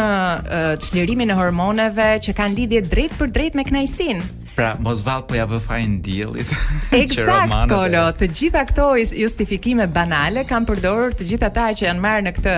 çlirimin 0.86 1.34
e 1.34 1.40
hormoneve 1.40 2.12
që 2.28 2.36
kanë 2.38 2.60
lidhje 2.62 2.84
drejt 2.92 3.18
për 3.18 3.34
drejt 3.34 3.58
me 3.58 3.66
knajsin 3.66 4.22
Pra, 4.56 4.72
mos 4.82 4.98
vallë 5.06 5.26
po 5.30 5.36
ja 5.38 5.44
vë 5.48 5.58
fajin 5.62 5.92
diellit. 6.04 6.50
Eksakt, 7.00 7.54
Kolo, 7.70 8.02
të 8.18 8.28
gjitha 8.36 8.64
këto 8.70 8.88
justifikime 8.98 9.86
banale 9.94 10.42
kanë 10.48 10.68
përdorur 10.72 11.14
të 11.16 11.28
gjithë 11.30 11.48
ata 11.50 11.66
që 11.78 11.86
janë 11.88 12.04
marrë 12.06 12.24
në 12.28 12.32
këtë 12.38 12.56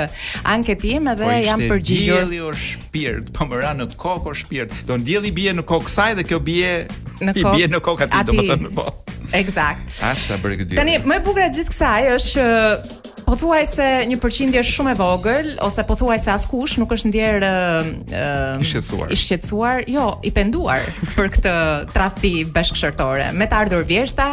anketim 0.54 1.10
edhe 1.12 1.28
po 1.28 1.36
janë 1.48 1.68
përgjigjur. 1.74 2.24
dielli 2.24 2.40
është 2.48 2.78
shpirt, 2.78 3.30
po 3.36 3.48
mëra 3.52 3.74
në 3.80 3.88
kokë 4.00 4.32
është 4.34 4.46
shpirt. 4.46 4.74
Don 4.88 5.04
dielli 5.10 5.34
bie 5.40 5.54
në 5.58 5.66
kokë 5.72 5.94
saj 5.98 6.14
dhe 6.22 6.26
kjo 6.32 6.40
bie 6.48 6.72
në 7.20 7.36
kokë. 7.36 7.44
I 7.44 7.48
bie 7.58 7.70
në 7.76 7.82
kokë 7.90 8.08
aty, 8.08 8.24
domethënë 8.32 8.74
po. 8.80 8.88
Eksakt. 9.36 9.96
Asha, 10.08 10.40
bërë 10.42 10.60
këtë 10.62 10.80
Tani, 10.80 10.98
më 11.08 11.20
e 11.20 11.24
bugra 11.28 11.50
gjithë 11.54 11.72
kësaj 11.76 12.00
është 12.16 12.48
që 12.48 13.01
po 13.32 13.38
thuaj 13.40 13.64
se 13.72 13.84
një 14.12 14.18
përqindje 14.20 14.60
shumë 14.68 14.92
e 14.92 14.96
vogël 14.98 15.46
ose 15.64 15.80
po 15.88 15.94
thuaj 15.96 16.18
se 16.26 16.32
askush 16.34 16.74
nuk 16.82 16.90
është 16.92 17.08
ndjerë 17.08 17.48
uh, 17.56 18.60
i 18.60 18.66
shqetësuar. 18.66 19.08
I 19.08 19.16
shqetësuar, 19.16 19.78
jo, 19.88 20.04
i 20.28 20.32
penduar 20.36 20.82
për 21.16 21.30
këtë 21.38 21.54
tradhti 21.94 22.32
bashkëshortore. 22.52 23.30
Me 23.32 23.48
të 23.48 23.56
ardhur 23.64 23.86
vjeshta, 23.88 24.26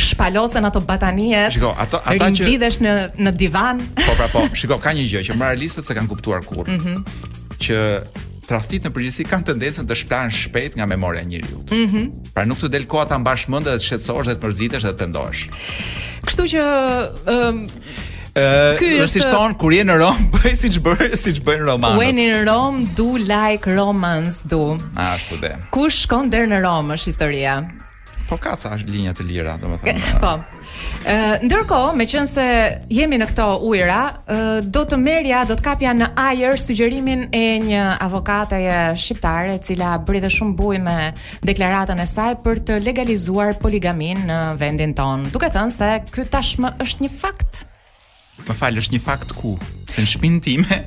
shpalosen 0.00 0.64
ato 0.64 0.80
batanie. 0.80 1.50
Shiko, 1.52 1.74
ato 1.84 2.00
ata 2.00 2.30
që 2.32 2.48
lidhesh 2.48 2.80
në 2.80 2.94
në 3.20 3.34
divan. 3.42 3.84
Po 4.00 4.16
pra 4.16 4.30
po, 4.32 4.46
shiko, 4.62 4.80
ka 4.80 4.94
një 4.96 5.04
gjë 5.12 5.24
që 5.28 5.36
marr 5.36 5.52
realistët 5.58 5.84
se 5.84 5.98
kanë 6.00 6.10
kuptuar 6.14 6.44
kur. 6.48 6.66
Mm 6.68 7.04
që 7.60 7.76
tradhtit 8.48 8.86
në 8.86 8.88
përgjithësi 8.96 9.24
kanë 9.28 9.44
tendencën 9.50 9.84
të 9.90 9.96
shplanë 10.00 10.32
shpejt 10.32 10.78
nga 10.80 10.86
memoria 10.88 11.20
e 11.20 11.26
njeriu. 11.28 11.60
Ëh. 11.66 11.74
Mm 11.76 12.30
pra 12.32 12.46
nuk 12.48 12.62
të 12.64 12.72
del 12.72 12.88
koha 12.88 13.04
ta 13.12 13.20
mbash 13.20 13.50
mend 13.52 13.68
dhe 13.68 13.76
të 13.76 13.84
shqetësohesh 13.84 14.30
dhe 14.30 14.36
të 14.38 14.46
mërzitesh 14.48 14.86
dhe 14.88 14.94
të 14.96 15.02
pendohesh. 15.02 15.44
Kështu 16.24 16.46
që 16.54 16.62
ëm 17.34 17.50
um, 17.50 17.66
Ky 18.76 19.02
si 19.10 19.20
thon 19.24 19.54
kur 19.58 19.72
je 19.74 19.82
në 19.88 19.96
Rom, 19.98 20.18
bëj 20.36 20.54
siç 20.62 20.76
bëj 20.84 21.10
siç 21.18 21.40
bëjnë 21.46 21.66
romanët. 21.66 21.98
When 21.98 22.18
in 22.22 22.46
Rome 22.46 22.86
do 22.96 23.16
like 23.18 23.66
romance 23.66 24.42
do. 24.46 24.78
Ashtu 24.94 25.40
dhe. 25.42 25.54
Kush 25.74 26.04
shkon 26.06 26.30
deri 26.30 26.50
në 26.52 26.62
Rom 26.66 26.94
është 26.94 27.10
historia. 27.10 27.56
Po 28.30 28.36
ka 28.38 28.52
është 28.54 28.86
linja 28.86 29.10
të 29.18 29.24
lira, 29.26 29.56
domethënë. 29.58 30.12
po. 30.22 30.36
Ë 31.02 31.14
ndërkohë, 31.48 31.96
meqense 31.98 32.42
jemi 32.94 33.18
në 33.18 33.26
këto 33.32 33.46
ujëra, 33.66 33.96
do 34.70 34.84
të 34.86 34.98
merrja, 35.00 35.40
do 35.50 35.56
të 35.58 35.64
kapja 35.66 35.94
në 35.98 36.08
ajër 36.28 36.54
sugjerimin 36.64 37.24
e 37.34 37.42
një 37.66 37.86
avokateje 38.06 38.78
shqiptare 39.02 39.56
e 39.56 39.60
cila 39.66 39.96
bëri 40.06 40.22
dhe 40.22 40.30
shumë 40.30 40.54
bujë 40.60 40.84
me 40.86 40.96
deklaratën 41.50 41.98
e 41.98 42.06
saj 42.06 42.36
për 42.46 42.62
të 42.70 42.78
legalizuar 42.86 43.58
poligamin 43.58 44.22
në 44.30 44.38
vendin 44.62 44.94
tonë, 44.98 45.32
duke 45.34 45.50
thënë 45.56 45.74
se 45.80 45.90
ky 46.14 46.28
tashmë 46.30 46.76
është 46.86 47.08
një 47.08 47.12
fakt 47.24 47.64
më 48.48 48.58
falë, 48.60 48.84
është 48.84 48.96
një 48.96 49.00
fakt 49.04 49.34
ku, 49.38 49.56
se 49.90 50.04
në 50.04 50.10
shpinë 50.16 50.42
time, 50.44 50.80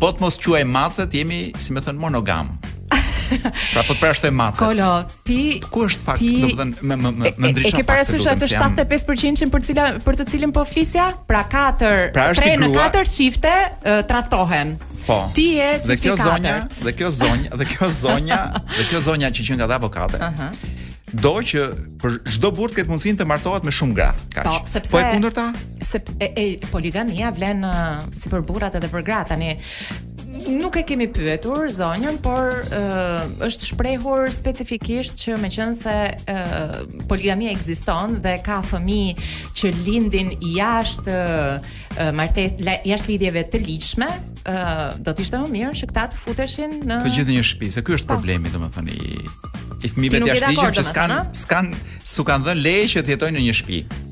po 0.00 0.12
të 0.12 0.24
mos 0.24 0.40
quaj 0.42 0.64
macet, 0.68 1.14
jemi, 1.14 1.44
si 1.60 1.76
me 1.76 1.82
thënë, 1.84 2.00
monogam. 2.00 2.54
pra 3.74 3.82
po 3.82 3.92
të 3.96 4.02
prashtë 4.04 4.30
macet. 4.34 4.62
Kolo, 4.62 4.90
ti... 5.26 5.60
Ku 5.70 5.86
është 5.88 6.08
fakt, 6.08 6.22
do 6.24 6.50
të 6.52 6.58
thënë 6.60 6.82
me, 6.82 6.96
me, 6.96 7.30
me 7.30 7.52
ndrysha 7.52 7.72
E 7.72 7.80
ke 7.80 7.86
parasysh 7.88 8.28
atë 8.32 8.48
75% 8.52 9.42
jam... 9.42 9.52
për, 9.52 9.64
cila, 9.70 9.86
për 10.06 10.20
të 10.20 10.28
cilin 10.32 10.54
po 10.54 10.66
flisja? 10.68 11.08
Pra 11.28 11.42
4, 11.50 12.12
pra 12.16 12.28
3 12.38 12.58
në 12.62 12.70
4 12.74 13.06
qifte 13.16 13.54
uh, 13.54 14.02
tratohen. 14.08 14.76
Po. 15.06 15.20
Ti 15.34 15.42
je 15.58 15.66
qifti 15.86 16.14
4. 16.22 16.54
Dhe 16.86 16.92
kjo 16.98 17.08
zonja, 17.14 17.58
dhe 17.58 17.66
kjo 17.66 17.66
zonja, 17.66 17.66
dhe 17.66 17.68
kjo 17.76 17.90
zonja, 18.00 18.40
dhe 18.78 18.88
kjo 18.90 19.02
zonja 19.10 19.32
që 19.36 19.48
qënd 19.50 19.60
nga 19.62 19.68
dhe 19.72 19.76
avokate, 19.82 20.22
uh 20.22 20.42
-huh 20.42 20.75
do 21.20 21.36
që 21.50 21.60
për 22.02 22.16
çdo 22.36 22.50
burrë 22.54 22.74
të 22.74 22.80
ketë 22.80 22.92
mundësinë 22.92 23.20
të 23.22 23.26
martohet 23.30 23.66
me 23.66 23.72
shumë 23.74 23.96
gra. 23.96 24.08
Po, 24.36 24.56
sepse 24.68 24.92
Po 24.92 25.00
e 25.00 25.04
kundërta? 25.14 25.46
Sepse 25.86 26.16
e, 26.22 26.28
e 26.44 26.72
poligamia 26.72 27.32
vlen 27.36 27.64
uh, 27.66 27.96
si 28.14 28.32
për 28.32 28.44
burrat 28.48 28.76
edhe 28.80 28.90
për 28.92 29.06
gratë. 29.06 29.30
Tani 29.32 29.54
nuk 30.48 30.76
e 30.76 30.82
kemi 30.86 31.06
pyetur 31.12 31.66
zonjën, 31.72 32.18
por 32.22 32.62
uh, 32.64 33.24
është 33.46 33.66
shprehur 33.72 34.30
specifikisht 34.34 35.18
që 35.22 35.36
meqense 35.42 35.94
uh, 35.94 36.76
poligamia 37.10 37.50
ekziston 37.54 38.18
dhe 38.22 38.36
ka 38.46 38.60
fëmijë 38.66 39.26
që 39.58 39.72
lindin 39.86 40.32
jashtë 40.56 41.16
uh, 41.16 42.00
martes 42.16 42.54
jashtë 42.60 43.12
lidhjeve 43.16 43.44
të 43.52 43.62
ligjshme, 43.66 44.08
uh, 44.46 44.88
do 45.00 45.12
të 45.16 45.26
ishte 45.26 45.40
më 45.42 45.50
mirë 45.56 45.74
që 45.82 45.90
këta 45.92 46.06
të 46.14 46.22
futeshin 46.22 46.78
në 46.82 47.00
Të 47.00 47.04
po 47.08 47.14
gjithë 47.18 47.36
një 47.38 47.46
shtëpi, 47.50 47.70
se 47.78 47.86
ky 47.86 47.96
është 47.98 48.10
po. 48.12 48.16
problemi, 48.18 48.52
domethënë 48.54 48.96
i 48.96 49.16
i 49.84 49.90
fëmijëve 49.92 50.20
të 50.22 50.30
jashtë 50.32 50.52
lidhjeve 50.52 50.78
që 50.80 50.86
s'kan 50.92 51.18
s'kan 51.42 51.72
su 52.04 52.24
kanë 52.26 52.46
dhe 52.50 52.54
leje 52.62 52.86
që 52.96 53.04
të 53.06 53.16
jetojnë 53.16 53.38
në 53.42 53.46
një 53.48 53.56
shtëpi. 53.62 54.04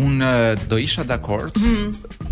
Unë 0.00 0.28
do 0.70 0.74
isha 0.82 1.04
dakord 1.06 1.54
mm 1.54 1.74
-hmm. 1.78 2.23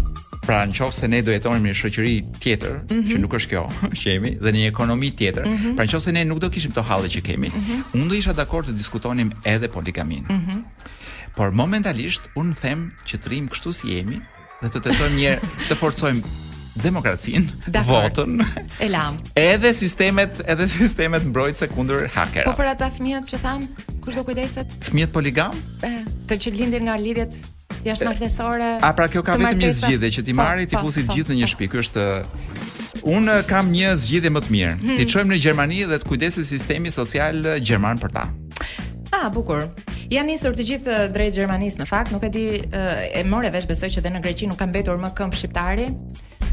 Pra 0.43 0.65
në 0.67 0.75
qofë 0.75 0.97
se 0.97 1.07
ne 1.07 1.21
do 1.23 1.31
jetonim 1.31 1.69
një 1.69 1.75
shëqëri 1.79 2.15
tjetër, 2.43 2.73
mm 2.83 2.87
-hmm. 2.89 3.11
që 3.13 3.19
nuk 3.23 3.35
është 3.39 3.51
kjo 3.53 3.61
që 3.93 4.09
jemi, 4.11 4.31
dhe 4.43 4.51
një 4.57 4.65
ekonomi 4.73 5.11
tjetër, 5.11 5.45
mm 5.47 5.53
-hmm. 5.57 5.77
pra 5.77 5.85
në 5.87 5.93
qofë 5.93 6.05
se 6.09 6.13
ne 6.13 6.25
nuk 6.25 6.41
do 6.43 6.49
kishim 6.51 6.73
të 6.73 6.83
halë 6.89 7.09
që 7.15 7.21
kemi, 7.23 7.49
mm 7.49 7.63
-hmm. 7.63 7.83
unë 7.95 8.09
do 8.09 8.15
isha 8.15 8.33
dakord 8.33 8.69
të 8.69 8.75
diskutonim 8.75 9.33
edhe 9.45 9.69
poligamin. 9.69 10.25
Mm 10.31 10.39
-hmm. 10.39 10.63
Por 11.37 11.51
momentalisht, 11.53 12.23
unë 12.35 12.55
them 12.55 12.91
që 13.07 13.17
të 13.19 13.29
rrim 13.29 13.49
kështu 13.49 13.73
si 13.73 13.87
jemi, 13.95 14.19
dhe 14.63 14.69
të 14.69 14.79
të 14.83 14.91
tërë 14.99 15.15
njërë 15.19 15.41
të 15.69 15.75
forcojmë 15.79 16.23
demokracinë, 16.77 17.49
votën, 17.87 18.45
e 18.81 18.89
lam. 18.89 19.19
Edhe 19.37 19.75
sistemet, 19.75 20.41
edhe 20.47 20.69
sistemet 20.69 21.23
mbrojtëse 21.25 21.69
kundër 21.69 22.09
hakerëve. 22.15 22.45
Po 22.45 22.53
për 22.63 22.69
ata 22.69 22.91
fëmijët 22.91 23.25
që 23.31 23.39
tham, 23.43 23.69
kush 24.01 24.15
do 24.17 24.25
kujdeset? 24.25 24.69
Fëmijët 24.91 25.11
poligam? 25.13 25.55
Të 26.29 26.35
që 26.35 26.51
lindin 26.57 26.83
nga 26.85 26.97
lidhjet 26.97 27.35
Jashtë 27.83 28.83
A 28.87 28.93
pra 28.95 29.09
kjo 29.11 29.23
ka 29.27 29.35
vetëm 29.39 29.59
një 29.59 29.71
zgjidhje 29.81 30.11
që 30.19 30.23
ti 30.27 30.31
po, 30.35 30.41
marrë 30.41 30.67
ti 30.71 30.77
po, 30.79 30.85
fusit 30.87 31.09
po. 31.09 31.17
gjithë 31.17 31.35
në 31.35 31.39
një 31.43 31.49
shtëpi. 31.53 31.69
Ky 31.73 31.81
është 31.83 32.07
Un 33.15 33.29
kam 33.49 33.73
një 33.75 33.95
zgjidhje 33.99 34.31
më 34.37 34.43
të 34.45 34.53
mirë. 34.55 34.75
Hmm. 34.79 34.99
Ti 35.01 35.07
çojmë 35.11 35.33
në 35.35 35.39
Gjermani 35.43 35.81
dhe 35.91 35.99
të 36.03 36.07
kujdesë 36.07 36.45
sistemi 36.47 36.93
social 36.95 37.41
gjerman 37.67 37.99
për 38.03 38.13
ta. 38.15 38.27
Ah, 39.17 39.27
bukur. 39.35 39.65
Ja 40.13 40.23
nisur 40.25 40.55
të 40.55 40.67
gjithë 40.69 40.99
drejt 41.15 41.35
Gjermanisë 41.41 41.83
në 41.83 41.87
fakt, 41.89 42.13
nuk 42.15 42.23
e 42.25 42.31
di 42.35 42.45
e 42.63 43.25
morë 43.27 43.51
vesh 43.55 43.67
besoj 43.69 43.91
që 43.97 44.03
edhe 44.03 44.13
në 44.15 44.23
Greqi 44.23 44.47
nuk 44.51 44.61
ka 44.61 44.69
mbetur 44.71 45.01
më 45.03 45.11
këmbë 45.19 45.41
shqiptari. 45.43 45.89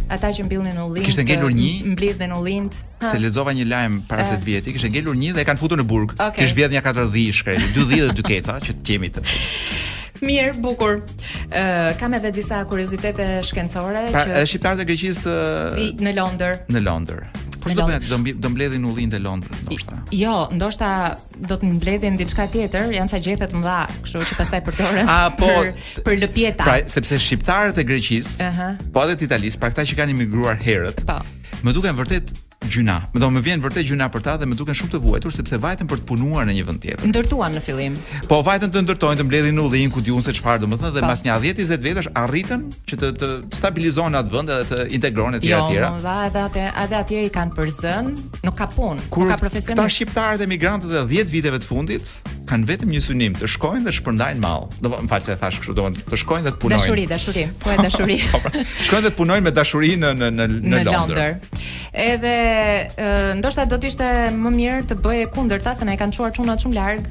Ata 0.09 0.31
që 0.33 0.47
mbillnin 0.47 0.73
në 0.73 0.83
Ullind. 0.89 1.05
Kishte 1.05 1.21
ngelur 1.21 1.53
një 1.53 1.91
mblidh 1.91 2.23
në 2.25 2.37
Ullind. 2.39 2.79
Se 3.05 3.19
lexova 3.21 3.53
një 3.53 3.67
lajm 3.69 3.99
para 4.09 4.25
se 4.25 4.39
të 4.41 4.47
vihet, 4.47 4.71
kishte 4.73 4.89
ngelur 4.89 5.13
një 5.21 5.35
dhe 5.37 5.43
e 5.43 5.45
kanë 5.45 5.61
futur 5.61 5.77
në 5.77 5.85
burg. 5.91 6.15
Okay. 6.17 6.47
Kish 6.47 6.55
vjedh 6.57 6.73
një 6.73 6.81
katërdhish, 6.87 7.43
kreti, 7.45 7.69
dy 8.17 8.25
keca 8.31 8.57
që 8.63 8.79
të 8.79 8.87
kemi 8.89 9.13
të. 9.13 9.25
Mirë, 10.25 10.55
bukur. 10.63 10.99
Uh, 11.47 11.91
kam 11.99 12.13
edhe 12.17 12.31
disa 12.35 12.61
kuriozitete 12.67 13.27
shkencore 13.45 14.07
pra, 14.13 14.23
që 14.27 14.45
shqiptarët 14.53 14.81
e 14.83 14.87
Greqisë 14.89 15.31
uh, 15.31 15.85
në 16.05 16.15
Londër. 16.17 16.57
Në 16.71 16.83
Londër. 16.87 17.29
Po 17.59 17.73
do 17.75 17.83
të 17.89 17.97
do, 18.07 18.47
mbledhin 18.53 18.85
ullin 18.87 19.11
të 19.11 19.19
Londrës 19.19 19.59
ndoshta. 19.65 19.97
Jo, 20.15 20.35
ndoshta 20.55 20.91
do 21.43 21.57
të 21.59 21.69
mbledhin 21.73 22.15
diçka 22.19 22.45
tjetër, 22.53 22.87
janë 22.95 23.11
sa 23.11 23.19
gjethe 23.23 23.49
të 23.51 23.59
mëdha, 23.59 23.79
kështu 24.05 24.21
që 24.31 24.37
pastaj 24.39 24.61
përdoren. 24.69 25.11
A 25.11 25.17
po 25.35 25.49
për, 25.49 25.71
për 26.05 26.17
lëpjeta. 26.23 26.63
Pra, 26.67 26.77
sepse 26.95 27.19
shqiptarët 27.19 27.81
e 27.81 27.87
Greqisë, 27.89 28.47
uh 28.51 28.61
-huh. 28.63 28.83
po 28.95 29.03
edhe 29.07 29.19
të 29.19 29.27
Italisë, 29.29 29.59
pra 29.59 29.73
këta 29.73 29.85
që 29.91 29.99
kanë 30.03 30.15
emigruar 30.15 30.55
herët. 30.59 31.03
Po. 31.07 31.19
Më 31.63 31.75
duken 31.75 31.99
vërtet 31.99 32.31
gjuna. 32.69 32.99
Do 33.13 33.29
më 33.33 33.41
vjen 33.45 33.61
vërtet 33.63 33.87
gjuna 33.89 34.07
për 34.13 34.23
ta 34.25 34.35
dhe 34.39 34.47
më 34.49 34.57
duken 34.59 34.77
shumë 34.77 34.93
të 34.95 34.99
vuajtur 35.03 35.33
sepse 35.35 35.57
vajtën 35.61 35.89
për 35.89 36.01
të 36.03 36.07
punuar 36.09 36.45
në 36.47 36.55
një 36.59 36.65
vend 36.67 36.81
tjetër. 36.85 37.09
Ndërtuan 37.11 37.55
në 37.57 37.63
fillim. 37.65 37.97
Po 38.31 38.39
vajtën 38.45 38.71
të 38.73 38.83
ndërtojnë 38.85 39.21
të 39.21 39.27
mbledhin 39.27 39.57
në 39.57 39.65
ullin 39.65 39.91
ku 39.93 40.03
diun 40.05 40.23
se 40.25 40.33
çfarë 40.37 40.63
domethënë 40.63 40.93
dhe 40.95 41.05
pas 41.09 41.23
po. 41.23 41.27
një 41.27 41.37
10-20 41.45 41.77
vjetësh 41.85 42.09
arritën 42.23 42.65
që 42.89 42.99
të 43.03 43.09
të 43.19 43.31
stabilizojnë 43.59 44.21
atë 44.21 44.35
vend 44.35 44.53
edhe 44.55 44.67
të 44.71 44.89
integrohen 44.99 45.39
etj 45.39 45.47
tjera. 45.49 45.93
Jo, 45.97 46.17
edhe 46.29 46.43
atë 46.47 46.67
edhe 46.85 46.99
atje 47.03 47.23
i 47.27 47.31
kanë 47.39 47.55
për 47.57 47.71
zën, 47.79 48.11
nuk 48.47 48.57
ka 48.61 48.69
punë, 48.75 49.07
nuk 49.17 49.31
ka 49.33 49.39
profesion. 49.43 49.77
Ata 49.79 49.89
shqiptarët 49.95 50.45
emigrantët 50.45 50.95
e 51.01 51.07
10 51.09 51.33
viteve 51.33 51.59
të 51.63 51.67
fundit, 51.71 52.15
kanë 52.49 52.67
vetëm 52.69 52.91
një 52.95 53.01
synim 53.05 53.35
të 53.37 53.49
shkojnë 53.55 53.85
dhe 53.85 53.93
shpërndajnë 53.99 54.41
mall. 54.41 54.65
Do 54.81 54.89
të 54.89 54.95
po, 54.95 55.03
false 55.13 55.35
e 55.35 55.37
thash 55.41 55.59
kështu, 55.61 55.75
do 55.77 55.85
të 56.13 56.19
shkojnë 56.23 56.45
dhe 56.47 56.53
të 56.55 56.61
punojnë. 56.63 56.81
Dashuri, 56.81 57.05
dashuri, 57.11 57.45
po 57.61 57.71
e 57.71 57.77
dashuri. 57.85 58.17
Po, 58.33 58.39
pra, 58.43 58.63
shkojnë 58.87 59.05
dhe 59.05 59.13
të 59.13 59.17
punojnë 59.19 59.45
me 59.49 59.53
dashuri 59.55 59.91
në 60.01 60.09
në 60.19 60.29
në 60.39 60.47
në 60.73 60.81
Londër. 60.89 61.31
Edhe 61.93 62.35
ndoshta 63.39 63.67
do 63.71 63.77
të 63.79 63.91
ishte 63.91 64.09
më 64.41 64.53
mirë 64.57 64.83
të 64.89 64.97
bëje 65.03 65.29
kundërta 65.35 65.75
se 65.77 65.87
na 65.87 65.95
e 65.95 65.99
kanë 66.01 66.17
çuar 66.17 66.33
çuna 66.35 66.57
shumë 66.59 66.77
larg. 66.77 67.07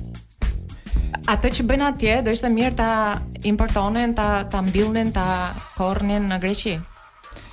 Ato 1.29 1.51
që 1.55 1.67
bëjnë 1.69 1.89
atje 1.93 2.19
do 2.27 2.35
ishte 2.35 2.51
mirë 2.53 2.77
ta 2.79 2.91
importonin, 3.49 4.15
ta 4.19 4.29
ta 4.53 4.63
mbillnin, 4.65 5.13
ta 5.17 5.29
korrnin 5.79 6.29
në 6.33 6.41
Greqi. 6.45 6.79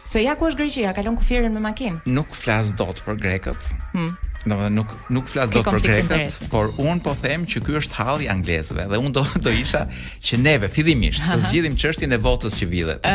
Se 0.06 0.22
ja 0.24 0.36
ku 0.40 0.48
është 0.50 0.60
Greqia, 0.62 0.94
kalon 0.96 1.18
kufirin 1.20 1.54
me 1.58 1.62
makinë. 1.66 2.06
Nuk 2.08 2.34
flas 2.36 2.72
dot 2.80 3.04
për 3.06 3.20
grekët. 3.22 3.74
Hm. 3.96 4.14
Do 4.46 4.54
të 4.60 4.68
nuk 4.74 4.92
nuk 5.16 5.30
flas 5.32 5.50
dot 5.50 5.66
për 5.66 5.80
grekët, 5.82 6.36
por 6.54 6.70
un 6.84 7.00
po 7.02 7.14
them 7.18 7.48
që 7.50 7.62
ky 7.66 7.76
është 7.80 7.98
halli 7.98 8.28
anglezëve 8.30 8.86
dhe 8.92 9.00
un 9.02 9.14
do 9.16 9.24
do 9.42 9.50
isha 9.64 9.86
që 10.22 10.38
neve 10.42 10.70
fillimisht 10.70 11.24
të 11.26 11.38
zgjidhim 11.48 11.78
çështjen 11.82 12.14
e 12.14 12.20
votës 12.22 12.58
që 12.60 12.68
vjedhet. 12.74 13.08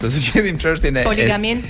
Të 0.00 0.10
zgjidhim 0.16 0.58
çështjen 0.60 1.00
e 1.00 1.04
poligamin. 1.08 1.62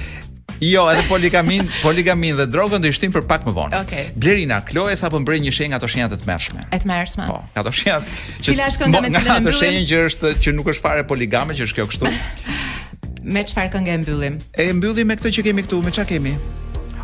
Jo, 0.65 0.85
edhe 0.91 1.03
poligamin, 1.09 1.67
poligamin 1.83 2.35
dhe 2.39 2.47
drogën 2.55 2.83
do 2.85 2.91
i 2.91 2.95
shtim 2.95 3.13
për 3.15 3.25
pak 3.31 3.47
më 3.49 3.53
vonë. 3.57 3.79
Okay. 3.85 4.05
Blerina, 4.19 4.59
Kloe 4.67 4.95
apo 4.95 5.19
mbrej 5.23 5.41
një 5.47 5.53
shenjë 5.57 5.73
nga 5.73 5.81
ato 5.83 5.89
shenjat 5.95 6.15
e 6.15 6.19
tmerrshme. 6.23 6.67
E 6.73 6.79
tmerrshme. 6.83 7.27
Po, 7.31 7.41
nga 7.55 7.65
ato 7.65 7.73
shenjat 7.75 8.11
që 8.41 8.49
Cila 8.51 8.69
është 8.71 8.85
kënga 8.85 9.05
me 9.05 9.13
cilën 9.13 9.15
mbyllim? 9.15 9.55
Ato 9.55 9.93
që 9.93 10.03
është 10.09 10.35
që 10.47 10.55
nuk 10.59 10.71
është 10.75 10.87
fare 10.87 11.07
poligame, 11.11 11.57
që 11.59 11.67
është 11.69 11.81
kjo 11.81 11.89
kështu. 11.91 12.15
me 13.35 13.43
çfarë 13.51 13.75
këngë 13.77 13.97
e 13.97 14.01
mbyllim? 14.05 14.39
E 14.65 14.69
mbyllim 14.79 15.11
me 15.11 15.19
këtë 15.19 15.35
që 15.39 15.47
kemi 15.51 15.67
këtu, 15.67 15.83
me 15.89 15.93
çfarë 15.97 16.13
kemi? 16.15 16.37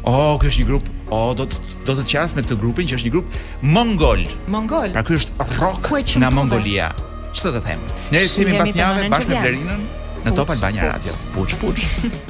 oh, 0.04 0.38
kjo 0.40 0.50
është 0.50 0.62
një 0.62 0.66
grup, 0.70 0.88
oh, 1.12 1.30
do 1.36 1.46
të 1.50 1.62
do 1.88 1.96
të 1.98 2.04
qas 2.12 2.34
me 2.36 2.44
këtë 2.46 2.58
grupin 2.60 2.88
që 2.90 2.98
është 2.98 3.08
një 3.10 3.14
grup 3.16 3.36
mongol. 3.76 4.24
Mongol. 4.54 4.94
Pra 4.96 5.04
ky 5.06 5.18
është 5.20 5.50
rock 5.58 5.92
nga 6.22 6.32
Mongolia. 6.36 6.90
Ç'të 7.36 7.52
të 7.58 7.62
them? 7.68 7.84
Ne 8.14 8.24
jemi 8.26 8.58
pas 8.58 8.74
njave 8.76 9.08
bashkë 9.12 9.34
me 9.34 9.42
Blerinën 9.44 9.86
në 10.26 10.36
Top 10.38 10.52
Albania 10.56 10.92
Radio. 10.92 11.16
Puç 11.36 11.56
puç. 11.62 11.86